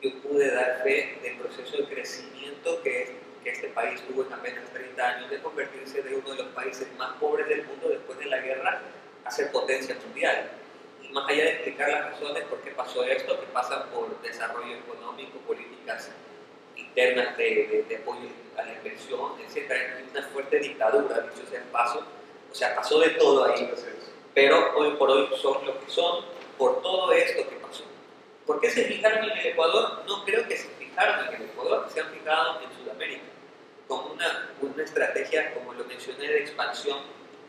yo 0.00 0.22
pude 0.22 0.52
dar 0.54 0.82
fe 0.84 1.18
del 1.22 1.36
proceso 1.38 1.76
de 1.78 1.84
crecimiento 1.84 2.80
que, 2.82 2.90
que 2.90 3.25
este 3.50 3.68
país 3.68 4.00
tuvo 4.02 4.24
en 4.24 4.32
apenas 4.32 4.64
30 4.72 5.08
años 5.08 5.30
de 5.30 5.38
convertirse 5.40 6.02
de 6.02 6.16
uno 6.16 6.30
de 6.30 6.36
los 6.36 6.46
países 6.48 6.88
más 6.96 7.14
pobres 7.14 7.48
del 7.48 7.64
mundo 7.64 7.88
después 7.88 8.18
de 8.18 8.26
la 8.26 8.38
guerra 8.38 8.82
a 9.24 9.30
ser 9.30 9.52
potencia 9.52 9.96
mundial. 10.04 10.50
Y 11.02 11.08
más 11.10 11.28
allá 11.28 11.44
de 11.44 11.50
explicar 11.50 11.88
las 11.88 12.12
razones 12.12 12.44
por 12.44 12.60
qué 12.60 12.70
pasó 12.72 13.04
esto, 13.04 13.40
que 13.40 13.46
pasa 13.46 13.86
por 13.86 14.20
desarrollo 14.22 14.76
económico, 14.76 15.38
políticas 15.40 16.10
internas 16.76 17.36
de, 17.36 17.84
de, 17.88 17.96
apoyo 17.96 18.28
a 18.56 18.62
la 18.62 18.72
inversión, 18.72 19.32
etc. 19.40 19.72
Una 20.10 20.22
fuerte 20.28 20.58
dictadura, 20.58 21.20
dicho 21.20 21.46
sea 21.48 21.60
el 21.60 21.66
paso. 21.66 22.04
O 22.50 22.54
sea, 22.54 22.74
pasó 22.74 22.98
de 23.00 23.10
todo 23.10 23.44
ahí. 23.44 23.70
Pero 24.34 24.76
hoy 24.76 24.96
por 24.96 25.10
hoy 25.10 25.28
son 25.40 25.64
lo 25.64 25.80
que 25.80 25.90
son 25.90 26.24
por 26.58 26.82
todo 26.82 27.12
esto 27.12 27.48
que 27.48 27.56
pasó. 27.56 27.84
¿Por 28.46 28.60
qué 28.60 28.70
se 28.70 28.84
fijaron 28.84 29.24
en 29.24 29.38
el 29.38 29.46
Ecuador? 29.46 30.02
No 30.06 30.24
creo 30.24 30.46
que 30.46 30.56
se 30.56 30.68
fijaron 30.68 31.26
en 31.26 31.34
el 31.34 31.42
Ecuador, 31.48 31.86
se 31.92 32.00
han 32.00 32.08
fijado 32.10 32.60
en 32.60 32.72
Sudamérica, 32.78 33.24
con 33.88 34.10
una, 34.12 34.50
una 34.60 34.82
estrategia, 34.82 35.54
como 35.54 35.72
lo 35.72 35.84
mencioné, 35.84 36.26
de 36.26 36.40
expansión 36.40 36.98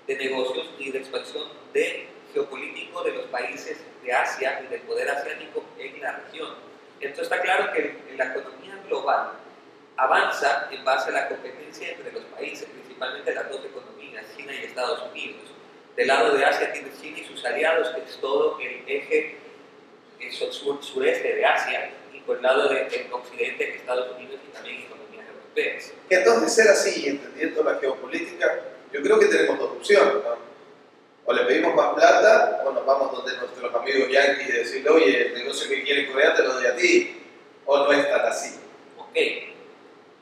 de 0.06 0.16
negocios 0.16 0.70
y 0.80 0.92
de 0.92 1.00
expansión 1.00 1.50
de 1.74 2.08
geopolítico 2.34 3.04
de 3.04 3.14
los 3.14 3.26
países 3.26 3.84
de 4.04 4.14
Asia 4.14 4.62
y 4.64 4.68
del 4.68 4.82
poder 4.82 5.10
asiático 5.10 5.64
en 5.78 6.02
la 6.02 6.14
región. 6.14 6.56
Entonces 7.00 7.24
está 7.24 7.42
claro 7.42 7.74
que 7.74 7.98
la 8.16 8.26
economía 8.26 8.76
global 8.88 9.34
avanza 9.98 10.70
en 10.72 10.84
base 10.86 11.10
a 11.10 11.14
la 11.14 11.28
competencia 11.28 11.92
entre 11.92 12.12
los 12.12 12.24
países, 12.26 12.68
principalmente 12.70 13.34
las 13.34 13.50
dos 13.50 13.66
economías, 13.66 14.26
China 14.36 14.54
y 14.54 14.66
Estados 14.66 15.04
Unidos. 15.12 15.42
Del 15.96 16.08
lado 16.08 16.36
de 16.36 16.46
Asia 16.46 16.72
tiene 16.72 16.92
China 17.02 17.18
y 17.20 17.26
sus 17.26 17.44
aliados, 17.44 17.90
que 17.90 18.02
es 18.02 18.18
todo 18.22 18.60
el 18.60 18.84
eje 18.88 19.38
sur, 20.32 20.84
sureste 20.84 21.36
de 21.36 21.46
Asia, 21.46 21.92
y 22.14 22.20
por 22.22 22.38
el 22.38 22.44
lado 22.44 22.70
del 22.70 22.90
de, 22.90 23.08
occidente, 23.12 23.76
Estados 23.76 24.16
Unidos 24.16 24.40
y 24.48 24.54
también 24.54 24.82
economías 24.82 25.07
europeas. 25.58 25.94
Entonces, 26.10 26.54
ser 26.54 26.68
así, 26.70 27.08
entendiendo 27.08 27.64
la 27.64 27.76
geopolítica, 27.76 28.62
yo 28.92 29.02
creo 29.02 29.20
que 29.20 29.26
tenemos 29.26 29.60
dos 29.60 29.72
opciones. 29.72 30.24
O 31.26 31.34
le 31.34 31.44
pedimos 31.44 31.76
más 31.76 31.94
plata, 31.94 32.64
o 32.66 32.72
nos 32.72 32.86
vamos 32.86 33.12
donde 33.12 33.36
nuestros 33.38 33.76
amigos 33.76 34.10
yanquis 34.10 34.48
y 34.48 34.52
decirle, 34.52 34.90
oye, 34.90 35.28
el 35.28 35.34
negocio 35.34 35.70
que 35.70 35.84
quiere 35.84 36.10
Corea 36.10 36.34
te 36.34 36.44
lo 36.44 36.54
doy 36.54 36.66
a 36.66 36.76
ti. 36.76 37.22
O 37.66 37.78
no 37.80 37.92
es 37.92 38.10
tan 38.10 38.26
así. 38.26 38.58
Ok. 38.98 39.18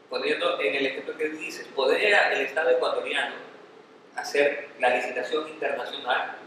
Poniendo 0.10 0.60
en 0.60 0.76
el 0.76 0.86
ejemplo 0.88 1.16
que 1.16 1.30
dices, 1.30 1.68
¿podría 1.76 2.34
el 2.34 2.42
Estado 2.42 2.72
ecuatoriano 2.72 3.36
hacer 4.16 4.70
la 4.80 4.96
licitación 4.96 5.48
internacional 5.48 6.38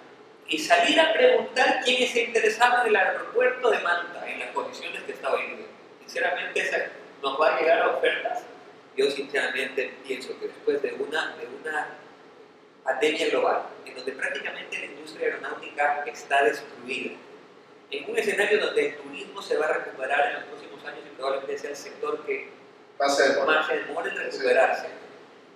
y 0.48 0.58
salir 0.58 0.98
a 0.98 1.12
preguntar 1.12 1.80
quiénes 1.84 2.10
se 2.10 2.24
interesaban 2.24 2.80
en 2.82 2.88
el 2.88 2.96
aeropuerto 2.96 3.70
de 3.70 3.78
Manta 3.80 4.28
en 4.28 4.40
las 4.40 4.50
condiciones 4.50 5.02
que 5.02 5.12
estaba 5.12 5.36
viviendo? 5.36 5.68
Sinceramente, 6.00 6.90
nos 7.22 7.40
va 7.40 7.54
a 7.54 7.60
llegar 7.60 7.82
a 7.82 7.88
ofertas. 7.96 8.42
Yo 8.98 9.08
sinceramente 9.12 9.94
pienso 10.04 10.36
que 10.40 10.48
después 10.48 10.82
de 10.82 10.92
una, 10.94 11.36
de 11.36 11.46
una 11.46 11.86
pandemia 12.82 13.28
global, 13.28 13.62
en 13.86 13.94
donde 13.94 14.10
prácticamente 14.10 14.76
la 14.76 14.86
industria 14.86 15.28
aeronáutica 15.28 16.02
está 16.04 16.42
destruida, 16.42 17.12
en 17.92 18.10
un 18.10 18.18
escenario 18.18 18.60
donde 18.60 18.88
el 18.88 18.96
turismo 18.96 19.40
se 19.40 19.56
va 19.56 19.66
a 19.66 19.72
recuperar 19.74 20.30
en 20.30 20.34
los 20.34 20.44
próximos 20.46 20.84
años 20.84 21.04
y 21.06 21.14
probablemente 21.14 21.58
sea 21.58 21.70
el 21.70 21.76
sector 21.76 22.26
que 22.26 22.48
más 22.98 23.16
se 23.16 23.28
demore 23.28 24.10
en 24.10 24.16
recuperarse, 24.16 24.88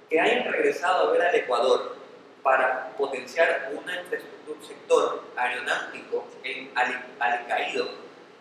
que 0.08 0.20
hayan 0.20 0.52
regresado 0.52 1.08
a 1.08 1.12
ver 1.12 1.22
al 1.22 1.34
Ecuador 1.34 1.96
para 2.44 2.90
potenciar 2.96 3.72
una 3.72 4.02
infraestructura, 4.02 4.56
un 4.56 4.64
sector 4.64 5.24
aeronáutico 5.34 6.28
en 6.44 6.70
alicaído, 7.18 7.88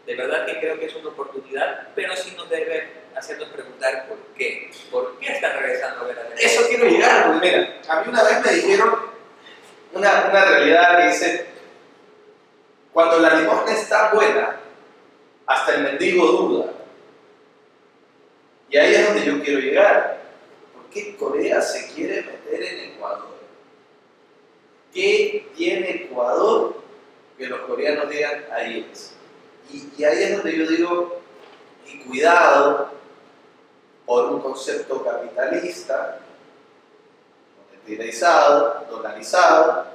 de 0.06 0.16
verdad 0.16 0.46
que 0.46 0.60
creo 0.60 0.80
que 0.80 0.86
es 0.88 0.96
una 0.96 1.10
oportunidad, 1.10 1.90
pero 1.96 2.16
sí 2.16 2.34
nos 2.36 2.50
debe 2.50 2.90
hacernos 3.16 3.50
preguntar 3.50 4.08
por 4.08 4.18
qué. 4.36 4.72
¿Por 4.90 5.20
qué 5.20 5.34
están 5.34 5.58
regresando 5.60 6.02
a 6.02 6.08
ver 6.08 6.20
al 6.20 6.34
Eso 6.40 6.68
quiero 6.68 6.86
llegar, 6.86 7.28
porque 7.28 7.48
mira, 7.48 7.82
a 7.88 8.02
mí 8.02 8.10
una 8.10 8.24
vez 8.24 8.46
me 8.46 8.52
dijeron 8.54 8.96
una, 9.94 10.28
una 10.30 10.46
realidad 10.46 10.98
que 10.98 11.08
dice, 11.08 11.46
cuando 12.92 13.20
la 13.20 13.36
limosna 13.36 13.74
está 13.74 14.12
buena, 14.12 14.58
hasta 15.46 15.76
el 15.76 15.84
mendigo 15.84 16.26
duda. 16.26 16.72
Y 18.70 18.78
ahí 18.78 18.96
es 18.96 19.08
donde 19.08 19.26
yo 19.26 19.44
quiero 19.44 19.60
llegar. 19.60 20.22
¿Por 20.74 20.90
qué 20.90 21.16
Corea 21.18 21.62
se 21.62 21.94
quiere 21.94 22.22
meter 22.24 22.64
en 22.64 22.92
Ecuador? 22.92 23.32
¿Qué 24.94 25.48
tiene 25.56 26.06
Ecuador 26.06 26.82
que 27.38 27.48
los 27.48 27.62
coreanos 27.62 28.10
digan 28.10 28.46
ahí 28.52 28.90
es? 28.92 29.16
Y, 29.72 30.04
ahí 30.04 30.24
es 30.24 30.38
donde 30.38 30.58
yo 30.58 30.68
digo, 30.68 31.22
y 31.86 32.00
cuidado 32.00 32.90
por 34.06 34.26
un 34.26 34.42
concepto 34.42 35.04
capitalista, 35.04 36.20
monetarizado, 37.86 38.86
dolarizado, 38.90 39.86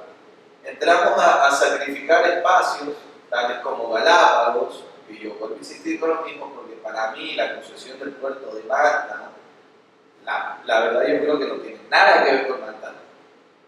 entramos 0.63 1.21
a, 1.21 1.51
sacrificar 1.51 2.27
espacios 2.27 2.95
tales 3.29 3.59
como 3.59 3.91
Galápagos, 3.91 4.83
y 5.09 5.19
yo 5.19 5.35
vuelvo 5.35 5.55
a 5.55 5.59
insistir 5.59 5.99
con 5.99 6.09
lo 6.09 6.21
mismo, 6.23 6.51
porque 6.53 6.75
para 6.75 7.11
mí 7.11 7.35
la 7.35 7.55
concesión 7.55 7.99
del 7.99 8.11
puerto 8.13 8.55
de 8.55 8.63
Manta, 8.63 9.29
la, 10.25 10.79
verdad 10.81 11.07
yo 11.07 11.19
creo 11.21 11.39
que 11.39 11.47
no 11.47 11.55
tiene 11.55 11.79
nada 11.89 12.23
que 12.23 12.31
ver 12.31 12.47
con 12.47 12.61
Manta, 12.61 12.93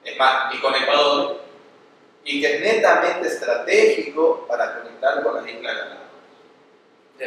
es 0.04 0.18
más, 0.18 0.54
ni 0.54 0.60
con 0.60 0.74
Ecuador, 0.74 1.42
y 2.24 2.42
que 2.42 2.56
es 2.56 2.62
netamente 2.62 3.28
estratégico 3.28 4.46
para 4.48 4.80
conectar 4.80 5.24
con 5.24 5.36
las 5.36 5.48
Islas 5.48 5.76
Galápagos. 5.76 5.99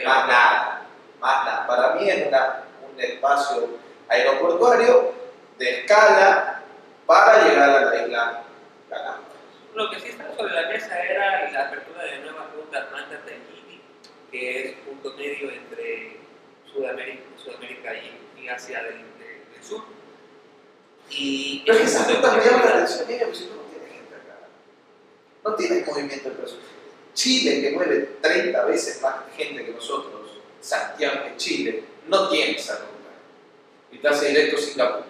Más 0.01 0.27
nada, 0.27 0.87
más 1.21 1.45
nada. 1.45 1.67
Para 1.67 1.95
mí 1.95 2.09
es 2.09 2.27
una, 2.27 2.65
un 2.91 2.99
espacio 2.99 3.69
aeroportuario 4.09 5.13
de 5.59 5.81
escala 5.81 6.63
para 7.07 7.45
llegar 7.45 7.71
a 7.71 7.81
la 7.85 8.03
isla 8.03 8.43
Galápagos. 8.89 9.27
Lo 9.75 9.91
que 9.91 10.01
sí 10.01 10.09
estaba 10.09 10.35
sobre 10.35 10.55
la 10.55 10.69
mesa 10.69 10.99
era 10.99 11.51
la 11.51 11.67
apertura 11.67 12.05
de 12.05 12.19
nuevas 12.21 12.53
rutas 12.55 12.91
Manta-Tahiti, 12.91 13.81
que 14.31 14.65
es 14.65 14.73
punto 14.79 15.15
medio 15.15 15.51
entre 15.51 16.17
Sudamérica, 16.73 17.23
Sudamérica 17.37 17.93
y, 17.95 18.49
Asia 18.49 18.83
del, 18.83 19.05
sur. 19.63 19.83
Y 21.09 21.63
Pero 21.65 21.79
esa 21.79 22.09
ruta 22.09 22.33
me 22.33 22.45
la 22.45 22.69
atención, 22.75 23.07
porque 23.07 23.35
si 23.35 23.47
tú 23.47 23.55
no 23.55 23.63
tienes 23.63 23.89
gente 23.89 24.15
acá, 24.17 24.49
no 25.45 25.55
tienes 25.55 25.87
movimiento 25.87 26.29
de 26.29 26.35
personas. 26.35 26.72
Chile, 27.15 27.61
que 27.61 27.71
mueve 27.73 28.17
30 28.21 28.65
veces 28.65 29.01
más 29.03 29.17
gente 29.37 29.65
que 29.65 29.73
nosotros, 29.73 30.31
Santiago 30.61 31.25
de 31.25 31.37
Chile, 31.37 31.85
no 32.09 32.29
tiene 32.29 32.57
esa 32.57 32.75
ruta. 32.75 32.93
Y 33.91 33.99
te 33.99 34.09
hace 34.09 34.29
directo 34.29 34.57
a 34.57 34.61
Singapur. 34.61 35.05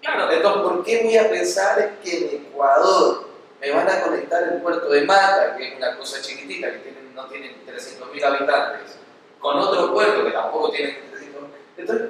Claro. 0.00 0.32
Entonces, 0.32 0.62
¿por 0.62 0.84
qué 0.84 1.02
voy 1.04 1.16
a 1.16 1.30
pensar 1.30 1.98
que 2.02 2.16
en 2.16 2.46
Ecuador 2.46 3.28
me 3.60 3.70
van 3.70 3.88
a 3.88 4.02
conectar 4.02 4.42
el 4.44 4.62
puerto 4.62 4.88
de 4.88 5.02
Mata, 5.02 5.56
que 5.56 5.68
es 5.68 5.76
una 5.76 5.96
cosa 5.96 6.20
chiquitita, 6.22 6.70
que 6.70 6.94
no 7.14 7.26
tiene 7.26 7.54
300.000 7.66 8.24
habitantes, 8.24 8.96
con 9.38 9.58
otro 9.58 9.92
puerto 9.92 10.24
que 10.24 10.30
tampoco 10.30 10.70
tiene 10.70 10.98
300.000. 11.12 11.20
Entonces, 11.76 12.08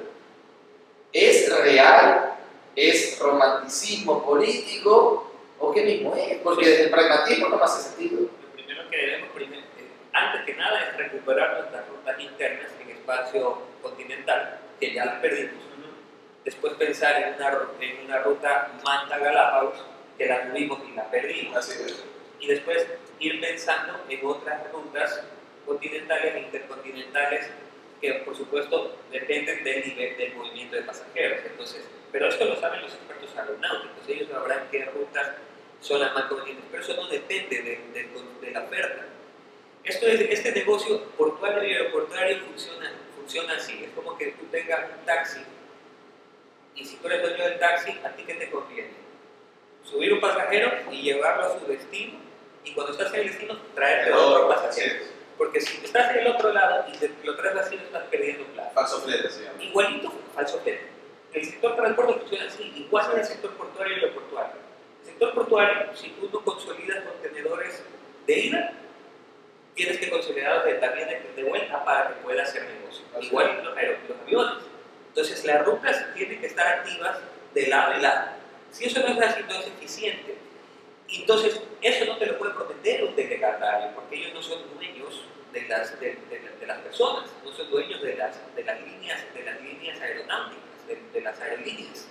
¿es 1.11 1.57
real? 1.57 2.35
¿Es 2.75 3.19
romanticismo 3.19 4.25
político? 4.25 5.31
¿O 5.59 5.71
qué 5.73 5.83
mismo 5.83 6.15
es? 6.15 6.37
Porque 6.37 6.67
desde 6.67 6.83
el 6.85 6.89
pragmatismo 6.89 7.49
no 7.49 7.57
me 7.57 7.63
hace 7.63 7.89
sentido. 7.89 8.21
Lo 8.21 8.53
primero 8.53 8.89
que 8.89 8.97
debemos, 8.97 9.29
primero, 9.35 9.61
eh, 9.61 9.89
antes 10.27 10.45
que 10.45 10.53
nada, 10.55 10.79
es 10.89 10.97
recuperar 10.97 11.59
nuestras 11.59 11.87
rutas 11.87 12.19
internas 12.19 12.71
en 12.81 12.89
espacio 12.89 13.61
continental, 13.81 14.59
que 14.79 14.93
ya 14.93 15.05
las 15.05 15.15
perdimos. 15.15 15.63
Después 16.43 16.73
pensar 16.73 17.21
en 17.21 17.35
una, 17.35 17.57
en 17.79 18.05
una 18.05 18.19
ruta 18.19 18.71
Manta-Galápagos, 18.83 19.85
que 20.17 20.25
la 20.25 20.47
tuvimos 20.47 20.79
y 20.89 20.95
la 20.95 21.09
perdimos. 21.09 21.57
Así 21.57 21.83
es. 21.83 22.03
Y 22.39 22.47
después 22.47 22.87
ir 23.19 23.39
pensando 23.39 23.99
en 24.09 24.25
otras 24.25 24.71
rutas 24.71 25.23
continentales 25.65 26.35
e 26.35 26.39
intercontinentales 26.39 27.49
que 28.01 28.13
por 28.25 28.35
supuesto 28.35 28.97
dependen 29.11 29.63
del 29.63 29.87
nivel 29.87 30.17
del 30.17 30.35
movimiento 30.35 30.75
de 30.75 30.81
pasajeros. 30.81 31.39
Entonces, 31.45 31.87
pero 32.11 32.27
esto 32.27 32.45
lo 32.45 32.55
saben 32.55 32.81
los 32.81 32.93
expertos 32.93 33.29
aeronáuticos, 33.37 34.09
ellos 34.09 34.27
sabrán 34.29 34.67
qué 34.71 34.85
rutas 34.85 35.33
son 35.79 35.99
las 36.01 36.13
más 36.13 36.25
convenientes, 36.25 36.65
pero 36.69 36.83
eso 36.83 36.95
no 36.95 37.07
depende 37.07 37.61
de, 37.61 37.79
de, 37.93 38.09
de 38.41 38.51
la 38.51 38.61
oferta. 38.61 39.05
Esto 39.83 40.07
es, 40.07 40.21
este 40.21 40.51
negocio 40.51 41.03
portuario 41.17 41.63
y 41.63 41.73
aeroportuario 41.73 42.39
funciona, 42.45 42.91
funciona 43.15 43.55
así, 43.55 43.83
es 43.83 43.89
como 43.91 44.17
que 44.17 44.27
tú 44.27 44.45
tengas 44.51 44.89
un 44.97 45.05
taxi 45.05 45.41
y 46.75 46.85
si 46.85 46.95
tú 46.97 47.07
eres 47.07 47.21
dueño 47.21 47.43
del 47.43 47.59
taxi, 47.59 47.91
¿a 48.03 48.09
ti 48.09 48.23
qué 48.23 48.35
te 48.35 48.49
conviene? 48.49 48.91
Subir 49.83 50.13
un 50.13 50.21
pasajero 50.21 50.71
y 50.91 51.01
llevarlo 51.01 51.45
a 51.45 51.59
su 51.59 51.65
destino 51.65 52.13
y 52.63 52.73
cuando 52.73 52.93
estás 52.93 53.13
en 53.13 53.21
el 53.21 53.27
destino 53.27 53.57
traerte 53.75 54.13
otro 54.13 54.47
pasajero. 54.47 55.05
Porque 55.37 55.59
si 55.59 55.83
estás 55.83 56.11
en 56.11 56.19
el 56.19 56.27
otro 56.27 56.53
lado 56.53 56.85
y 56.87 56.97
te 56.97 57.11
lo 57.23 57.35
traes 57.35 57.57
así, 57.57 57.75
estás 57.75 58.03
perdiendo 58.03 58.45
plata. 58.53 58.71
Falso 58.75 59.01
flete 59.01 59.29
se 59.29 59.43
llama. 59.43 59.63
Igualito 59.63 60.13
falso 60.35 60.59
flete. 60.59 60.87
El 61.33 61.45
sector 61.45 61.75
transporte 61.75 62.13
funciona 62.19 62.45
así, 62.45 62.73
igual 62.75 63.11
en 63.13 63.19
el 63.19 63.25
sector 63.25 63.51
portuario 63.57 63.93
y 63.93 63.99
aeroportuario. 64.01 64.53
El 65.01 65.05
sector 65.07 65.33
portuario, 65.33 65.95
si 65.95 66.09
tú 66.09 66.29
no 66.31 66.43
consolidas 66.43 67.03
contenedores 67.03 67.83
de 68.27 68.39
ida, 68.39 68.73
tienes 69.75 69.97
que 69.97 70.05
de, 70.05 70.73
también 70.75 71.07
de, 71.35 71.43
vuelta 71.43 71.83
para 71.83 72.09
que 72.09 72.15
pueda 72.21 72.43
hacer 72.43 72.63
negocio. 72.63 73.03
Igual 73.19 73.63
los, 73.63 73.75
los 74.09 74.19
aviones. 74.21 74.63
Entonces 75.09 75.45
las 75.45 75.65
rutas 75.65 76.05
tienen 76.13 76.39
que 76.39 76.47
estar 76.47 76.67
activas 76.67 77.17
de 77.53 77.67
lado 77.67 77.97
y 77.97 78.01
lado. 78.01 78.31
Si 78.71 78.85
eso 78.85 78.99
no 79.01 79.07
es 79.07 79.21
así, 79.21 79.43
no 79.47 79.59
es 79.59 79.67
eficiente. 79.67 80.35
Entonces, 81.09 81.59
eso 81.81 82.05
no 82.05 82.17
te 82.17 82.25
lo 82.25 82.37
puede 82.37 82.53
prometer 82.53 83.03
un 83.03 83.15
delegatario, 83.15 83.93
porque 83.93 84.15
ellos 84.15 84.33
no 84.33 84.41
son 84.41 84.59
dueños 84.73 85.23
de 85.51 85.67
las, 85.67 85.99
de, 85.99 86.17
de, 86.29 86.67
las 86.67 86.79
personas, 86.79 87.29
no 87.43 87.51
son 87.51 87.69
dueños 87.69 88.01
de 88.01 88.15
las, 88.15 88.37
de 88.55 88.63
las, 88.63 88.79
líneas, 88.81 89.21
de 89.33 89.43
las 89.43 89.61
líneas 89.61 89.99
aeronáuticas, 89.99 90.63
de, 91.13 91.21
las 91.21 91.39
aerolíneas. 91.41 92.07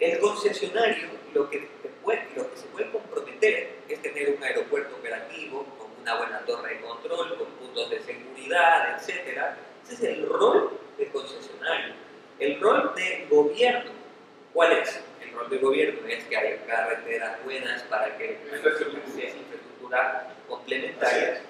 El 0.00 0.18
concesionario 0.20 1.08
lo 1.34 1.50
que, 1.50 1.68
puede, 2.02 2.26
lo 2.34 2.50
que 2.50 2.56
se 2.56 2.66
puede 2.68 2.90
comprometer 2.90 3.76
es 3.88 4.00
tener 4.00 4.30
un 4.30 4.42
aeropuerto 4.42 4.96
operativo 4.96 5.64
con 5.78 5.90
una 6.00 6.14
buena 6.16 6.33
torre 6.44 6.74
de 6.74 6.80
control, 6.80 7.36
con 7.38 7.46
puntos 7.48 7.90
de 7.90 8.00
seguridad, 8.00 8.96
etc. 8.96 9.40
Ese 9.84 9.94
es 9.94 10.02
el 10.02 10.28
rol 10.28 10.78
del 10.98 11.08
concesionario. 11.08 11.94
El 12.38 12.60
rol 12.60 12.92
del 12.94 13.28
gobierno, 13.28 13.90
¿cuál 14.52 14.72
es? 14.72 15.00
El 15.22 15.32
rol 15.32 15.50
del 15.50 15.60
gobierno 15.60 16.06
es 16.08 16.24
que 16.24 16.36
haya 16.36 16.64
carreteras 16.66 17.44
buenas 17.44 17.82
para 17.84 18.16
que 18.16 18.38
infraestructura, 18.52 19.24
infraestructura 19.24 20.34
complementaria 20.48 21.42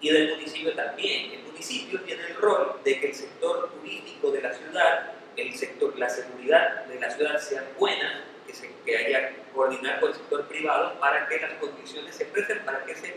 y 0.00 0.10
del 0.10 0.30
municipio 0.30 0.74
también. 0.74 1.32
El 1.32 1.42
municipio 1.44 2.00
tiene 2.02 2.22
el 2.26 2.36
rol 2.36 2.80
de 2.84 3.00
que 3.00 3.06
el 3.08 3.14
sector 3.14 3.70
turístico 3.70 4.30
de 4.30 4.42
la 4.42 4.54
ciudad, 4.54 5.12
el 5.36 5.54
sector, 5.54 5.98
la 5.98 6.08
seguridad 6.08 6.84
de 6.86 6.98
la 6.98 7.10
ciudad 7.10 7.38
sea 7.38 7.64
buena, 7.78 8.24
que, 8.46 8.54
se, 8.54 8.70
que 8.84 8.96
haya 8.96 9.32
coordinar 9.54 10.00
con 10.00 10.10
el 10.10 10.16
sector 10.16 10.46
privado 10.46 10.98
para 10.98 11.28
que 11.28 11.38
las 11.38 11.52
condiciones 11.54 12.14
se 12.14 12.24
presten 12.26 12.64
para 12.64 12.84
que 12.84 12.92
ese 12.92 13.14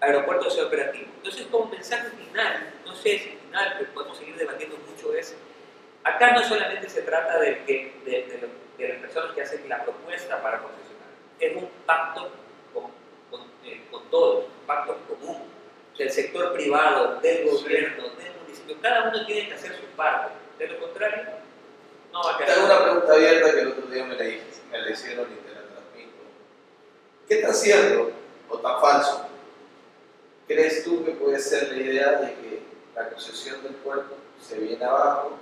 aeropuerto 0.00 0.50
sea 0.50 0.64
operativo. 0.64 1.06
Entonces, 1.16 1.46
como 1.50 1.66
mensaje 1.66 2.08
final, 2.10 2.72
no 2.84 2.94
sé 2.94 3.18
si 3.18 3.18
final, 3.18 3.74
pero 3.78 3.92
podemos 3.92 4.18
seguir 4.18 4.36
debatiendo 4.36 4.76
mucho, 4.88 5.14
es 5.14 5.36
Acá 6.04 6.30
no 6.30 6.44
solamente 6.44 6.88
se 6.88 7.02
trata 7.02 7.36
de, 7.40 7.64
que, 7.64 7.92
de, 8.04 8.48
de, 8.78 8.88
las 8.88 8.98
personas 8.98 9.34
que 9.34 9.42
hacen 9.42 9.68
la 9.68 9.82
propuesta 9.82 10.40
para 10.40 10.62
concesionar, 10.62 11.08
es 11.40 11.56
un 11.56 11.68
pacto 11.84 12.30
con, 12.72 12.84
con, 13.28 13.40
eh, 13.64 13.82
con 13.90 14.08
todos, 14.08 14.44
un 14.44 14.66
pacto 14.68 14.96
común, 15.08 15.42
del 15.98 16.10
sector 16.12 16.52
privado, 16.52 17.18
del 17.20 17.50
gobierno, 17.50 18.04
del 18.10 18.32
municipio, 18.40 18.76
cada 18.80 19.08
uno 19.08 19.26
tiene 19.26 19.48
que 19.48 19.54
hacer 19.54 19.74
su 19.74 19.86
parte, 19.96 20.32
de 20.60 20.68
lo 20.68 20.78
contrario, 20.78 21.24
no 22.12 22.22
va 22.22 22.34
a 22.34 22.38
quedar. 22.38 22.54
Tengo 22.54 22.66
una 22.66 22.82
pregunta 22.84 23.12
abierta 23.12 23.52
que 23.52 23.60
el 23.62 23.68
otro 23.68 23.86
día 23.88 24.04
me 24.04 24.14
la, 24.14 24.24
me 24.24 24.78
la 24.78 24.90
hicieron 24.90 25.26
y 25.32 25.48
te 25.48 25.54
la 25.54 25.62
transmito. 25.62 26.22
¿Qué 27.28 27.36
tan 27.36 27.52
cierto 27.52 28.12
o 28.48 28.58
tan 28.58 28.80
falso 28.80 29.28
crees 30.46 30.84
tú 30.84 31.04
que 31.04 31.12
puede 31.12 31.38
ser 31.38 31.72
la 31.72 31.76
idea 31.76 32.12
de 32.12 32.26
que 32.34 32.62
la 32.94 33.08
concesión 33.10 33.62
del 33.62 33.74
puerto 33.74 34.16
se 34.40 34.58
viene 34.58 34.84
abajo 34.84 35.38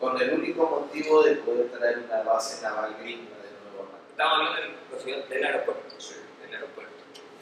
con 0.00 0.20
el 0.20 0.32
único 0.34 0.66
motivo 0.66 1.22
de 1.22 1.36
poder 1.36 1.68
traer 1.70 1.98
una 1.98 2.22
base 2.22 2.62
naval 2.62 2.96
gringa 3.00 3.30
de 3.36 3.70
nuevo 3.70 3.88
a 3.92 4.10
Estamos 4.10 4.48
hablando 4.48 5.28
del 5.28 5.44
aeropuerto. 5.44 5.94
Sí. 5.98 6.14
Del 6.42 6.54
aeropuerto. 6.54 6.92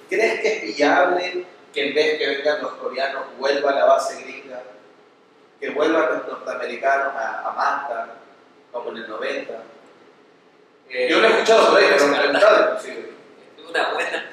¿Crees 0.09 0.40
que 0.40 0.68
es 0.70 0.77
viable 0.77 1.46
que 1.72 1.88
en 1.88 1.94
vez 1.94 2.18
que 2.18 2.27
vengan 2.29 2.62
los 2.62 2.72
coreanos 2.74 3.24
vuelva 3.38 3.72
la 3.72 3.85
base 3.87 4.22
gringa? 4.22 4.62
Que 5.61 5.70
vuelvan 5.70 6.18
los 6.18 6.29
norteamericanos 6.29 7.14
a, 7.14 7.48
a 7.48 7.53
Manta, 7.53 8.14
como 8.72 8.90
en 8.90 8.96
el 8.98 9.09
90. 9.09 9.53
Eh, 10.90 11.09
Yo 11.11 11.20
lo 11.20 11.27
he 11.27 11.31
escuchado 11.31 11.70
por 11.70 11.79
ahí, 11.79 11.87
pero 11.90 12.07
me 12.09 12.16
he 12.16 12.20
preguntado 12.20 12.64
inclusive. 12.77 13.11
Una 13.68 13.94
buena 13.94 14.31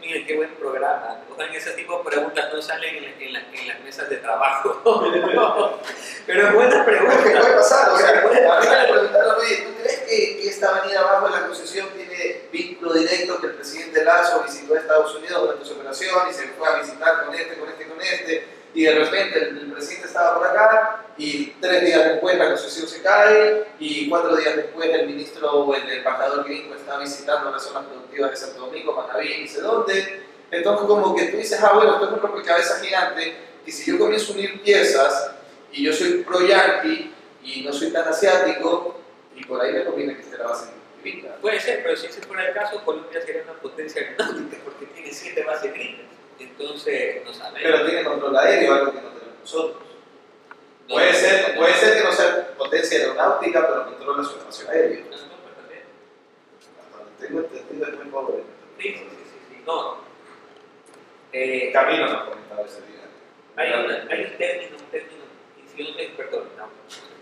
miren 0.00 0.26
qué 0.26 0.36
buen 0.36 0.50
programa. 0.54 1.18
ese 1.54 1.72
tipo 1.72 1.98
de 1.98 2.04
preguntas 2.04 2.52
no 2.52 2.62
salen 2.62 2.96
en, 2.96 3.04
en, 3.04 3.36
en 3.36 3.68
las 3.68 3.80
mesas 3.80 4.08
de 4.08 4.16
trabajo. 4.16 4.80
Pero 6.26 6.48
es 6.48 6.54
buena 6.54 6.84
pregunta. 6.84 7.22
¿Qué 7.22 7.30
puede 7.30 7.54
pasar? 7.54 7.90
O 7.90 7.98
sea, 7.98 8.10
a 8.10 8.12
mí 8.12 8.20
me 8.22 8.92
preguntaron, 8.92 9.36
oye, 9.38 9.56
¿tú 9.56 9.74
crees 9.80 9.98
que, 10.00 10.36
que, 10.36 10.48
esta 10.48 10.76
avenida 10.76 11.00
abajo 11.00 11.26
de 11.26 11.40
la 11.40 11.46
concesión 11.46 11.88
tiene 11.90 12.42
vínculo 12.52 12.92
directo 12.94 13.40
que 13.40 13.46
el 13.46 13.54
presidente 13.54 14.04
Lazo 14.04 14.42
visitó 14.42 14.74
a 14.74 14.78
Estados 14.78 15.14
Unidos 15.16 15.42
durante 15.42 15.64
su 15.64 15.72
operación 15.74 16.28
y 16.30 16.32
se 16.32 16.48
fue 16.48 16.68
a 16.68 16.76
visitar 16.76 17.24
con 17.24 17.34
este, 17.34 17.58
con 17.58 17.68
este, 17.68 17.86
con 17.86 18.00
este? 18.00 18.61
Y 18.74 18.84
de 18.84 18.94
repente 18.94 19.38
el, 19.38 19.58
el, 19.58 19.72
presidente 19.72 20.06
estaba 20.06 20.38
por 20.38 20.46
acá 20.46 21.04
y 21.18 21.46
tres 21.60 21.84
días 21.84 22.04
después 22.04 22.38
la 22.38 22.48
concesión 22.48 22.88
se 22.88 23.02
cae 23.02 23.66
y 23.78 24.08
cuatro 24.08 24.36
días 24.36 24.56
después 24.56 24.88
el 24.88 25.06
ministro 25.06 25.50
o 25.50 25.74
el 25.74 25.88
embajador 25.88 26.44
gringo 26.44 26.74
está 26.74 26.98
visitando 26.98 27.50
las 27.50 27.62
zonas 27.62 27.84
productivas 27.84 28.30
de 28.30 28.36
Santo 28.36 28.60
Domingo, 28.60 28.94
Manaví, 28.94 29.42
y 29.44 29.48
sé 29.48 29.60
dónde. 29.60 30.22
Entonces 30.50 30.86
como 30.86 31.14
que 31.14 31.26
tú 31.26 31.36
dices, 31.36 31.60
ah 31.62 31.72
bueno, 31.74 31.94
esto 31.94 32.06
es 32.06 32.12
un 32.12 32.20
rompecabezas 32.20 32.82
gigante 32.82 33.34
y 33.66 33.72
si 33.72 33.90
yo 33.90 33.98
comienzo 33.98 34.32
a 34.32 34.36
unir 34.36 34.62
piezas 34.62 35.32
y 35.70 35.84
yo 35.84 35.92
soy 35.92 36.22
pro-yankee 36.22 37.12
y 37.44 37.62
no 37.62 37.72
soy 37.72 37.90
tan 37.90 38.08
asiático 38.08 39.00
y 39.34 39.44
por 39.44 39.60
ahí 39.60 39.72
me 39.72 39.84
conviene 39.84 40.14
que 40.16 40.22
esté 40.22 40.38
la 40.38 40.48
base 40.48 40.70
gringa. 41.02 41.36
Puede 41.40 41.60
ser, 41.60 41.82
pero 41.82 41.96
si 41.96 42.06
ese 42.06 42.22
fuera 42.22 42.46
el 42.48 42.54
caso, 42.54 42.82
Colombia 42.84 43.20
sería 43.20 43.42
una 43.42 43.54
potencia 43.54 44.02
aeronáutica 44.02 44.58
porque 44.64 44.86
tiene 44.86 45.12
siete 45.12 45.42
bases 45.42 45.72
gringas. 45.72 46.11
Entonces, 46.42 47.24
no 47.24 47.32
sabemos. 47.32 47.60
Pero 47.62 47.86
tiene 47.86 48.04
control 48.04 48.36
aéreo, 48.36 48.74
algo 48.74 48.92
que 48.92 49.00
no 49.00 49.08
tenemos 49.08 49.40
nosotros. 49.40 49.82
No, 50.88 50.94
puede, 50.94 51.14
ser, 51.14 51.56
puede 51.56 51.74
ser 51.74 51.98
que 51.98 52.04
no 52.04 52.12
sea 52.12 52.48
potencia 52.58 52.98
aeronáutica, 52.98 53.66
pero 53.66 53.84
controla 53.86 54.24
su 54.24 54.36
espacio 54.38 54.70
aéreo. 54.70 55.04
No, 55.10 55.16
no, 55.16 55.22
tengo 57.20 57.40
entendido, 57.40 57.86
es 57.86 57.94
muy 57.94 58.06
pobre. 58.06 58.42
Sí, 58.78 58.88
sí, 58.88 59.08
sí, 59.10 59.38
sí. 59.50 59.62
No. 59.64 59.98
Eh, 61.32 61.70
Camilo 61.72 62.08
nos 62.08 62.24
comentaba 62.24 62.62
ese 62.62 62.82
día. 62.82 63.06
Hay, 63.56 63.84
una, 63.84 64.06
hay 64.10 64.24
un 64.24 64.36
término, 64.38 64.76
un 64.76 64.90
término, 64.90 65.22
y 65.56 65.68
si 65.68 65.78
yo 65.78 65.88
no 65.88 65.94
soy 65.94 66.04
experto 66.04 66.46
no, 66.56 66.68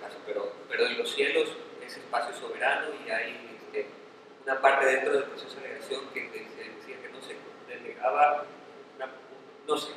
caso, 0.01 0.19
pero, 0.27 0.53
pero 0.69 0.87
en 0.87 0.99
los 0.99 1.13
cielos 1.13 1.51
es 1.85 1.97
espacio 1.97 2.35
soberano 2.35 2.89
y 3.05 3.11
hay 3.11 3.57
este, 3.57 3.87
una 4.45 4.61
parte 4.61 4.87
dentro 4.87 5.13
del 5.13 5.25
proceso 5.25 5.55
de 5.61 5.69
negación 5.69 6.01
que, 6.15 6.31
que 6.31 6.39
se 6.39 6.71
decía 6.71 7.03
que 7.03 7.09
no 7.13 7.21
se 7.21 7.37
delegaba 7.69 8.47
no 9.71 9.77
sé, 9.77 9.93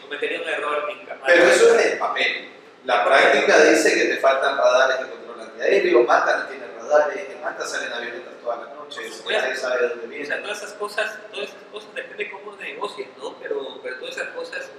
cometería 0.00 0.40
un 0.40 0.48
error 0.48 0.88
en 0.90 1.06
Pero 1.26 1.44
eso 1.44 1.74
es 1.74 1.86
el 1.86 1.98
papel. 1.98 2.48
La 2.84 3.04
práctica 3.04 3.64
dice 3.64 3.94
que 3.94 4.04
te 4.14 4.16
faltan 4.18 4.56
radares 4.56 5.00
de 5.00 5.10
control 5.10 5.40
antiaéreo, 5.40 6.04
Manta 6.04 6.38
no 6.38 6.46
tiene 6.46 6.66
radares, 6.78 7.28
en 7.28 7.42
Manta 7.42 7.66
salen 7.66 7.92
avionetas 7.92 8.34
todas 8.40 8.60
las 8.60 8.74
noches, 8.74 9.24
nadie 9.28 9.56
sabe 9.56 9.82
de 9.82 9.88
dónde 9.88 10.06
vienen. 10.06 10.26
O 10.26 10.34
sea, 10.34 10.42
todas 10.42 10.58
esas 10.58 10.72
cosas, 10.74 11.18
todas 11.32 11.48
esas 11.48 11.62
cosas 11.72 11.94
depende 11.94 12.24
de 12.24 12.30
cómo 12.30 12.56
negocian, 12.56 13.08
¿no? 13.18 13.34
Pero, 13.40 13.80
pero 13.82 13.96
todas 13.98 14.16
esas 14.16 14.28
cosas, 14.28 14.70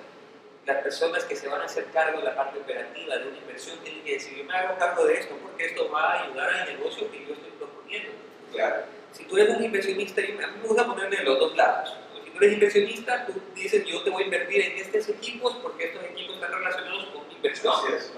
las 0.66 0.78
personas 0.84 1.26
que 1.26 1.36
se 1.36 1.48
van 1.50 1.62
a 1.62 1.66
hacer 1.66 1.86
cargo 1.92 2.20
de 2.20 2.26
la 2.26 2.36
parte 2.36 2.60
operativa 2.60 3.18
de 3.18 3.28
una 3.28 3.38
inversión 3.38 3.78
tienen 3.80 4.04
que 4.04 4.14
decir, 4.14 4.38
yo 4.38 4.46
me 4.46 4.54
hago 4.54 4.78
cargo 4.78 5.04
de 5.06 5.16
esto 5.16 5.36
porque 5.42 5.66
esto 5.66 5.92
va 5.92 6.14
a 6.14 6.24
ayudar 6.24 6.50
al 6.50 6.78
negocio 6.78 7.12
que 7.12 7.26
yo 7.26 7.34
estoy 7.34 7.52
proponiendo. 7.60 8.12
Claro. 8.54 8.84
Si 9.12 9.26
tú 9.26 9.38
eres 9.38 9.58
un 9.58 9.64
inversionista, 9.66 10.22
a 10.22 10.26
mí 10.26 10.34
me 10.62 10.68
gusta 10.68 10.86
ponerle 10.86 11.18
de 11.18 11.24
los 11.24 11.40
dos 11.40 11.58
lados 11.58 11.99
eres 12.40 12.54
inversionista, 12.54 13.26
tú 13.26 13.34
dices 13.56 13.86
yo 13.86 14.02
te 14.04 14.10
voy 14.10 14.24
a 14.24 14.26
invertir 14.26 14.62
en 14.62 14.78
estos 14.78 15.10
equipos 15.10 15.56
porque 15.62 15.86
estos 15.86 16.04
equipos 16.04 16.36
están 16.36 16.52
relacionados 16.52 17.06
con 17.06 17.32
inversión. 17.32 17.74
Es. 17.96 18.12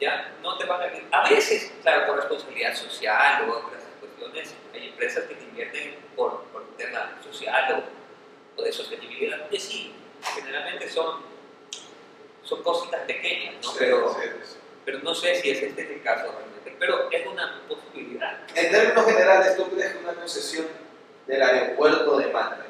Ya, 0.00 0.32
no 0.42 0.56
te 0.56 0.64
van 0.64 0.80
a... 0.82 1.18
A 1.18 1.28
veces, 1.28 1.72
claro, 1.82 2.06
por 2.06 2.16
responsabilidad 2.16 2.74
social 2.74 3.48
o 3.48 3.66
otras 3.66 3.82
cuestiones, 3.98 4.54
hay 4.72 4.88
empresas 4.88 5.24
que 5.24 5.34
te 5.34 5.42
invierten 5.42 5.96
por, 6.14 6.44
por 6.52 6.64
tema 6.76 7.18
social 7.22 7.84
o, 8.56 8.60
o 8.60 8.64
de 8.64 8.72
sostenibilidad, 8.72 9.48
que 9.48 9.58
sí, 9.58 9.92
generalmente 10.36 10.88
son, 10.88 11.20
son 12.44 12.62
cositas 12.62 13.00
pequeñas, 13.02 13.56
¿no? 13.62 13.72
Sí, 13.72 13.76
pero, 13.80 14.14
sí, 14.14 14.28
sí. 14.44 14.56
pero 14.84 14.98
no 15.00 15.14
sé 15.14 15.34
si 15.34 15.50
es 15.50 15.62
este 15.62 15.94
el 15.94 16.02
caso 16.02 16.32
realmente, 16.32 16.76
pero 16.78 17.10
es 17.10 17.26
una 17.26 17.60
posibilidad. 17.66 18.38
En 18.54 18.70
términos 18.70 19.04
generales, 19.04 19.56
¿tú 19.56 19.68
crees 19.70 19.94
que 19.94 19.98
una 19.98 20.14
concesión 20.14 20.66
del 21.26 21.42
aeropuerto 21.42 22.18
de 22.18 22.26
Manta, 22.28 22.66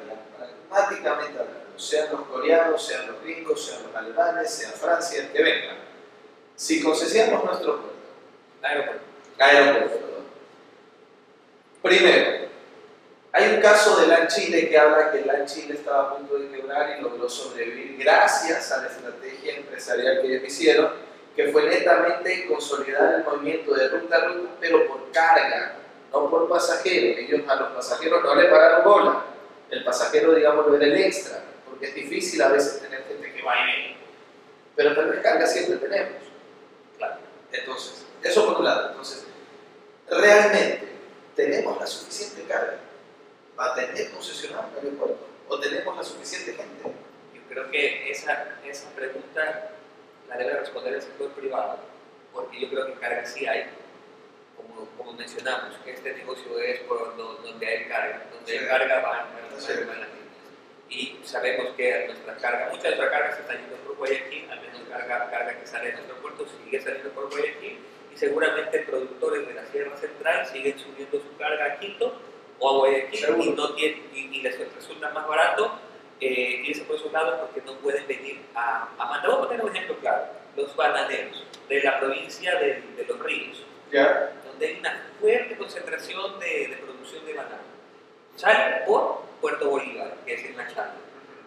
pragmáticamente 0.69 1.39
hablando, 1.39 1.77
sean 1.79 2.07
los 2.11 2.21
coreanos, 2.27 2.85
sean 2.85 3.07
los 3.07 3.21
gringos, 3.23 3.65
sean 3.65 3.83
los 3.83 3.95
alemanes, 3.95 4.51
sean 4.51 4.73
Francia, 4.73 5.29
que 5.31 5.43
vengan. 5.43 5.77
Si 6.55 6.83
concesionamos 6.83 7.45
nuestro 7.45 7.77
puerto, 7.81 7.99
Aeropuerto. 8.61 9.03
aeropuerto. 9.39 10.07
Primero, 11.81 12.49
hay 13.31 13.55
un 13.55 13.61
caso 13.61 14.01
de 14.01 14.07
LAN 14.07 14.27
Chile 14.27 14.67
que 14.67 14.77
habla 14.77 15.11
que 15.11 15.21
LAN 15.21 15.45
Chile 15.45 15.75
estaba 15.75 16.01
a 16.01 16.17
punto 16.17 16.37
de 16.37 16.49
quebrar 16.49 16.97
y 16.97 17.01
logró 17.01 17.29
sobrevivir 17.29 17.97
gracias 17.97 18.71
a 18.71 18.81
la 18.81 18.87
estrategia 18.87 19.55
empresarial 19.55 20.21
que 20.21 20.27
ellos 20.27 20.43
hicieron, 20.45 20.91
que 21.35 21.51
fue 21.51 21.63
netamente 21.63 22.47
consolidar 22.47 23.13
el 23.13 23.23
movimiento 23.23 23.73
de 23.73 23.87
ruta 23.87 24.17
a 24.17 24.25
ruta, 24.25 24.49
pero 24.59 24.87
por 24.87 25.09
carga, 25.11 25.75
no 26.11 26.29
por 26.29 26.49
pasajero. 26.49 27.17
Ellos 27.17 27.41
a 27.47 27.55
los 27.55 27.69
pasajeros 27.69 28.21
no 28.23 28.35
le 28.35 28.45
pagaron 28.49 28.83
bola. 28.83 29.23
El 29.69 29.83
pasajero, 29.83 30.33
digamos, 30.33 30.73
era 30.73 30.85
el 30.85 30.97
extra, 30.97 31.43
porque 31.67 31.87
es 31.87 31.95
difícil 31.95 32.41
a 32.41 32.49
veces 32.49 32.81
tener 32.81 33.03
gente 33.03 33.33
que 33.33 33.41
va 33.41 33.53
y 33.55 33.65
viene. 33.65 33.97
Pero 34.75 34.95
tal 34.95 35.09
vez 35.09 35.21
carga 35.21 35.45
siempre 35.45 35.77
tenemos. 35.77 36.23
Claro. 36.97 37.17
Entonces, 37.51 38.05
eso 38.23 38.47
por 38.47 38.57
un 38.57 38.65
lado. 38.65 38.89
Entonces, 38.89 39.25
realmente 40.09 40.87
tenemos 41.35 41.79
la 41.79 41.85
suficiente 41.87 42.43
carga 42.43 42.77
para 43.55 43.75
tener 43.75 44.11
concesionado 44.11 44.69
un 44.69 44.75
aeropuerto 44.75 45.27
o 45.47 45.59
tenemos 45.59 45.95
la 45.95 46.03
suficiente 46.03 46.53
gente. 46.53 46.83
Yo 47.33 47.41
creo 47.49 47.69
que 47.71 48.11
esa, 48.11 48.55
esa 48.65 48.89
pregunta 48.91 49.71
la 50.27 50.37
debe 50.37 50.59
responder 50.59 50.93
el 50.93 51.01
sector 51.01 51.31
privado, 51.31 51.79
porque 52.31 52.61
yo 52.61 52.69
creo 52.69 52.85
que 52.87 52.93
carga 52.93 53.25
sí 53.25 53.45
hay. 53.47 53.65
Como, 54.59 54.85
como 54.97 55.13
mencionamos, 55.13 55.75
que 55.83 55.91
este 55.93 56.13
negocio 56.13 56.59
es 56.59 56.79
por 56.81 57.15
do- 57.17 57.39
donde 57.43 57.65
hay 57.67 57.85
carga, 57.85 58.23
donde 58.33 58.51
hay 58.51 58.59
Sí. 58.59 58.65
carga 58.67 58.99
van, 58.99 59.25
van, 59.33 59.61
Sí. 59.61 59.71
van 59.87 59.99
las. 60.01 60.09
Y 60.89 61.19
sabemos 61.23 61.67
que 61.77 62.05
nuestra 62.07 62.35
carga, 62.37 62.69
mucha 62.71 62.89
de 62.89 62.95
nuestra 62.95 63.11
carga 63.11 63.35
se 63.35 63.41
está 63.41 63.53
yendo 63.53 63.75
por 63.77 63.95
Guayaquil, 63.97 64.49
al 64.49 64.59
menos 64.61 64.81
carga, 64.89 65.29
carga 65.29 65.59
que 65.59 65.67
sale 65.67 65.85
de 65.87 65.93
nuestro 65.93 66.15
puerto 66.17 66.45
sigue 66.63 66.81
saliendo 66.81 67.09
por 67.11 67.29
Guayaquil, 67.29 67.77
y 68.13 68.17
seguramente 68.17 68.79
productores 68.79 69.47
de 69.47 69.53
la 69.53 69.65
Sierra 69.67 69.95
Central 69.97 70.45
siguen 70.47 70.79
subiendo 70.79 71.19
su 71.19 71.37
carga 71.37 71.65
a 71.65 71.79
Quito 71.79 72.19
o 72.57 72.69
a 72.69 72.77
Guayaquil 72.79 73.41
y, 73.41 73.49
no 73.51 73.73
tienen, 73.75 74.09
y, 74.15 74.19
y 74.37 74.41
les 74.41 74.57
resulta 74.75 75.09
más 75.11 75.27
barato 75.27 75.79
eh, 76.19 76.63
irse 76.65 76.83
por 76.85 76.95
esos 76.97 77.11
lados 77.13 77.39
porque 77.39 77.61
no 77.65 77.77
pueden 77.77 78.05
venir 78.07 78.41
a, 78.55 78.89
a 78.97 79.05
Manta. 79.05 79.27
Voy 79.29 79.37
a 79.37 79.47
poner 79.47 79.61
un 79.63 79.69
ejemplo 79.75 79.95
claro, 79.99 80.25
los 80.57 80.75
bananeros 80.75 81.45
de 81.69 81.83
la 81.83 81.99
provincia 81.99 82.55
de, 82.55 82.81
de 82.97 83.05
Los 83.07 83.19
Ríos, 83.19 83.63
¿Ya? 83.91 84.31
donde 84.45 84.67
hay 84.67 84.79
una 84.79 85.03
fuerte 85.19 85.57
concentración 85.57 86.39
de, 86.39 86.67
de 86.67 86.77
producción 86.77 87.25
de 87.25 87.33
banano. 87.33 87.63
Salen 88.35 88.85
por 88.85 89.23
Puerto 89.41 89.69
Bolívar, 89.69 90.15
que 90.25 90.33
es 90.33 90.45
en 90.45 90.57
la 90.57 90.67
Chana. 90.67 90.93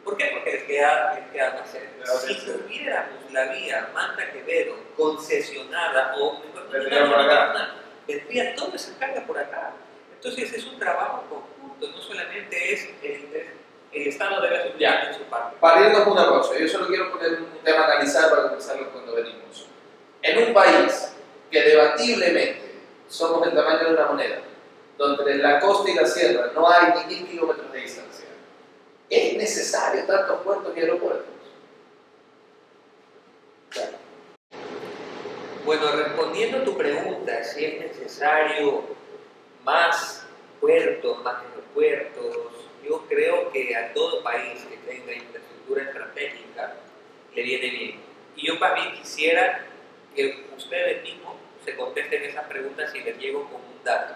¿Por 0.04 0.16
qué? 0.16 0.30
Porque 0.34 0.52
les 0.52 0.62
queda, 0.64 1.14
les 1.14 1.30
queda 1.30 1.54
más 1.60 1.70
cerca. 1.70 2.06
Si 2.06 2.34
tuviéramos 2.44 3.32
la 3.32 3.52
vía 3.52 3.90
Manta 3.94 4.32
Quevedo 4.32 4.76
concesionada 4.96 6.14
o 6.18 6.42
Vendría 8.06 8.54
toda 8.56 8.74
esa 8.74 8.98
carga 8.98 9.20
por 9.26 9.38
acá. 9.38 9.72
Entonces 10.14 10.52
es 10.52 10.64
un 10.66 10.78
trabajo 10.78 11.24
conjunto, 11.28 11.88
no 11.88 12.02
solamente 12.02 12.72
es 12.72 12.88
el, 13.02 13.50
el 13.92 14.08
Estado 14.08 14.40
debe 14.40 14.58
asumir 14.58 14.86
en 14.86 15.14
su 15.14 15.22
parte. 15.24 15.56
Para 15.60 15.88
irnos 15.88 16.06
una 16.06 16.26
cosa, 16.26 16.58
yo 16.58 16.66
solo 16.66 16.86
quiero 16.88 17.12
poner 17.12 17.34
un 17.34 17.58
tema 17.62 17.82
a 17.82 17.84
analizar 17.92 18.30
para 18.30 18.42
comenzarlo 18.44 18.90
cuando 18.90 19.14
venimos. 19.14 19.66
En 20.22 20.48
un 20.48 20.54
país 20.54 21.11
que 21.52 21.60
debatiblemente 21.60 22.62
somos 23.08 23.44
del 23.44 23.54
tamaño 23.54 23.84
de 23.84 23.94
una 23.94 24.06
moneda, 24.06 24.38
donde 24.96 25.34
la 25.36 25.60
costa 25.60 25.90
y 25.90 25.94
la 25.94 26.06
sierra 26.06 26.50
no 26.54 26.68
hay 26.68 26.94
ni 27.06 27.14
mil 27.14 27.28
kilómetros 27.28 27.70
de 27.70 27.80
distancia, 27.80 28.26
¿es 29.10 29.36
necesario 29.36 30.04
tantos 30.04 30.40
puertos 30.40 30.72
y 30.74 30.80
aeropuertos? 30.80 31.26
Bueno, 35.64 35.92
respondiendo 35.92 36.58
a 36.58 36.64
tu 36.64 36.76
pregunta, 36.76 37.44
si 37.44 37.64
es 37.64 37.80
necesario 37.80 38.82
más 39.62 40.26
puertos, 40.60 41.22
más 41.22 41.36
aeropuertos, 41.44 42.48
yo 42.82 43.04
creo 43.08 43.52
que 43.52 43.76
a 43.76 43.92
todo 43.92 44.22
país 44.22 44.64
que 44.68 44.76
tenga 44.78 45.12
infraestructura 45.12 45.82
estratégica 45.84 46.74
le 47.34 47.42
viene 47.42 47.70
bien. 47.70 48.00
Y 48.36 48.46
yo 48.46 48.56
más 48.56 48.74
bien 48.74 48.92
quisiera 48.94 49.66
que 50.16 50.46
ustedes 50.56 51.02
mismos 51.02 51.41
se 51.64 51.76
contesten 51.76 52.24
esas 52.24 52.44
preguntas 52.44 52.94
y 52.94 53.00
les 53.00 53.18
llego 53.18 53.44
con 53.44 53.56
un 53.56 53.84
dato. 53.84 54.14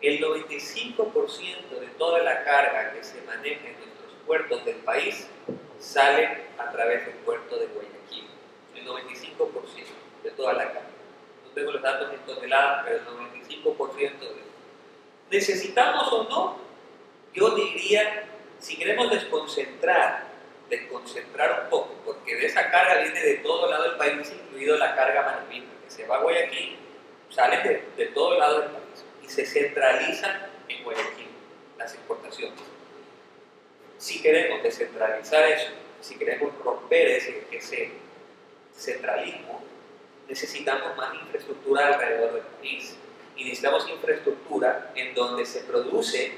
El 0.00 0.20
95% 0.20 1.78
de 1.78 1.86
toda 1.98 2.20
la 2.20 2.44
carga 2.44 2.92
que 2.92 3.04
se 3.04 3.20
maneja 3.22 3.68
en 3.68 3.76
nuestros 3.78 4.12
puertos 4.26 4.64
del 4.64 4.76
país 4.76 5.28
sale 5.78 6.44
a 6.58 6.70
través 6.70 7.06
del 7.06 7.16
puerto 7.16 7.58
de 7.58 7.66
Guayaquil. 7.66 8.28
El 8.74 8.86
95% 8.86 9.86
de 10.22 10.30
toda 10.30 10.54
la 10.54 10.64
carga. 10.64 10.88
No 11.44 11.50
tengo 11.52 11.72
los 11.72 11.82
datos 11.82 12.12
en 12.12 12.20
toneladas, 12.20 12.84
pero 12.84 12.98
el 12.98 13.06
95% 13.06 14.18
de 14.18 14.50
¿Necesitamos 15.30 16.12
o 16.12 16.24
no? 16.24 16.58
Yo 17.32 17.54
diría, 17.54 18.24
si 18.58 18.76
queremos 18.76 19.10
desconcentrar, 19.10 20.24
desconcentrar 20.68 21.62
un 21.62 21.70
poco, 21.70 21.94
porque 22.04 22.34
de 22.34 22.46
esa 22.46 22.68
carga 22.68 23.00
viene 23.02 23.20
de 23.20 23.34
todo 23.36 23.70
lado 23.70 23.84
del 23.84 23.96
país, 23.96 24.32
incluido 24.32 24.76
la 24.76 24.96
carga 24.96 25.22
manabina, 25.22 25.66
que 25.66 25.79
se 25.90 26.06
va 26.06 26.16
a 26.16 26.22
Guayaquil, 26.22 26.78
sale 27.28 27.56
de, 27.68 27.84
de 27.96 28.06
todo 28.12 28.38
lado 28.38 28.60
del 28.60 28.70
país 28.70 29.04
y 29.22 29.28
se 29.28 29.44
centralizan 29.44 30.46
en 30.68 30.84
Guayaquil 30.84 31.28
las 31.78 31.94
exportaciones. 31.94 32.60
Si 33.98 34.22
queremos 34.22 34.62
descentralizar 34.62 35.44
eso, 35.50 35.72
si 36.00 36.16
queremos 36.16 36.56
romper 36.64 37.08
ese, 37.08 37.92
centralismo, 38.74 39.62
necesitamos 40.26 40.96
más 40.96 41.14
infraestructura 41.14 41.88
alrededor 41.88 42.32
del 42.32 42.42
país 42.42 42.96
y 43.36 43.44
necesitamos 43.44 43.86
infraestructura 43.90 44.90
en 44.94 45.14
donde 45.14 45.44
se 45.44 45.60
produce 45.60 46.32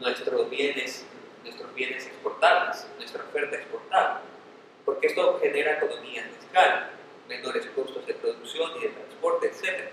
nuestros 0.00 0.50
bienes, 0.50 1.04
nuestros 1.44 1.72
bienes 1.74 2.06
exportables, 2.06 2.86
nuestra 2.96 3.22
oferta 3.22 3.56
exportable, 3.56 4.20
porque 4.84 5.06
esto 5.06 5.38
genera 5.40 5.74
economías 5.74 6.24
de 6.24 6.46
escala, 6.46 6.90
menores 7.30 7.64
costos 7.74 8.04
de 8.06 8.14
producción 8.14 8.72
y 8.78 8.82
de 8.82 8.88
transporte, 8.88 9.46
etc. 9.46 9.88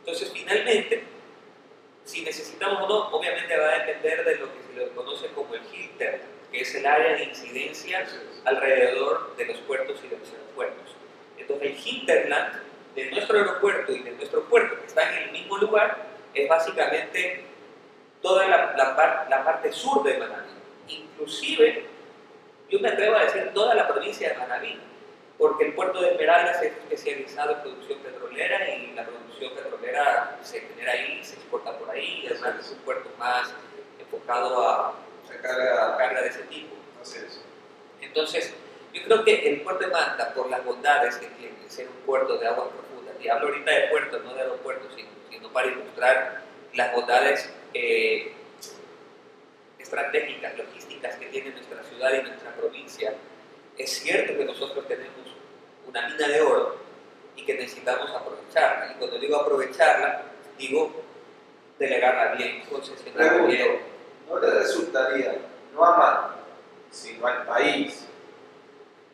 Entonces, 0.00 0.32
finalmente, 0.32 1.04
si 2.04 2.22
necesitamos 2.22 2.82
o 2.82 2.88
no, 2.88 3.08
obviamente 3.16 3.56
va 3.56 3.68
a 3.68 3.78
depender 3.86 4.24
de 4.24 4.36
lo 4.36 4.46
que 4.52 4.58
se 4.66 4.72
le 4.80 4.88
conoce 4.92 5.28
como 5.28 5.54
el 5.54 5.60
hinterland, 5.72 6.22
que 6.50 6.62
es 6.62 6.74
el 6.74 6.86
área 6.86 7.12
de 7.16 7.24
incidencia 7.24 8.04
alrededor 8.44 9.36
de 9.36 9.44
los 9.46 9.58
puertos 9.58 10.00
y 10.04 10.08
de 10.08 10.18
los 10.18 10.28
aeropuertos. 10.32 10.96
Entonces, 11.38 11.70
el 11.70 11.86
hinterland 11.86 12.62
de 12.96 13.10
nuestro 13.10 13.38
aeropuerto 13.38 13.92
y 13.92 14.02
de 14.02 14.10
nuestro 14.12 14.42
puerto, 14.44 14.80
que 14.80 14.86
está 14.86 15.16
en 15.16 15.24
el 15.24 15.32
mismo 15.32 15.58
lugar, 15.58 16.04
es 16.34 16.48
básicamente 16.48 17.44
toda 18.22 18.48
la, 18.48 18.74
la, 18.76 18.96
par- 18.96 19.26
la 19.30 19.44
parte 19.44 19.72
sur 19.72 20.02
de 20.02 20.16
Manabí. 20.18 20.50
Inclusive, 20.88 21.84
yo 22.70 22.80
me 22.80 22.88
atrevo 22.88 23.16
a 23.16 23.24
decir 23.24 23.50
toda 23.54 23.74
la 23.74 23.86
provincia 23.86 24.30
de 24.30 24.36
Manabí, 24.38 24.78
porque 25.42 25.64
el 25.64 25.72
puerto 25.74 26.00
de 26.00 26.12
Esmeraldas 26.12 26.62
es 26.62 26.72
especializado 26.72 27.54
en 27.54 27.62
producción 27.62 27.98
petrolera 27.98 28.76
y 28.76 28.92
la 28.92 29.04
producción 29.04 29.52
petrolera 29.56 30.38
se 30.40 30.60
genera 30.60 30.92
ahí, 30.92 31.18
se 31.24 31.34
exporta 31.34 31.76
por 31.78 31.90
ahí, 31.90 32.20
y 32.22 32.26
además 32.28 32.60
es 32.60 32.70
un 32.70 32.78
puerto 32.78 33.10
más 33.18 33.52
enfocado 33.98 34.64
a 34.64 34.94
Se 35.28 35.36
carga. 35.38 35.96
carga 35.96 36.22
de 36.22 36.28
ese 36.28 36.42
tipo. 36.44 36.76
Es. 37.00 37.42
Entonces, 38.00 38.54
yo 38.92 39.02
creo 39.02 39.24
que 39.24 39.48
el 39.48 39.62
puerto 39.62 39.84
de 39.84 39.90
Manta, 39.90 40.32
por 40.32 40.48
las 40.48 40.64
bondades 40.64 41.16
que 41.16 41.26
tiene, 41.26 41.56
ser 41.66 41.88
un 41.88 42.06
puerto 42.06 42.38
de 42.38 42.46
aguas 42.46 42.68
profundas, 42.68 43.16
y 43.20 43.28
hablo 43.28 43.48
ahorita 43.48 43.68
de 43.72 43.88
puertos, 43.88 44.22
no 44.22 44.34
de 44.34 44.42
aeropuertos, 44.42 44.94
sino, 44.94 45.08
sino 45.28 45.52
para 45.52 45.66
ilustrar 45.66 46.42
las 46.72 46.94
bondades 46.94 47.52
eh, 47.74 48.32
estratégicas, 49.76 50.56
logísticas 50.56 51.16
que 51.16 51.26
tiene 51.26 51.50
nuestra 51.50 51.82
ciudad 51.82 52.12
y 52.12 52.22
nuestra 52.28 52.54
provincia, 52.54 53.12
es 53.76 53.90
cierto 53.90 54.36
que 54.36 54.44
nosotros 54.44 54.86
tenemos 54.86 55.31
una 55.86 56.08
mina 56.08 56.28
de 56.28 56.40
oro 56.40 56.76
y 57.36 57.44
que 57.44 57.54
necesitamos 57.54 58.10
aprovecharla. 58.10 58.92
Y 58.92 58.98
cuando 58.98 59.18
digo 59.18 59.36
aprovecharla, 59.36 60.22
digo 60.58 60.92
delegarla 61.78 62.34
bien, 62.34 62.62
concesionarla 62.68 63.46
bien. 63.46 63.92
¿no 64.28 64.38
le 64.38 64.50
resultaría, 64.50 65.36
no 65.74 65.84
a 65.84 65.96
Manta, 65.96 66.34
sino 66.90 67.26
al 67.26 67.44
país, 67.44 68.06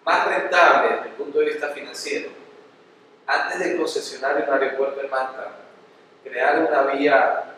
más 0.05 0.27
rentable 0.27 0.97
desde 0.97 1.09
el 1.09 1.14
punto 1.14 1.39
de 1.41 1.47
vista 1.47 1.69
financiero, 1.69 2.31
antes 3.27 3.59
de 3.59 3.77
concesionar 3.77 4.37
un 4.37 4.53
aeropuerto 4.55 5.01
en 5.01 5.11
Manta, 5.11 5.53
crear 6.23 6.61
una 6.61 6.83
vía 6.93 7.55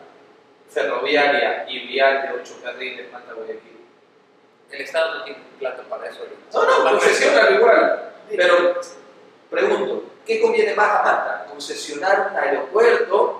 ferroviaria 0.69 1.65
y 1.69 1.87
vial 1.87 2.21
de 2.23 2.41
ocho 2.41 2.59
carriles 2.63 3.11
Manta-Guayaquil? 3.11 3.79
El 4.71 4.81
Estado 4.81 5.19
no 5.19 5.23
tiene 5.25 5.39
plata 5.59 5.83
para 5.83 6.07
eso. 6.07 6.25
No, 6.53 6.65
no, 6.65 6.91
concesionar 6.91 7.51
igual. 7.51 8.13
Pero 8.29 8.79
pregunto, 9.51 10.03
¿qué 10.25 10.41
conviene 10.41 10.73
más 10.73 10.89
a 10.89 11.03
Manta? 11.03 11.45
¿Concesionar 11.49 12.31
un 12.31 12.37
aeropuerto 12.37 13.37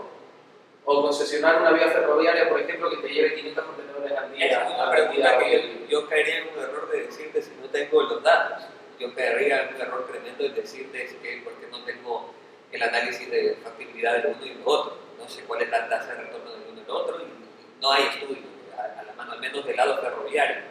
O 0.84 1.02
concesionar 1.04 1.62
una 1.62 1.72
vía 1.72 1.88
ferroviaria, 1.90 2.50
por 2.50 2.60
ejemplo, 2.60 2.90
que 2.90 2.98
te 2.98 3.14
lleve 3.14 3.36
500 3.36 3.66
contenedores 3.66 4.12
al 4.18 4.34
día. 4.34 4.46
Esa 4.48 4.68
es 4.68 4.76
una 4.76 4.92
pregunta 4.92 5.38
que 5.38 5.52
yo, 5.52 5.88
yo 5.88 6.10
caería 6.10 6.38
en 6.40 6.48
un 6.50 6.60
error 6.60 6.92
de 6.92 7.06
decirte 7.06 7.42
si 7.42 7.52
no 7.62 7.68
tengo 7.70 8.04
los 8.04 8.24
datos. 8.24 8.64
Yo 9.00 9.14
caería 9.16 9.64
en 9.64 9.76
un 9.76 9.82
error 9.82 10.08
tremendo 10.08 10.44
de 10.44 10.50
decirte 10.50 11.18
que 11.22 11.42
porque 11.44 11.68
no 11.72 11.84
tengo 11.86 12.34
el 12.72 12.84
análisis 12.84 13.30
de 13.30 13.58
factibilidad 13.64 14.14
del 14.14 14.36
uno 14.36 14.46
y 14.46 14.50
del 14.50 14.62
otro. 14.66 14.98
No 15.18 15.30
sé 15.30 15.44
cuál 15.44 15.62
es 15.62 15.70
la 15.70 15.88
tasa 15.88 16.16
de 16.16 16.24
retorno 16.24 16.52
del 16.52 16.62
uno 16.72 16.82
y 16.82 16.82
del 16.82 16.90
otro 16.90 17.18
y 17.22 17.82
no 17.82 17.92
hay 17.92 18.04
estudio 18.08 18.44
a, 18.76 19.04
la 19.04 19.14
mano, 19.14 19.34
al 19.34 19.40
menos 19.40 19.66
del 19.66 19.78
lado 19.78 20.02
ferroviario. 20.02 20.64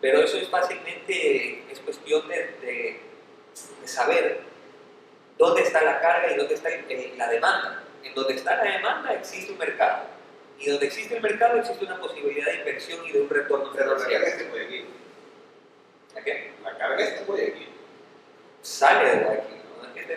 Pero 0.00 0.20
eso 0.20 0.38
es 0.38 0.48
fácilmente, 0.48 1.64
es 1.70 1.78
cuestión 1.80 2.26
de, 2.26 2.36
de, 2.62 3.00
de 3.80 3.88
saber 3.88 4.47
dónde 5.38 5.62
está 5.62 5.82
la 5.82 6.00
carga 6.00 6.32
y 6.32 6.36
dónde 6.36 6.54
está 6.54 6.68
la 7.16 7.28
demanda. 7.28 7.82
En 8.02 8.14
donde 8.14 8.34
está 8.34 8.56
la 8.56 8.70
demanda 8.70 9.14
existe 9.14 9.52
un 9.52 9.58
mercado. 9.58 10.02
Y 10.58 10.70
donde 10.70 10.86
existe 10.86 11.16
el 11.16 11.22
mercado 11.22 11.58
existe 11.58 11.84
una 11.84 12.00
posibilidad 12.00 12.46
de 12.46 12.58
inversión 12.58 13.06
y 13.06 13.12
de 13.12 13.20
un 13.20 13.30
retorno 13.30 13.70
Pero 13.74 13.96
la 13.96 14.04
carga 14.04 14.26
está 14.26 14.44
muy 14.50 14.60
aquí. 14.60 14.84
¿A 16.16 16.20
qué? 16.20 16.52
La 16.64 16.76
carga 16.76 17.04
está 17.04 17.24
muy 17.30 17.40
aquí. 17.40 17.68
Sale 18.62 19.04
de 19.04 19.28
aquí, 19.28 19.54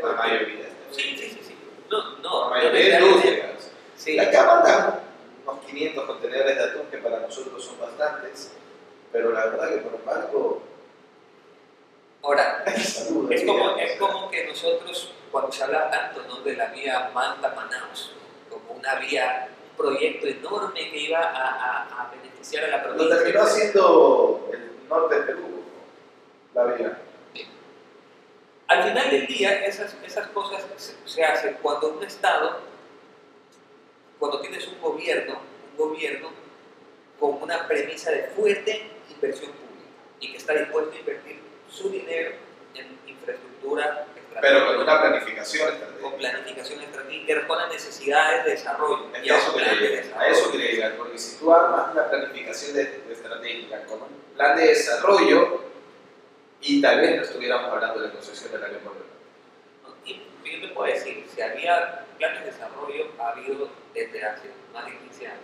¿no? 0.02 0.08
La 0.08 0.14
mayoría 0.14 0.66
Sí, 0.92 1.16
sí, 1.18 1.30
sí, 1.30 1.40
sí. 1.48 1.56
No, 1.90 2.18
no. 2.18 2.50
La 2.50 2.58
mayoría 2.58 2.98
de 2.98 3.06
industrias. 3.06 3.72
Sí. 3.96 4.16
La 4.16 4.24
acá 4.24 4.46
mandan 4.46 5.00
unos 5.46 5.66
500 5.66 6.06
contenedores 6.06 6.56
de 6.56 6.64
atún 6.64 6.88
que 6.90 6.98
para 6.98 7.20
nosotros 7.20 7.64
son 7.64 7.80
bastantes, 7.80 8.52
pero 9.12 9.32
la 9.32 9.46
verdad 9.46 9.70
que 9.70 9.78
por 9.78 9.94
el 9.94 10.02
barco 10.02 10.64
Ahora, 12.24 12.64
es 12.68 13.06
como, 13.46 13.78
es 13.78 14.00
como 14.00 14.30
que 14.30 14.46
nosotros, 14.48 15.14
cuando 15.32 15.52
se 15.52 15.64
habla 15.64 15.90
tanto 15.90 16.24
¿no? 16.28 16.42
de 16.42 16.56
la 16.56 16.68
vía 16.68 17.10
Manta-Manaus, 17.14 18.14
como 18.50 18.74
una 18.74 18.96
vía, 18.96 19.50
un 19.72 19.78
proyecto 19.78 20.28
enorme 20.28 20.92
que 20.92 20.98
iba 21.00 21.20
a, 21.20 21.56
a, 21.56 22.04
a 22.04 22.12
beneficiar 22.12 22.66
a 22.66 22.68
la 22.68 22.78
Lo 22.78 22.84
provincia. 22.84 23.18
terminó 23.18 23.42
haciendo 23.42 24.50
el 24.54 24.88
norte 24.88 25.16
de 25.16 25.22
Perú, 25.22 25.64
la 26.54 26.64
vía. 26.66 26.98
Al 28.68 28.84
final 28.84 29.10
del 29.10 29.28
día, 29.28 29.66
esas, 29.66 29.96
esas 30.06 30.28
cosas 30.28 30.64
se, 30.78 30.96
se 31.06 31.26
hacen 31.26 31.58
cuando 31.62 31.90
un 31.90 32.04
Estado, 32.04 32.60
cuando 34.20 34.40
tienes 34.42 34.66
un 34.68 34.80
gobierno, 34.80 35.40
un 35.72 35.78
gobierno 35.90 36.30
con 37.20 37.42
una 37.42 37.68
premisa 37.68 38.12
de 38.12 38.24
fuerte 38.36 38.90
inversión 39.10 39.52
pública 39.52 39.90
y 40.20 40.32
que 40.32 40.38
está 40.38 40.54
dispuesto 40.54 40.92
a 40.96 41.00
invertir 41.00 41.41
su 41.72 41.90
dinero 41.90 42.32
en 42.76 43.00
infraestructura 43.08 44.06
Pero 44.42 44.66
con 44.66 44.80
estratégica, 44.80 44.82
una 44.84 45.02
planificación 45.02 45.66
con 45.68 45.74
estratégica. 45.76 46.18
planificación 46.18 46.82
estratégica 46.82 47.26
que 47.28 47.36
responda 47.36 47.64
a 47.66 47.70
necesidades 47.70 48.46
de 48.46 48.52
desarrollo 48.52 49.10
Es 49.14 49.20
y 49.20 49.24
que 49.24 49.32
a 49.32 49.38
eso 49.38 49.54
plan 49.54 49.70
de 49.70 49.76
llegar, 49.76 49.94
a 49.94 49.98
desarrollo. 50.02 50.32
eso 50.32 50.52
quería 50.52 50.72
llegar, 50.72 50.96
porque 50.98 51.18
si 51.18 51.38
tú 51.38 51.54
armas 51.54 51.92
una 51.94 52.10
planificación 52.10 52.74
de, 52.76 52.86
de 52.86 53.14
estratégica 53.14 53.84
con 53.86 54.02
un 54.04 54.10
plan 54.36 54.56
de 54.58 54.66
desarrollo, 54.68 55.62
y 56.64 56.82
tal 56.82 57.02
vez 57.02 57.16
no 57.16 57.22
estuviéramos 57.24 57.72
hablando 57.72 58.02
de 58.02 58.12
concesión 58.12 58.52
del 58.52 58.64
aeropuerto. 58.64 59.04
Y 60.06 60.22
yo 60.44 60.68
te 60.68 60.74
puedo 60.74 60.94
decir, 60.94 61.26
si 61.34 61.42
había 61.42 62.06
planes 62.18 62.46
de 62.46 62.52
desarrollo, 62.52 63.08
ha 63.20 63.30
habido 63.30 63.70
desde 63.96 64.24
hace 64.24 64.50
más 64.74 64.86
de 64.86 64.98
15 64.98 65.28
años 65.28 65.42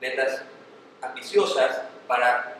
metas 0.00 0.42
ambiciosas 1.00 1.80
para 2.06 2.57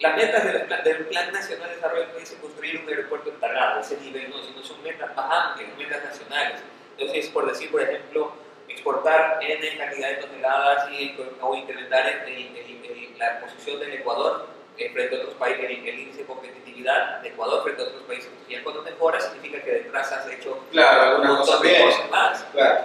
las 0.00 0.16
metas 0.16 0.44
del 0.44 0.62
plan, 0.62 0.82
del 0.84 1.06
plan 1.06 1.32
Nacional 1.32 1.68
de 1.68 1.74
Desarrollo 1.76 2.06
dice 2.18 2.36
construir 2.38 2.80
un 2.82 2.88
aeropuerto 2.88 3.30
en 3.30 3.36
Tarragona, 3.40 3.80
ese 3.80 3.96
nivel 3.98 4.30
no, 4.30 4.42
sino 4.42 4.62
son 4.64 4.82
metas 4.82 5.14
más 5.14 5.26
amplias, 5.48 5.76
metas 5.78 6.04
nacionales. 6.04 6.60
Entonces, 6.98 7.28
por 7.28 7.48
decir, 7.48 7.70
por 7.70 7.82
ejemplo, 7.82 8.32
exportar 8.68 9.38
N 9.42 9.78
cantidad 9.78 10.08
de 10.08 10.14
toneladas 10.16 10.90
y, 10.90 11.16
o 11.40 11.54
incrementar 11.54 12.06
el- 12.08 12.28
el- 12.28 12.56
el- 12.84 13.18
la 13.18 13.40
posición 13.40 13.78
del 13.80 13.92
Ecuador 13.94 14.46
eh, 14.78 14.90
frente 14.90 15.16
a 15.16 15.18
otros 15.20 15.34
países, 15.34 15.64
el, 15.66 15.86
el 15.86 15.98
índice 16.00 16.20
de 16.20 16.24
competitividad 16.26 17.20
de 17.20 17.28
Ecuador 17.28 17.62
frente 17.62 17.82
a 17.82 17.84
otros 17.86 18.02
países. 18.04 18.30
Y 18.48 18.56
cuando 18.58 18.82
mejora 18.82 19.20
significa 19.20 19.62
que 19.62 19.70
detrás 19.70 20.10
has 20.12 20.26
hecho 20.28 20.64
Claro, 20.72 21.20
un 21.20 21.26
montón 21.28 21.62
de 21.62 21.80
cosas 21.84 22.10
más. 22.10 22.42
Claro. 22.52 22.80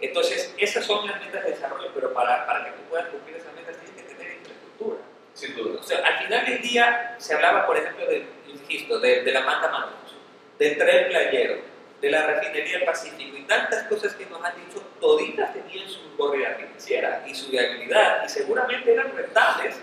Entonces, 0.00 0.54
esas 0.56 0.84
son 0.84 1.06
las 1.06 1.20
metas 1.20 1.44
de 1.44 1.50
desarrollo, 1.50 1.90
pero 1.94 2.12
para, 2.14 2.46
para 2.46 2.64
que 2.64 2.70
tú 2.72 2.82
puedas 2.88 3.08
cumplir 3.08 3.36
esas 3.36 3.52
metas 3.54 3.76
tienes 3.76 4.02
que 4.02 4.14
tener 4.14 4.32
infraestructura. 4.34 4.98
Sin 5.34 5.56
duda. 5.56 5.80
O 5.80 5.82
sea, 5.82 5.98
al 5.98 6.24
final 6.24 6.44
del 6.44 6.60
día 6.60 7.16
se 7.18 7.34
hablaba, 7.34 7.66
por 7.66 7.76
ejemplo, 7.76 8.06
de, 8.06 8.26
insisto, 8.48 8.98
de, 9.00 9.22
de 9.22 9.32
la 9.32 9.40
manta 9.40 9.68
Manaus, 9.68 10.14
del 10.58 10.76
tren 10.76 11.08
playero, 11.08 11.56
de 12.00 12.10
la 12.10 12.26
refinería 12.26 12.78
del 12.78 12.84
Pacífico 12.84 13.36
y 13.36 13.42
tantas 13.42 13.84
cosas 13.84 14.14
que 14.14 14.26
nos 14.26 14.44
han 14.44 14.54
dicho, 14.56 14.82
toditas 15.00 15.54
tenían 15.54 15.88
su 15.88 16.16
correa 16.16 16.54
financiera 16.56 17.24
y 17.26 17.34
su 17.34 17.50
viabilidad 17.50 18.24
y 18.24 18.28
seguramente 18.28 18.92
eran 18.92 19.16
rentables 19.16 19.76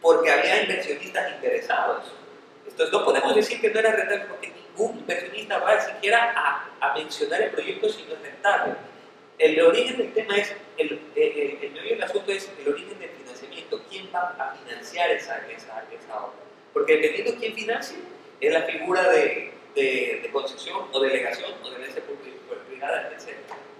porque 0.00 0.30
había 0.30 0.62
inversionistas 0.62 1.32
interesados. 1.32 2.12
Entonces 2.66 2.92
no 2.92 3.04
podemos 3.04 3.34
decir 3.34 3.60
que 3.60 3.70
no 3.70 3.80
era 3.80 3.92
rentable 3.92 4.26
porque 4.28 4.52
ningún 4.52 4.98
inversionista 4.98 5.58
va 5.58 5.80
siquiera 5.80 6.34
a, 6.36 6.68
a 6.80 6.94
mencionar 6.94 7.40
el 7.42 7.50
proyecto 7.50 7.88
si 7.88 8.02
no 8.04 8.14
es 8.14 8.20
rentable. 8.20 8.74
El 9.38 9.60
origen 9.62 9.96
del 9.96 10.12
tema 10.12 10.36
es, 10.36 10.54
el, 10.76 11.00
el, 11.16 11.22
el, 11.22 11.58
el 11.62 11.70
meollo 11.72 11.90
del 11.90 12.02
asunto 12.02 12.30
es 12.30 12.50
el 12.60 12.72
origen 12.72 12.98
del 12.98 13.10
financiamiento. 13.10 13.33
¿Quién 13.90 14.08
va 14.14 14.34
a 14.38 14.54
financiar 14.56 15.10
esa, 15.10 15.38
esa, 15.48 15.84
esa 15.92 16.16
obra? 16.16 16.34
Porque 16.72 16.96
dependiendo 16.96 17.32
de 17.32 17.38
quién 17.38 17.54
financie, 17.54 17.98
es 18.40 18.52
la 18.52 18.62
figura 18.62 19.10
de, 19.10 19.52
de, 19.74 20.20
de 20.22 20.30
concesión 20.32 20.88
o 20.92 21.00
delegación 21.00 21.52
o 21.62 21.70
de 21.70 21.76
herencia 21.76 22.02
privada, 22.68 23.10
etc. 23.12 23.36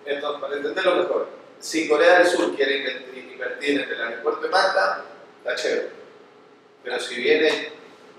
Entonces, 0.06 0.40
para 0.40 0.56
entenderlo 0.56 0.96
mejor, 0.96 1.28
si 1.58 1.88
Corea 1.88 2.18
del 2.18 2.26
Sur 2.26 2.54
quiere 2.54 2.78
invertir, 2.78 3.80
en 3.80 3.90
el 3.90 4.02
aeropuerto 4.02 4.42
de 4.42 4.48
Manta, 4.48 5.04
está 5.38 5.54
chévere. 5.54 5.88
Pero 6.82 7.00
si 7.00 7.14
viene 7.16 7.72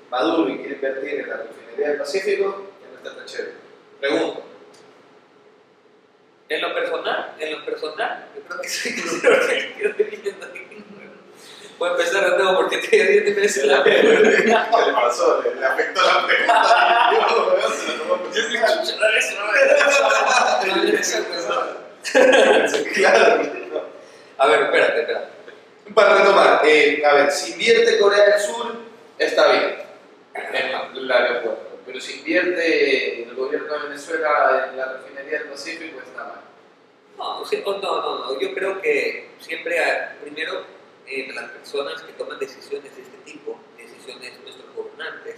Maduro 0.09 0.49
y 0.49 0.57
quiere 0.57 0.75
invertir 0.75 1.19
en 1.21 1.29
la 1.29 1.37
refinería 1.37 1.89
del 1.89 1.97
Pacífico, 1.97 2.71
ya 2.81 2.89
no 2.89 2.97
está 2.97 3.15
tan 3.15 3.25
chévere. 3.25 3.53
Pregunto. 3.99 4.43
En 6.47 6.61
lo 6.61 6.73
personal, 6.73 7.35
en 7.39 7.51
lo 7.51 7.65
personal, 7.65 8.29
yo 8.35 8.41
creo 8.43 8.61
que 8.61 8.67
sí, 8.69 8.95
creo 9.21 9.47
que 9.47 9.73
quiero 9.73 9.95
viviendo 9.95 10.45
ahí. 10.45 10.84
Voy 11.77 11.89
a 11.89 11.91
empezar 11.91 12.31
de 12.31 12.37
nuevo 12.37 12.55
porque 12.57 12.77
te 12.77 13.05
di 13.05 13.19
de 13.19 13.33
veces 13.33 13.65
la 13.65 13.83
¿Qué 13.83 14.01
le 14.01 14.53
pasó? 14.93 15.43
¿Le, 15.43 15.65
afectó 15.65 16.01
la 16.01 16.25
pregunta? 16.25 16.53
Claro. 22.93 23.41
A 24.37 24.47
ver, 24.47 24.61
espérate, 24.63 25.01
espérate. 25.01 25.27
Para 25.93 26.15
retomar, 26.15 26.61
eh, 26.65 27.03
a 27.05 27.13
ver, 27.13 27.31
si 27.31 27.53
invierte 27.53 27.99
Corea 27.99 28.25
del 28.25 28.39
Sur, 28.39 28.75
está 29.17 29.51
bien 29.51 29.75
en 30.33 30.97
el 30.97 31.11
aeropuerto. 31.11 31.79
Pero 31.85 31.99
si 31.99 32.19
invierte 32.19 33.23
el 33.23 33.35
gobierno 33.35 33.73
de 33.73 33.87
Venezuela 33.89 34.69
en 34.69 34.77
la 34.77 34.93
refinería 34.93 35.39
del 35.39 35.49
Pacífico, 35.49 35.99
está 35.99 36.23
mal. 36.23 36.41
No, 37.17 37.41
oh, 37.41 37.79
no, 37.81 38.01
no, 38.01 38.19
no, 38.19 38.39
yo 38.39 38.53
creo 38.53 38.81
que 38.81 39.29
siempre, 39.39 39.79
ah, 39.79 40.15
primero, 40.21 40.65
eh, 41.07 41.31
las 41.33 41.51
personas 41.51 42.01
que 42.01 42.13
toman 42.13 42.39
decisiones 42.39 42.95
de 42.95 43.01
este 43.01 43.17
tipo, 43.25 43.57
decisiones 43.77 44.39
nuestros 44.41 44.73
gobernantes, 44.75 45.35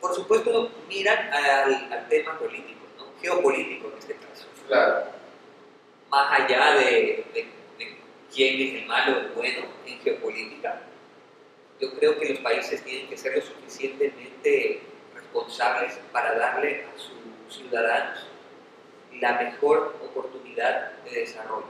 por 0.00 0.14
supuesto 0.14 0.70
miran 0.88 1.32
al, 1.32 1.92
al 1.92 2.08
tema 2.08 2.38
político, 2.38 2.80
¿no? 2.98 3.06
geopolítico 3.20 3.88
en 3.92 3.98
este 3.98 4.14
caso. 4.14 4.46
Claro. 4.66 5.06
Más 6.10 6.40
allá 6.40 6.74
de, 6.74 7.24
de- 7.34 7.48
de 7.78 7.96
quién 8.34 8.60
es 8.68 8.82
el 8.82 8.86
malo 8.88 9.16
o 9.16 9.20
el 9.20 9.28
bueno 9.28 9.66
en 9.86 9.98
geopolítica, 10.00 10.80
yo 11.80 11.92
creo 11.94 12.18
que 12.18 12.28
los 12.30 12.38
países 12.40 12.82
tienen 12.82 13.08
que 13.08 13.16
ser 13.16 13.36
lo 13.36 13.42
suficientemente 13.42 14.80
responsables 15.14 15.98
para 16.12 16.34
darle 16.36 16.84
a 16.84 16.98
sus 16.98 17.12
ciudadanos 17.56 18.26
la 19.20 19.32
mejor 19.40 19.96
oportunidad 20.02 20.92
de 21.04 21.10
desarrollo. 21.20 21.66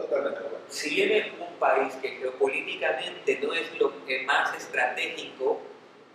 Totalmente. 0.00 0.40
Si 0.68 0.90
viene 0.94 1.32
un 1.38 1.54
país 1.58 1.94
que 2.00 2.08
geopolíticamente 2.10 3.38
no 3.42 3.52
es 3.52 3.78
lo 3.78 4.04
que 4.06 4.22
más 4.24 4.54
estratégico 4.56 5.60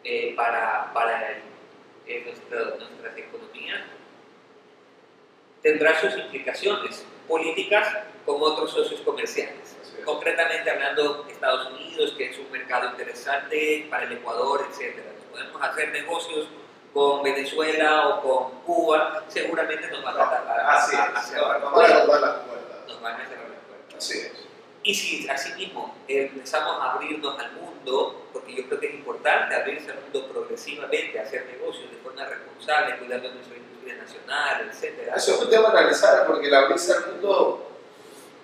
eh, 0.03 0.33
para, 0.35 0.91
para 0.93 1.31
el- 1.31 1.41
eh, 2.07 2.21
nuestra- 2.25 2.75
nuestras 2.77 3.17
economías, 3.17 3.81
tendrá 5.61 5.99
sus 5.99 6.15
implicaciones 6.15 7.03
políticas 7.27 7.87
con 8.25 8.37
otros 8.41 8.71
socios 8.71 9.01
comerciales. 9.01 9.75
Concretamente 10.03 10.69
hablando 10.69 11.25
Estados 11.29 11.71
Unidos, 11.71 12.13
que 12.17 12.29
es 12.29 12.37
un 12.37 12.51
mercado 12.51 12.89
interesante 12.91 13.87
para 13.89 14.03
el 14.05 14.13
Ecuador, 14.13 14.67
etc. 14.69 14.99
Podemos 15.31 15.61
hacer 15.61 15.89
negocios 15.91 16.47
con 16.93 17.23
Venezuela 17.23 18.07
o 18.09 18.21
con 18.21 18.61
Cuba, 18.61 19.23
seguramente 19.27 19.87
nos 19.89 20.03
van 20.03 20.17
a, 20.17 20.21
a, 20.21 20.73
a- 20.73 20.77
a 21.15 21.21
cerrar 21.21 21.59
No, 21.61 21.67
a 21.67 21.73
puertas. 21.73 22.37
Nos 22.87 23.01
van 23.01 23.21
a 23.21 23.27
cerrar. 23.27 23.44
Así 23.97 24.19
es. 24.19 24.31
Y 24.85 24.93
si 24.93 25.27
asimismo 25.27 25.95
empezamos 26.07 26.79
a 26.79 26.93
abrirnos 26.93 27.39
al 27.39 27.53
mundo, 27.53 28.27
porque 28.31 28.53
yo 28.55 28.67
creo 28.67 28.79
que 28.79 28.87
es 28.87 28.93
importante 28.93 29.55
abrirse 29.55 29.91
al 29.91 29.99
mundo 30.01 30.27
progresivamente, 30.31 31.19
hacer 31.19 31.47
negocios 31.47 31.89
de 31.89 31.97
forma 31.97 32.23
responsable, 32.23 32.97
cuidando 32.99 33.31
nuestra 33.33 33.57
industria 33.57 33.95
nacional, 33.95 34.69
etc. 34.69 35.11
Eso 35.15 35.33
es 35.33 35.41
un 35.41 35.49
tema 35.49 35.69
a 35.69 35.71
analizar 35.71 36.27
porque 36.27 36.49
la 36.49 36.65
brisa 36.65 36.99
del 36.99 37.13
mundo 37.13 37.71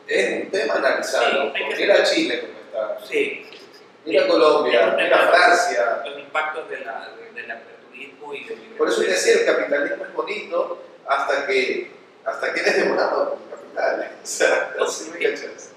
Es 0.07 0.45
un 0.45 0.49
tema 0.49 0.73
analizado. 0.73 1.53
Sí, 1.53 1.63
mira 1.77 2.03
Chile 2.03 2.41
como 2.41 2.53
está. 2.59 3.05
Sí, 3.05 3.45
sí, 3.51 3.59
sí. 3.73 3.83
Mira 4.05 4.27
Colombia, 4.27 4.95
mira 4.97 5.17
Francia. 5.27 6.01
Los 6.03 6.19
impactos 6.21 6.67
de 6.69 6.79
la, 6.79 7.07
de, 7.17 7.39
del 7.39 7.51
aperturismo 7.51 8.33
y 8.33 8.45
del 8.45 8.57
Por 8.79 8.89
eso 8.89 9.01
te 9.01 9.09
decía, 9.09 9.33
el 9.33 9.45
capitalismo 9.45 10.05
es 10.05 10.13
bonito 10.15 10.81
hasta 11.05 11.45
que, 11.45 11.91
hasta 12.25 12.51
que 12.51 12.59
eres 12.61 12.77
devorado 12.77 13.37
el. 13.75 14.11
O 14.23 14.25
sea, 14.25 14.75
así 14.79 15.11
me 15.11 15.19
cachas. 15.19 15.71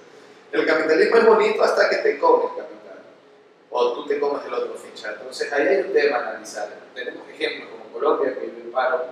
El 0.53 0.67
capitalismo 0.67 1.17
es 1.17 1.27
bonito 1.27 1.63
hasta 1.65 1.91
que 1.91 1.97
te 1.97 2.19
come 2.19 2.45
el 2.45 2.63
capital. 2.63 2.99
O 3.71 3.93
tú 3.93 4.07
te 4.07 4.21
comes 4.21 4.45
el 4.47 4.55
otro 4.55 4.75
ficha. 4.75 5.13
Entonces 5.13 5.53
ahí 5.53 5.67
hay 5.67 5.81
un 5.81 5.93
tema 5.93 6.19
a 6.19 6.31
analizar. 6.31 6.69
Tenemos 6.95 7.29
ejemplos 7.29 7.71
como 7.71 7.93
Colombia, 7.93 8.35
que 8.35 8.41
vive 8.47 8.61
en 8.63 8.71
paro, 8.71 9.05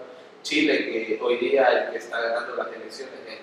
Chile, 0.42 0.86
que 0.86 1.18
hoy 1.20 1.36
día 1.38 1.66
el 1.66 1.90
que 1.90 1.98
está 1.98 2.20
ganando 2.20 2.54
las 2.56 2.68
elecciones 2.68 3.14
es 3.26 3.38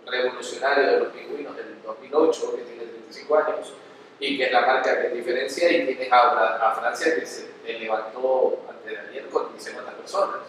un 0.00 0.10
revolucionario 0.10 0.92
de 0.92 0.98
los 1.00 1.08
pingüinos 1.08 1.56
del 1.56 1.82
2008, 1.82 2.56
que 2.56 2.62
tiene 2.62 2.84
35 2.84 3.36
años, 3.36 3.74
y 4.18 4.38
que 4.38 4.44
es 4.44 4.52
la 4.52 4.60
marca 4.62 5.02
que 5.02 5.08
diferencia, 5.10 5.70
y 5.70 5.86
tienes 5.86 6.12
a, 6.12 6.70
a 6.70 6.74
Francia 6.74 7.14
que 7.16 7.26
se 7.26 7.50
levantó 7.66 8.60
antes 8.68 8.92
de 8.92 8.98
ayer 8.98 9.26
con 9.28 9.48
50 9.58 9.92
personas. 9.92 10.40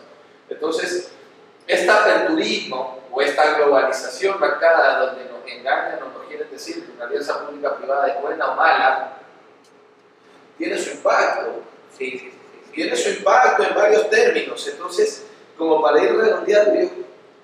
Entonces, 0.49 1.11
este 1.67 1.89
aperturismo 1.89 2.99
o 3.11 3.21
esta 3.21 3.55
globalización 3.55 4.39
marcada 4.39 5.05
donde 5.05 5.25
nos 5.25 5.45
engañan 5.45 5.99
o 6.03 6.17
nos 6.17 6.27
quieren 6.27 6.49
decir 6.49 6.85
que 6.85 6.91
una 6.91 7.05
alianza 7.05 7.45
pública-privada 7.45 8.07
es 8.07 8.21
buena 8.21 8.51
o 8.51 8.55
mala, 8.55 9.17
tiene 10.57 10.77
su 10.77 10.91
impacto. 10.91 11.63
Sí, 11.97 12.11
sí, 12.11 12.19
sí. 12.19 12.71
Tiene 12.73 12.95
su 12.95 13.09
impacto 13.09 13.63
en 13.63 13.75
varios 13.75 14.09
términos. 14.09 14.65
Entonces, 14.67 15.25
como 15.57 15.81
para 15.81 16.01
ir 16.03 16.15
redondeando, 16.15 16.79
yo, 16.79 16.89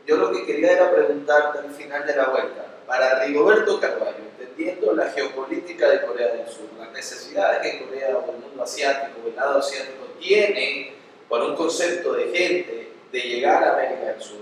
yo 0.06 0.18
lo 0.18 0.32
que 0.32 0.46
quería 0.46 0.72
era 0.74 0.92
preguntarte 0.92 1.60
al 1.60 1.72
final 1.72 2.06
de 2.06 2.16
la 2.16 2.26
vuelta, 2.26 2.66
para 2.86 3.26
Rigoberto 3.26 3.80
Carvalho, 3.80 4.16
entendiendo 4.40 4.94
la 4.94 5.10
geopolítica 5.10 5.90
de 5.90 6.02
Corea 6.04 6.34
del 6.34 6.48
Sur, 6.48 6.68
las 6.80 6.92
necesidades 6.92 7.62
que 7.62 7.86
Corea 7.86 8.18
o 8.18 8.32
el 8.32 8.38
mundo 8.38 8.64
asiático 8.64 9.20
o 9.24 9.28
el 9.28 9.36
lado 9.36 9.60
asiático 9.60 10.06
tiene 10.20 10.94
por 11.28 11.42
un 11.42 11.56
concepto 11.56 12.14
de 12.14 12.30
gente 12.30 12.87
de 13.12 13.20
llegar 13.20 13.64
a 13.64 13.74
América 13.74 14.12
del 14.12 14.22
Sur. 14.22 14.38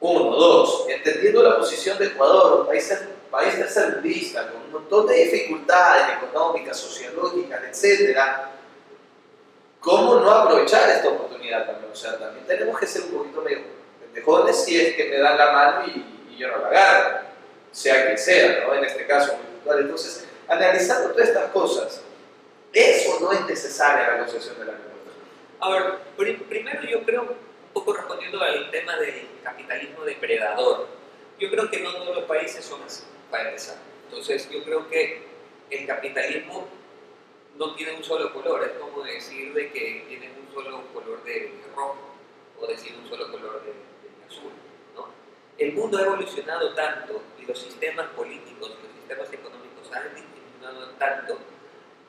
Uno, 0.00 0.30
dos, 0.36 0.86
entendiendo 0.88 1.42
la 1.42 1.56
posición 1.56 1.98
de 1.98 2.06
Ecuador, 2.06 2.60
un 2.60 2.66
país, 2.66 2.96
país 3.30 3.56
tercermundista, 3.56 4.48
con 4.50 4.62
un 4.62 4.72
montón 4.72 5.06
de 5.06 5.24
dificultades 5.24 6.18
económicas, 6.22 6.76
sociológicas, 6.76 7.60
etcétera, 7.64 8.50
¿cómo 9.80 10.16
no 10.20 10.30
aprovechar 10.30 10.88
esta 10.88 11.08
oportunidad 11.08 11.66
también? 11.66 11.90
O 11.92 11.96
sea, 11.96 12.16
también 12.16 12.46
tenemos 12.46 12.78
que 12.78 12.86
ser 12.86 13.02
un 13.02 13.10
poquito 13.10 13.42
medio 13.42 13.58
pendejones 14.00 14.64
si 14.64 14.80
es 14.80 14.94
que 14.94 15.08
me 15.08 15.18
dan 15.18 15.36
la 15.36 15.52
mano 15.52 15.86
y, 15.86 16.14
yo 16.38 16.46
no 16.46 16.58
la 16.58 16.68
agarro, 16.68 17.18
sea 17.72 18.06
quien 18.06 18.16
sea, 18.16 18.64
¿no? 18.64 18.72
En 18.72 18.84
este 18.84 19.04
caso 19.08 19.32
muy 19.32 19.46
puntual. 19.54 19.80
Entonces, 19.80 20.24
analizando 20.46 21.10
todas 21.10 21.30
estas 21.30 21.50
cosas, 21.50 22.00
eso 22.72 23.18
no 23.20 23.32
es 23.32 23.44
necesaria 23.44 24.12
la 24.12 24.18
concesión 24.18 24.56
de 24.60 24.66
la. 24.66 24.87
A 25.60 25.70
ver, 25.70 25.98
pri- 26.16 26.34
primero 26.48 26.82
yo 26.84 27.02
creo, 27.04 27.22
un 27.22 27.72
poco 27.72 27.92
respondiendo 27.92 28.40
al 28.40 28.70
tema 28.70 28.96
del 28.96 29.26
capitalismo 29.42 30.04
depredador, 30.04 30.86
yo 31.38 31.50
creo 31.50 31.70
que 31.70 31.80
no 31.80 31.92
todos 31.94 32.16
los 32.16 32.24
países 32.24 32.64
son 32.64 32.82
así, 32.82 33.04
para 33.30 33.48
empezar. 33.48 33.76
Entonces, 34.04 34.48
yo 34.50 34.62
creo 34.64 34.88
que 34.88 35.22
el 35.70 35.86
capitalismo 35.86 36.66
no 37.56 37.74
tiene 37.74 37.96
un 37.96 38.04
solo 38.04 38.32
color, 38.32 38.64
es 38.64 38.78
como 38.78 39.02
decir 39.02 39.52
de 39.52 39.70
que 39.72 40.04
tiene 40.08 40.30
un 40.30 40.52
solo 40.54 40.82
color 40.92 41.22
de 41.24 41.52
rojo 41.74 41.96
o 42.60 42.66
decir 42.66 42.94
un 43.02 43.08
solo 43.08 43.30
color 43.30 43.62
de, 43.64 43.72
azul. 44.26 44.52
El 45.58 45.72
mundo 45.72 45.98
ha 45.98 46.02
evolucionado 46.02 46.72
tanto 46.74 47.20
y 47.36 47.44
los 47.44 47.58
sistemas 47.58 48.06
políticos, 48.10 48.70
los 48.70 48.92
sistemas 48.96 49.32
económicos 49.32 49.90
han 49.92 50.06
evolucionado 50.06 50.90
tanto 50.98 51.38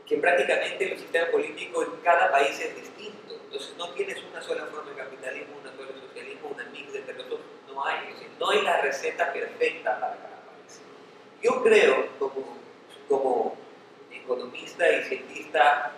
que 0.06 0.18
prácticamente 0.18 0.91
el 0.93 1.00
sistema 1.00 1.32
político 1.32 1.82
en 1.84 1.89
cada 2.04 2.32
país 2.32 2.60
es 2.60 2.76
distinto. 2.76 3.39
Entonces 3.52 3.76
no 3.78 3.89
tienes 3.89 4.18
una 4.30 4.39
sola 4.43 4.64
forma 4.68 4.91
de 4.91 4.97
capitalismo, 4.97 5.58
una 5.60 5.72
sola 5.76 5.89
socialismo, 6.08 6.50
una 6.50 6.66
mix 6.66 6.93
de 6.93 7.14
los 7.14 7.30
dos. 7.30 7.39
No 7.68 7.84
hay. 7.84 7.97
No 8.39 8.52
hay 8.52 8.62
la 8.62 8.80
receta 8.82 9.34
perfecta 9.34 10.00
para 10.00 10.16
cada 10.18 10.41
país. 10.45 10.80
Yo 11.41 11.64
creo, 11.64 12.10
como, 13.08 13.58
economista 14.12 14.88
y 14.91 15.04
cientista 15.04 15.93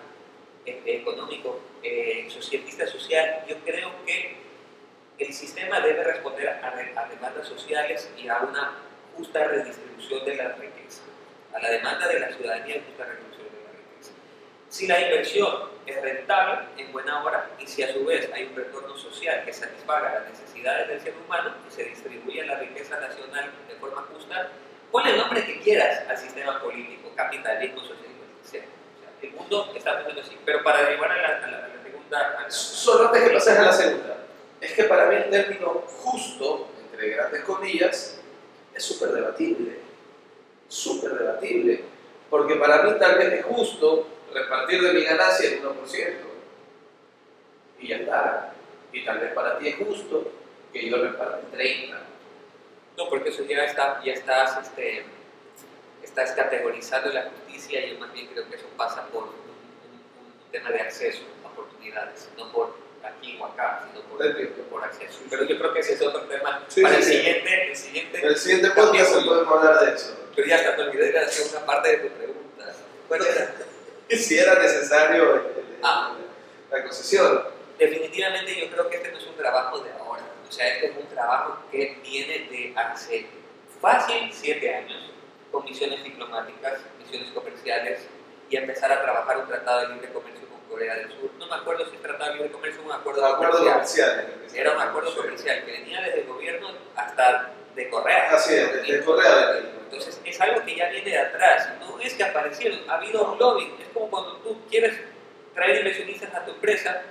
eh, 0.66 0.82
económico, 0.86 1.60
eh, 1.84 2.26
social, 2.30 3.44
yo 3.48 3.58
creo 3.66 3.92
que 4.06 4.38
el 5.20 5.34
sistema 5.34 5.82
debe 5.82 6.06
responder 6.06 6.48
a, 6.48 7.08
demandas 7.10 7.48
sociales 7.48 8.10
y 8.18 8.30
a 8.30 8.40
una 8.40 8.78
justa 9.18 9.44
redistribución 9.44 10.24
de 10.24 10.36
la 10.36 10.54
riqueza, 10.54 11.02
a 11.54 11.60
la 11.60 11.70
demanda 11.70 12.08
de 12.08 12.20
la 12.22 12.32
ciudadanía 12.32 12.82
justa 12.88 13.04
redistribución 13.04 13.30
de. 13.30 13.31
Si 14.72 14.88
la 14.88 15.02
inversión 15.02 15.54
es 15.86 16.02
rentable, 16.02 16.62
en 16.78 16.94
buena 16.94 17.22
hora, 17.24 17.50
y 17.60 17.68
si 17.68 17.84
a 17.84 17.92
su 17.94 18.06
vez 18.06 18.30
hay 18.34 18.46
un 18.46 18.56
retorno 18.56 18.98
social 18.98 19.44
que 19.44 19.52
satisfaga 19.52 20.14
las 20.14 20.30
necesidades 20.30 20.88
del 20.88 21.02
ser 21.02 21.14
humano 21.26 21.54
y 21.68 21.72
se 21.72 21.84
distribuye 21.84 22.46
la 22.46 22.56
riqueza 22.56 22.98
nacional 22.98 23.52
de 23.68 23.76
forma 23.76 24.06
justa, 24.14 24.50
ponle 24.90 25.12
el 25.12 25.18
nombre 25.18 25.44
que 25.46 25.60
quieras 25.60 26.04
al 26.08 26.18
sistema 26.18 26.62
político, 26.62 27.12
capitalismo, 27.18 27.82
socialismo, 27.82 28.24
etc. 28.46 28.46
O 28.48 28.50
sea, 28.50 28.64
el 29.22 29.32
mundo 29.32 29.74
está 29.76 29.92
funcionando 29.96 30.22
así. 30.22 30.38
Pero 30.46 30.64
para 30.64 30.80
arribar 30.80 31.12
a 31.12 31.18
la, 31.22 31.28
a 31.28 31.52
la, 31.52 31.58
a 31.66 31.68
la 31.68 31.84
segunda... 31.84 32.20
a 32.38 32.42
la- 32.44 32.50
Solo 32.52 33.08
antes 33.08 33.24
que 33.24 33.30
pases 33.32 33.58
a 33.60 33.62
la 33.64 33.74
segunda, 33.74 34.18
es 34.62 34.72
que 34.72 34.84
para 34.86 35.08
mí 35.08 35.16
el 35.16 35.30
término 35.30 35.84
justo, 35.88 36.70
entre 36.94 37.10
grandes 37.10 37.42
comillas, 37.44 38.22
es 38.74 38.84
súper 38.86 39.10
debatible. 39.10 39.80
Súper 40.70 41.12
debatible. 41.12 41.84
Porque 42.30 42.56
para 42.56 42.84
mí 42.84 42.94
tal 42.98 43.18
vez 43.18 43.34
es 43.34 43.44
justo 43.46 44.08
repartir 44.34 44.82
de 44.82 44.94
mi 44.94 45.04
ganancia 45.04 45.50
el 45.50 45.62
1%. 45.64 46.14
Y 47.80 47.88
ya 47.88 47.98
está. 47.98 48.54
Y 48.94 49.06
tal 49.06 49.20
vez 49.20 49.34
para 49.34 49.58
ti 49.58 49.70
es 49.70 49.76
justo 49.78 50.32
que 50.74 50.90
yo 50.90 50.98
reparte 50.98 51.46
el 51.64 51.88
30%. 51.92 51.96
No, 52.98 53.10
porque 53.10 53.30
eso 53.30 53.44
ya, 53.46 53.64
está, 53.66 54.02
ya 54.04 54.14
estás, 54.14 54.58
este, 54.68 55.04
estás 56.04 56.32
categorizando 56.34 57.10
la 57.12 57.24
justicia 57.30 57.86
y 57.86 57.94
yo 57.94 58.00
más 58.00 58.12
bien 58.14 58.28
creo 58.28 58.48
que 58.50 58.56
eso 58.58 58.66
pasa 58.78 59.06
por 59.08 59.24
un, 59.24 59.30
un- 59.30 60.36
un 60.46 60.52
tema 60.52 60.70
de 60.72 60.82
acceso 60.82 61.22
a 61.44 61.48
oportunidades, 61.48 62.30
no 62.38 62.52
por 62.52 62.76
aquí 63.04 63.38
o 63.40 63.46
acá, 63.46 63.88
sino 63.88 64.06
por, 64.06 64.24
Entiendo. 64.26 64.62
por 64.70 64.84
acceso. 64.84 65.20
Pero 65.30 65.46
yo 65.46 65.58
creo 65.58 65.74
que 65.74 65.80
ese 65.80 65.94
es 65.94 66.02
otro 66.02 66.22
tema 66.24 66.64
Sí, 66.68 66.82
para 66.82 66.96
sí, 66.96 67.00
el 67.02 67.04
sí. 67.06 67.14
siguiente, 67.18 67.68
el 67.72 67.76
siguiente. 67.78 68.20
En 68.20 68.26
el 68.28 68.36
siguiente 68.38 68.70
podcast 68.72 69.14
podemos 69.26 69.58
hablar 69.58 69.80
de 69.86 69.96
eso. 69.96 70.18
Pero 70.36 70.48
ya 70.48 70.56
hasta 70.58 70.78
me 70.78 70.84
olvidé 70.84 71.12
de 71.14 71.20
hacer 71.20 71.48
una 71.56 71.66
parte 71.66 71.90
de 71.90 71.98
tu 71.98 72.16
pregunta. 72.16 72.74
¿Cuál 73.08 73.22
era? 73.26 73.56
Si 74.18 74.38
era 74.38 74.56
necesario 74.60 75.36
el- 75.36 75.42
el- 75.42 75.80
Ah. 75.84 76.16
la 76.70 76.84
concesión. 76.84 77.44
Definitivamente 77.80 78.60
yo 78.60 78.70
creo 78.72 78.90
que 78.90 78.98
este 78.98 79.12
no 79.12 79.18
es 79.18 79.26
un 79.26 79.36
trabajo 79.36 79.80
de 79.80 79.92
ahora. 79.94 80.22
O 80.48 80.52
sea, 80.52 80.68
este 80.68 80.88
es 80.88 80.98
un 80.98 81.08
trabajo 81.08 81.58
que 81.72 81.98
viene 82.04 82.48
de 82.50 82.74
hace 82.76 83.26
fácil 83.82 84.30
siete 84.32 84.76
años, 84.76 85.12
con 85.52 85.64
misiones 85.66 86.04
diplomáticas, 86.04 86.80
misiones 87.00 87.30
comerciales, 87.32 88.02
y 88.50 88.58
empezar 88.58 88.92
a 88.92 89.02
trabajar 89.02 89.38
un 89.40 89.48
tratado 89.48 89.82
de 89.82 89.94
libre 89.96 90.10
comercio 90.14 90.48
con 90.50 90.60
Corea 90.70 90.96
del 90.96 91.10
Sur. 91.10 91.32
No 91.40 91.48
me 91.48 91.56
acuerdo 91.56 91.90
si 91.90 91.96
es 91.96 92.02
tratado 92.02 92.32
de 92.32 92.36
libre 92.38 92.52
comercio 92.52 92.82
o 92.82 92.86
un 92.86 92.92
acuerdo, 92.92 93.26
Acuerdo 93.26 93.58
comercial. 93.60 94.26
comercial. 94.34 94.56
Era 94.60 94.72
un 94.76 94.82
acuerdo 94.82 95.16
comercial 95.16 95.64
que 95.66 95.72
venía 95.72 96.02
desde 96.02 96.22
el 96.22 96.28
gobierno 96.28 96.70
hasta 96.96 97.52
de 97.76 97.90
Correa. 97.90 98.32
Así 98.32 98.54
es, 98.56 98.74
desde 98.74 98.96
el 98.98 99.04
Correa 99.04 99.60
Entonces 99.84 100.22
es 100.24 100.42
algo 100.42 100.64
que 100.66 100.76
ya 100.76 100.90
viene 100.90 101.10
de 101.12 101.18
atrás, 101.20 101.70
no 101.80 102.00
es 102.00 102.14
que 102.14 102.24
aparecieron, 102.24 102.80
ha 102.90 102.96
habido 102.96 103.32
un 103.32 103.40
lobby, 103.40 103.74
es 103.80 103.88
como 103.94 104.10
cuando 104.10 104.38
tú 104.38 104.58
quieres 104.70 105.00
traer 105.54 105.78
inversionistas 105.78 106.34
a 106.34 106.46
tu 106.46 106.52
empresa, 106.52 107.02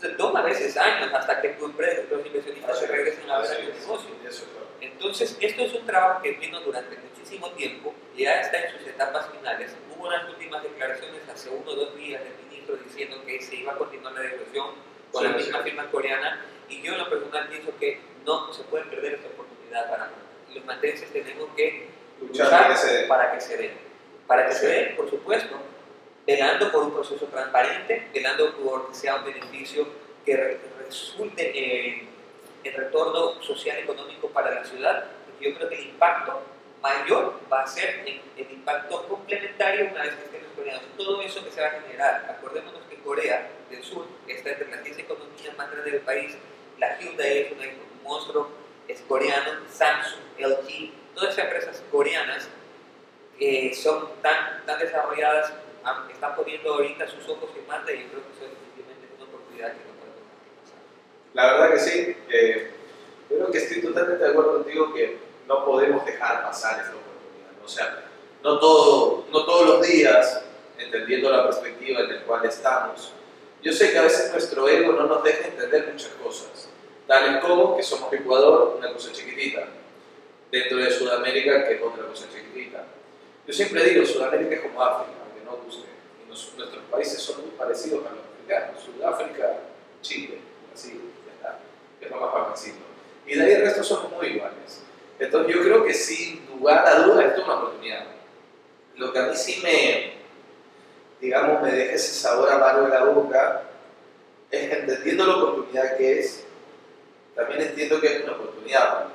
te 0.00 0.08
toma 0.10 0.40
a 0.40 0.42
veces 0.42 0.76
años 0.76 1.12
hasta 1.14 1.40
que 1.40 1.50
tu 1.50 1.66
empresa, 1.66 2.02
los 2.10 2.26
inversionistas 2.26 2.78
se 2.78 2.86
regresen 2.86 3.30
a 3.30 3.38
ver 3.38 3.56
tu 3.56 3.72
negocio. 3.80 4.10
Eso, 4.28 4.44
claro. 4.46 4.66
Entonces 4.80 5.36
esto 5.40 5.62
es 5.62 5.72
un 5.74 5.86
trabajo 5.86 6.22
que 6.22 6.32
vino 6.32 6.60
durante 6.60 6.96
muchísimo 6.96 7.50
tiempo, 7.52 7.94
ya 8.16 8.40
está 8.40 8.58
en 8.58 8.78
sus 8.78 8.86
etapas 8.86 9.28
finales, 9.30 9.74
hubo 9.94 10.06
unas 10.08 10.28
últimas 10.28 10.62
declaraciones 10.62 11.22
hace 11.32 11.48
uno 11.50 11.70
o 11.70 11.74
dos 11.74 11.96
días 11.96 12.22
del 12.22 12.32
ministro 12.48 12.76
diciendo 12.76 13.22
que 13.24 13.40
se 13.40 13.56
iba 13.56 13.72
a 13.72 13.76
continuar 13.78 14.12
la 14.14 14.22
negociación 14.22 14.66
con 15.12 15.22
Sí, 15.22 15.28
la 15.28 15.38
sí. 15.38 15.44
misma 15.44 15.62
firma 15.62 15.90
coreana 15.90 16.44
y 16.68 16.82
yo 16.82 16.92
en 16.92 16.98
lo 16.98 17.08
personal 17.08 17.48
pienso 17.48 17.70
que 17.78 18.00
no 18.26 18.52
se 18.52 18.62
puede 18.64 18.84
perder 18.86 19.14
esta 19.14 19.28
oportunidad 19.28 19.43
para 19.82 20.10
y 20.50 20.54
los 20.54 20.64
mantenses 20.64 21.12
tenemos 21.12 21.48
que 21.56 21.88
Luchar 22.20 22.48
para 22.50 22.68
que 22.68 22.76
se 22.76 22.92
dé. 22.94 23.06
para 23.06 23.32
que 23.32 23.40
se 23.40 23.56
den. 23.56 23.72
Para 24.26 24.46
que 24.46 24.54
se 24.54 24.66
den, 24.66 24.96
por 24.96 25.10
supuesto, 25.10 25.56
velando 26.26 26.70
por 26.72 26.84
un 26.84 26.92
proceso 26.94 27.26
transparente, 27.26 28.08
velando 28.14 28.54
por 28.56 28.88
que 28.88 28.94
sea 28.94 29.16
un 29.16 29.24
beneficio 29.24 29.86
que 30.24 30.36
re- 30.36 30.60
resulte 30.86 31.50
en, 31.90 32.08
en 32.62 32.74
retorno 32.74 33.42
social 33.42 33.78
económico 33.78 34.28
para 34.28 34.54
la 34.54 34.64
ciudad. 34.64 35.04
Porque 35.26 35.50
yo 35.50 35.56
creo 35.56 35.68
que 35.68 35.74
el 35.74 35.86
impacto 35.88 36.40
mayor 36.80 37.34
va 37.52 37.62
a 37.62 37.66
ser 37.66 38.04
en 38.06 38.20
el 38.36 38.50
impacto 38.52 39.06
complementario 39.08 39.88
una 39.90 40.02
vez 40.02 40.14
que 40.14 40.24
estén 40.24 40.42
los 40.44 40.52
coreanos. 40.52 40.82
Todo 40.96 41.20
eso 41.20 41.44
que 41.44 41.50
se 41.50 41.60
va 41.60 41.66
a 41.66 41.70
generar. 41.82 42.26
Acordémonos 42.38 42.80
que 42.88 42.96
Corea 42.96 43.48
del 43.70 43.82
Sur 43.82 44.06
está 44.28 44.50
entre 44.50 44.70
las 44.70 44.84
10 44.84 44.98
economías 45.00 45.56
más 45.58 45.70
grandes 45.70 45.92
del 45.92 46.02
país. 46.02 46.36
La 46.78 46.98
Hyundai 46.98 47.38
es 47.38 47.52
un 47.52 48.02
monstruo, 48.02 48.48
es 48.88 49.00
coreano, 49.02 49.60
Samsung, 49.70 50.20
LG, 50.38 50.90
todas 51.14 51.32
esas 51.32 51.44
empresas 51.44 51.82
coreanas 51.90 52.48
que 53.38 53.68
eh, 53.68 53.74
son 53.74 54.08
tan, 54.22 54.64
tan 54.66 54.78
desarrolladas, 54.78 55.52
están 56.10 56.36
poniendo 56.36 56.74
ahorita 56.74 57.06
sus 57.08 57.28
ojos 57.28 57.50
en 57.56 57.66
Marte 57.66 57.94
y 57.94 58.02
yo 58.04 58.08
creo 58.10 58.22
que 58.22 58.32
eso 58.32 58.44
es 58.44 58.58
simplemente 58.64 59.08
una 59.16 59.24
oportunidad 59.24 59.72
que 59.72 59.84
no 59.84 59.94
podemos 60.00 60.22
pasar. 60.62 60.78
La 61.34 61.52
verdad 61.52 61.70
que 61.74 61.80
sí, 61.80 62.16
eh, 62.30 62.70
yo 63.30 63.36
creo 63.36 63.50
que 63.50 63.58
estoy 63.58 63.82
totalmente 63.82 64.24
de 64.24 64.30
acuerdo 64.30 64.52
contigo 64.62 64.94
que 64.94 65.18
no 65.46 65.64
podemos 65.64 66.04
dejar 66.06 66.42
pasar 66.42 66.80
esta 66.80 66.92
oportunidad. 66.92 67.64
O 67.64 67.68
sea, 67.68 68.04
no, 68.42 68.58
todo, 68.58 69.26
no 69.30 69.44
todos 69.44 69.66
los 69.66 69.86
días, 69.86 70.42
entendiendo 70.78 71.30
la 71.30 71.44
perspectiva 71.44 72.00
en 72.00 72.14
la 72.14 72.22
cual 72.22 72.44
estamos, 72.44 73.12
yo 73.62 73.72
sé 73.72 73.92
que 73.92 73.98
a 73.98 74.02
veces 74.02 74.30
nuestro 74.30 74.68
ego 74.68 74.92
no 74.92 75.06
nos 75.06 75.24
deja 75.24 75.48
entender 75.48 75.88
muchas 75.90 76.12
cosas 76.22 76.68
tales 77.06 77.40
como 77.42 77.76
que 77.76 77.82
somos 77.82 78.12
Ecuador, 78.12 78.76
una 78.78 78.92
cosa 78.92 79.12
chiquitita, 79.12 79.68
dentro 80.50 80.78
de 80.78 80.90
Sudamérica, 80.90 81.66
que 81.66 81.74
es 81.74 81.82
otra 81.82 82.06
cosa 82.06 82.26
chiquitita. 82.32 82.84
Yo 83.46 83.52
siempre 83.52 83.84
digo, 83.84 84.06
Sudamérica 84.06 84.54
es 84.54 84.60
como 84.62 84.82
África, 84.82 85.18
aunque 85.24 85.44
no 85.44 85.62
guste, 85.64 85.88
nuestros 86.28 86.84
países 86.90 87.20
son 87.20 87.42
muy 87.42 87.50
parecidos 87.50 88.06
a 88.06 88.10
los 88.10 88.24
africanos, 88.24 88.82
Sudáfrica, 88.82 89.60
Chile, 90.00 90.38
así, 90.72 91.00
ya 91.26 91.32
está, 91.32 91.58
es 92.00 92.10
lo 92.10 92.20
más 92.20 92.48
fácil. 92.48 92.74
Y 93.26 93.34
de 93.34 93.44
ahí 93.44 93.52
el 93.52 93.62
resto 93.62 93.84
somos 93.84 94.12
muy 94.12 94.28
iguales. 94.28 94.82
Entonces 95.18 95.54
yo 95.54 95.62
creo 95.62 95.84
que 95.84 95.94
sin 95.94 96.46
lugar 96.46 96.86
a 96.86 97.00
dudas 97.00 97.26
esto 97.26 97.40
es 97.40 97.44
una 97.46 97.56
oportunidad. 97.56 98.06
Lo 98.96 99.12
que 99.12 99.18
a 99.18 99.22
mí 99.26 99.36
sí 99.36 99.60
me, 99.62 100.14
digamos, 101.20 101.62
me 101.62 101.70
deja 101.70 101.92
ese 101.94 102.12
sabor 102.12 102.50
amargo 102.50 102.84
en 102.84 102.90
la 102.90 103.04
boca 103.04 103.62
es 104.50 104.72
entendiendo 104.72 105.26
la 105.26 105.36
oportunidad 105.36 105.96
que 105.96 106.20
es, 106.20 106.43
también 107.34 107.62
entiendo 107.62 108.00
que 108.00 108.06
es 108.06 108.24
una 108.24 108.32
oportunidad 108.32 108.92
para 108.92 109.04
los 109.04 109.12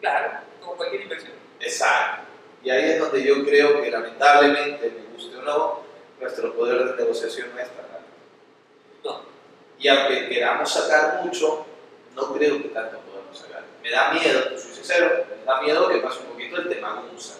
Claro, 0.00 0.30
como 0.60 0.76
cualquier 0.76 1.02
inversión. 1.02 1.32
Exacto. 1.60 2.22
Y 2.62 2.70
ahí 2.70 2.90
es 2.90 2.98
donde 3.00 3.22
yo 3.22 3.44
creo 3.44 3.80
que 3.80 3.90
lamentablemente, 3.90 4.90
me 4.90 5.12
guste 5.12 5.36
o 5.36 5.42
no, 5.42 5.80
nuestro 6.20 6.54
poder 6.54 6.84
de 6.84 6.96
negociación 6.96 7.50
no 7.54 7.60
es 7.60 7.68
tan 7.68 7.84
alto. 7.84 8.00
No. 9.04 9.22
Y 9.78 9.88
aunque 9.88 10.28
queramos 10.28 10.72
sacar 10.72 11.24
mucho, 11.24 11.66
no 12.14 12.32
creo 12.34 12.62
que 12.62 12.68
tanto 12.68 12.98
podamos 13.00 13.38
sacar. 13.38 13.62
Me 13.82 13.90
da 13.90 14.12
miedo, 14.12 14.58
soy 14.58 14.74
sincero, 14.74 15.24
me 15.38 15.44
da 15.44 15.60
miedo 15.60 15.88
que 15.88 15.98
pase 15.98 16.20
un 16.20 16.26
poquito 16.26 16.56
el 16.56 16.68
tema 16.68 17.02
GUNSA. 17.10 17.36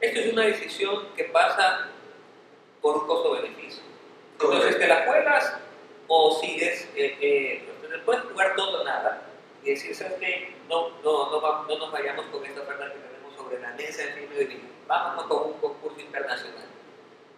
Esto 0.00 0.20
es 0.20 0.32
una 0.32 0.46
decisión 0.46 1.08
que 1.16 1.24
pasa 1.24 1.88
por 2.80 2.96
un 2.96 3.06
costo-beneficio. 3.06 3.82
Entonces 4.32 4.78
te 4.78 4.88
la 4.88 5.04
juegas 5.06 5.54
o 6.08 6.40
sigues, 6.40 6.88
eh, 6.96 7.16
eh, 7.20 7.71
puedes 8.00 8.22
jugar 8.24 8.54
todo 8.56 8.80
o 8.80 8.84
nada 8.84 9.22
y 9.62 9.70
decir, 9.70 9.94
¿sabes 9.94 10.14
qué? 10.18 10.54
No, 10.68 10.90
no, 11.04 11.30
no, 11.30 11.64
no, 11.68 11.78
nos 11.78 11.92
vayamos 11.92 12.26
con 12.26 12.44
esta 12.44 12.62
oferta 12.62 12.92
que 12.92 12.98
tenemos 12.98 13.36
sobre 13.36 13.60
la 13.60 13.70
mesa 13.72 14.02
en 14.04 14.14
fin 14.14 14.28
de 14.36 14.44
vida. 14.44 14.60
Vámonos 14.86 15.26
con 15.26 15.46
un 15.46 15.52
concurso 15.54 16.00
internacional. 16.00 16.66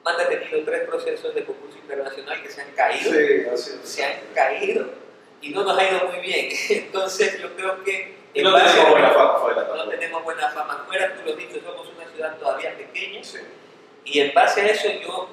Han 0.05 0.17
detenido 0.19 0.65
tres 0.65 0.87
procesos 0.87 1.35
de 1.35 1.45
concurso 1.45 1.79
internacional 1.79 2.43
que 2.43 2.51
se 2.51 2.63
han 2.63 2.71
caído. 2.73 3.57
Sí, 3.57 3.81
se 3.83 4.05
han 4.05 4.21
caído 4.35 4.87
y 5.45 5.51
no 5.51 5.63
nos 5.63 5.79
ha 5.79 5.91
ido 5.91 6.07
muy 6.07 6.21
bien. 6.21 6.49
Entonces 6.71 7.41
yo 7.41 7.55
creo 7.55 7.85
que... 7.85 8.17
no 8.43 8.55
tenemos 8.55 8.91
buena 8.91 9.11
fama 9.11 9.39
fuera. 9.39 9.69
No 9.75 9.89
tenemos 9.89 10.25
buena 10.25 10.51
fama 10.51 10.85
fuera, 10.87 11.15
tú 11.15 11.23
lo 11.25 11.33
has 11.33 11.39
dicho, 11.39 11.61
somos 11.65 11.89
una 11.95 12.09
ciudad 12.09 12.37
todavía 12.39 12.77
pequeña. 12.77 13.21
Y 14.05 14.21
en 14.21 14.35
base 14.35 14.61
a 14.63 14.67
eso 14.69 14.89
yo, 15.03 15.29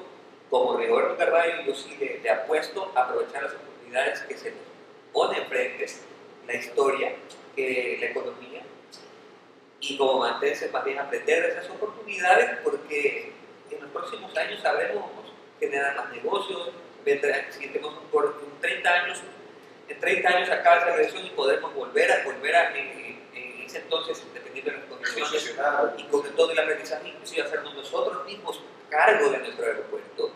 como 0.50 0.78
Rigoberto 0.78 1.18
Carvalho, 1.18 1.64
yo 1.66 1.76
sí 1.76 1.98
le, 2.00 2.30
apuesto 2.30 2.92
a 2.96 3.02
aprovechar 3.02 3.44
las 3.44 3.54
oportunidades 3.54 4.22
que 4.22 4.38
se 4.38 4.52
nos 4.52 4.71
pone 5.14 5.38
enfrente, 5.38 5.86
la 6.48 6.54
historia, 6.54 7.16
que 7.56 7.98
la 8.00 8.06
economía, 8.08 8.62
y 9.80 9.98
como 9.98 10.20
mantenerse 10.20 10.70
más 10.70 10.84
bien 10.84 11.00
aprender 11.00 11.44
de 11.44 11.50
esas 11.50 11.70
oportunidades 11.70 12.60
porque 12.64 13.32
en 13.70 13.82
los 13.82 13.90
próximos 13.92 14.36
años 14.38 14.62
sabremos 14.62 15.06
generar 15.60 15.96
más 15.96 16.10
negocios, 16.12 16.72
si 17.50 17.68
tenemos 17.68 17.96
por 18.12 18.40
30 18.62 18.90
años 18.90 19.22
en 19.92 20.00
30 20.00 20.30
años 20.30 20.50
acaba 20.50 20.78
esa 20.78 20.96
elección 20.96 21.26
y 21.26 21.30
podemos 21.32 21.74
volver 21.74 22.12
a, 22.12 22.24
volver 22.24 22.56
a 22.56 22.78
en, 22.78 23.22
ese 23.66 23.80
entonces, 23.80 24.24
dependiendo 24.34 24.72
de 24.72 24.78
las 24.78 24.86
condiciones 24.88 25.56
y 25.98 26.04
con 26.04 26.24
todo 26.36 26.52
el 26.52 26.60
aprendizaje, 26.60 27.10
inclusive 27.10 27.44
hacernos 27.44 27.74
nosotros 27.74 28.26
mismos 28.26 28.62
cargo 28.90 29.30
de 29.30 29.38
nuestro 29.40 29.66
aeropuerto. 29.66 30.32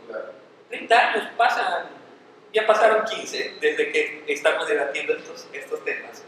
30 0.69 1.09
años 1.09 1.29
pasan, 1.37 1.87
ya 2.55 2.65
pasaron 2.65 3.03
15 3.03 3.57
desde 3.59 3.91
que 3.91 4.23
estamos 4.27 4.65
debatiendo 4.65 5.13
estos, 5.13 5.45
estos 5.51 5.83
temas. 5.83 6.23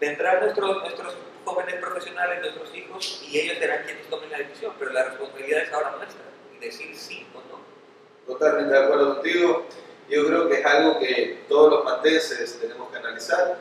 Vendrán 0.00 0.40
nuestros, 0.40 0.80
nuestros 0.80 1.14
jóvenes 1.44 1.74
profesionales, 1.74 2.40
nuestros 2.40 2.74
hijos, 2.74 3.22
y 3.28 3.38
ellos 3.38 3.58
serán 3.58 3.84
quienes 3.84 4.08
tomen 4.08 4.30
la 4.30 4.38
decisión, 4.38 4.72
pero 4.78 4.92
la 4.92 5.04
responsabilidad 5.04 5.62
es 5.62 5.72
ahora 5.72 5.94
nuestra, 5.96 6.22
decir 6.58 6.96
sí 6.96 7.26
o 7.34 7.38
no. 7.50 7.60
Totalmente 8.26 8.72
de 8.72 8.82
acuerdo 8.82 9.14
contigo. 9.14 9.66
Yo 10.08 10.26
creo 10.26 10.48
que 10.48 10.60
es 10.60 10.66
algo 10.66 10.98
que 10.98 11.40
todos 11.48 11.70
los 11.70 11.84
manteses 11.84 12.58
tenemos 12.58 12.90
que 12.90 12.96
analizar. 12.96 13.58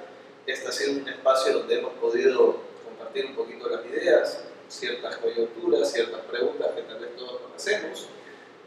Este 0.48 0.70
ha 0.70 0.72
sido 0.72 1.02
un 1.02 1.10
espacio 1.10 1.60
donde 1.60 1.78
hemos 1.78 1.94
podido 1.96 2.62
compartir 2.86 3.26
un 3.26 3.36
poquito 3.36 3.68
las 3.70 3.86
ideas, 3.86 4.46
ciertas 4.70 5.18
coyunturas, 5.18 5.92
ciertas 5.92 6.22
preguntas 6.22 6.72
que 6.74 6.82
tal 6.84 7.00
vez 7.00 7.16
todos 7.18 7.42
nos 7.42 7.54
hacemos, 7.56 8.08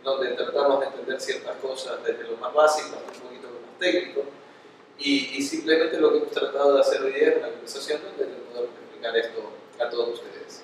donde 0.05 0.33
tratamos 0.33 0.81
de 0.81 0.87
entender 0.87 1.21
ciertas 1.21 1.57
cosas 1.57 2.05
desde 2.05 2.25
lo 2.25 2.37
más 2.37 2.53
básico 2.53 2.97
hasta 2.97 3.13
un 3.13 3.29
poquito 3.29 3.49
más 3.49 3.79
técnico. 3.81 4.25
Y, 4.99 5.39
y, 5.39 5.43
simplemente 5.43 5.99
lo 5.99 6.13
que 6.13 6.19
hemos 6.19 6.31
tratado 6.31 6.75
de 6.75 6.81
hacer 6.81 7.03
hoy 7.03 7.13
día 7.13 7.31
es 7.31 7.37
una 7.39 7.49
conversación 7.49 8.01
donde 8.03 8.25
podemos 8.27 8.71
explicar 8.81 9.17
esto 9.17 9.51
a 9.81 9.91
todos 9.91 10.21
ustedes. 10.21 10.63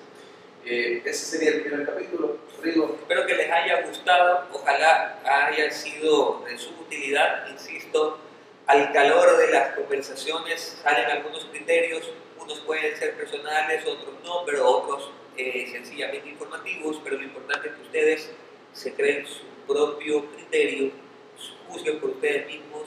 Eh, 0.63 1.01
ese 1.03 1.25
sería 1.25 1.49
el 1.49 1.61
primer 1.61 1.85
capítulo. 1.85 2.37
Espero 2.63 3.25
que 3.25 3.33
les 3.33 3.51
haya 3.51 3.81
gustado, 3.81 4.45
ojalá 4.53 5.19
haya 5.25 5.71
sido 5.71 6.43
de 6.47 6.57
su 6.57 6.69
utilidad, 6.79 7.47
insisto, 7.49 8.19
al 8.67 8.93
calor 8.93 9.37
de 9.37 9.49
las 9.49 9.75
conversaciones 9.75 10.79
salen 10.83 11.09
algunos 11.09 11.45
criterios, 11.45 12.09
unos 12.39 12.59
pueden 12.59 12.95
ser 12.95 13.15
personales, 13.15 13.85
otros 13.85 14.13
no, 14.23 14.45
pero 14.45 14.65
otros 14.65 15.09
eh, 15.35 15.67
sencillamente 15.71 16.29
informativos, 16.29 17.01
pero 17.03 17.17
lo 17.17 17.23
importante 17.23 17.69
es 17.69 17.73
que 17.73 17.81
ustedes 17.81 18.31
se 18.73 18.93
creen 18.93 19.25
su 19.25 19.43
propio 19.67 20.25
criterio, 20.31 20.91
juzguen 21.67 21.99
por 21.99 22.11
ustedes 22.11 22.47
mismos 22.47 22.83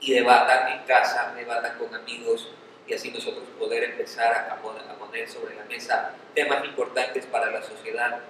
y 0.00 0.14
debatan 0.14 0.72
en 0.72 0.86
casa, 0.86 1.32
debatan 1.36 1.78
con 1.78 1.94
amigos 1.94 2.48
y 2.86 2.94
así 2.94 3.10
nosotros 3.10 3.44
poder 3.58 3.84
empezar 3.84 4.48
a 4.50 4.96
poner 4.98 5.28
sobre 5.28 5.56
la 5.56 5.64
mesa 5.64 6.14
temas 6.34 6.64
importantes 6.64 7.26
para 7.26 7.50
la 7.50 7.62
sociedad 7.62 8.20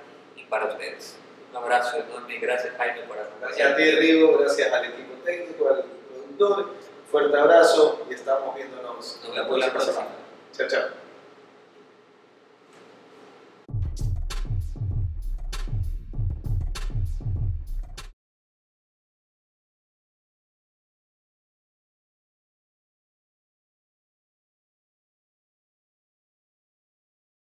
para 0.48 0.66
ustedes. 0.66 1.16
Un 1.50 1.56
abrazo 1.56 1.96
enorme 1.98 2.34
y 2.34 2.38
gracias 2.38 2.74
Jaime 2.76 3.02
por 3.02 3.18
acompañarnos. 3.18 3.58
Gracias 3.58 3.72
a 3.72 3.76
ti 3.76 3.90
Rigo, 3.92 4.38
gracias 4.38 4.72
al 4.72 4.84
equipo 4.86 5.14
técnico, 5.24 5.68
al 5.68 5.84
productor. 6.08 6.74
Fuerte 7.10 7.38
abrazo 7.38 8.06
y 8.10 8.14
estamos 8.14 8.54
viéndonos 8.54 9.20
la 9.34 9.46
próxima 9.46 9.80
semana. 9.80 10.10
Chao, 10.52 10.68
chao. 10.68 11.05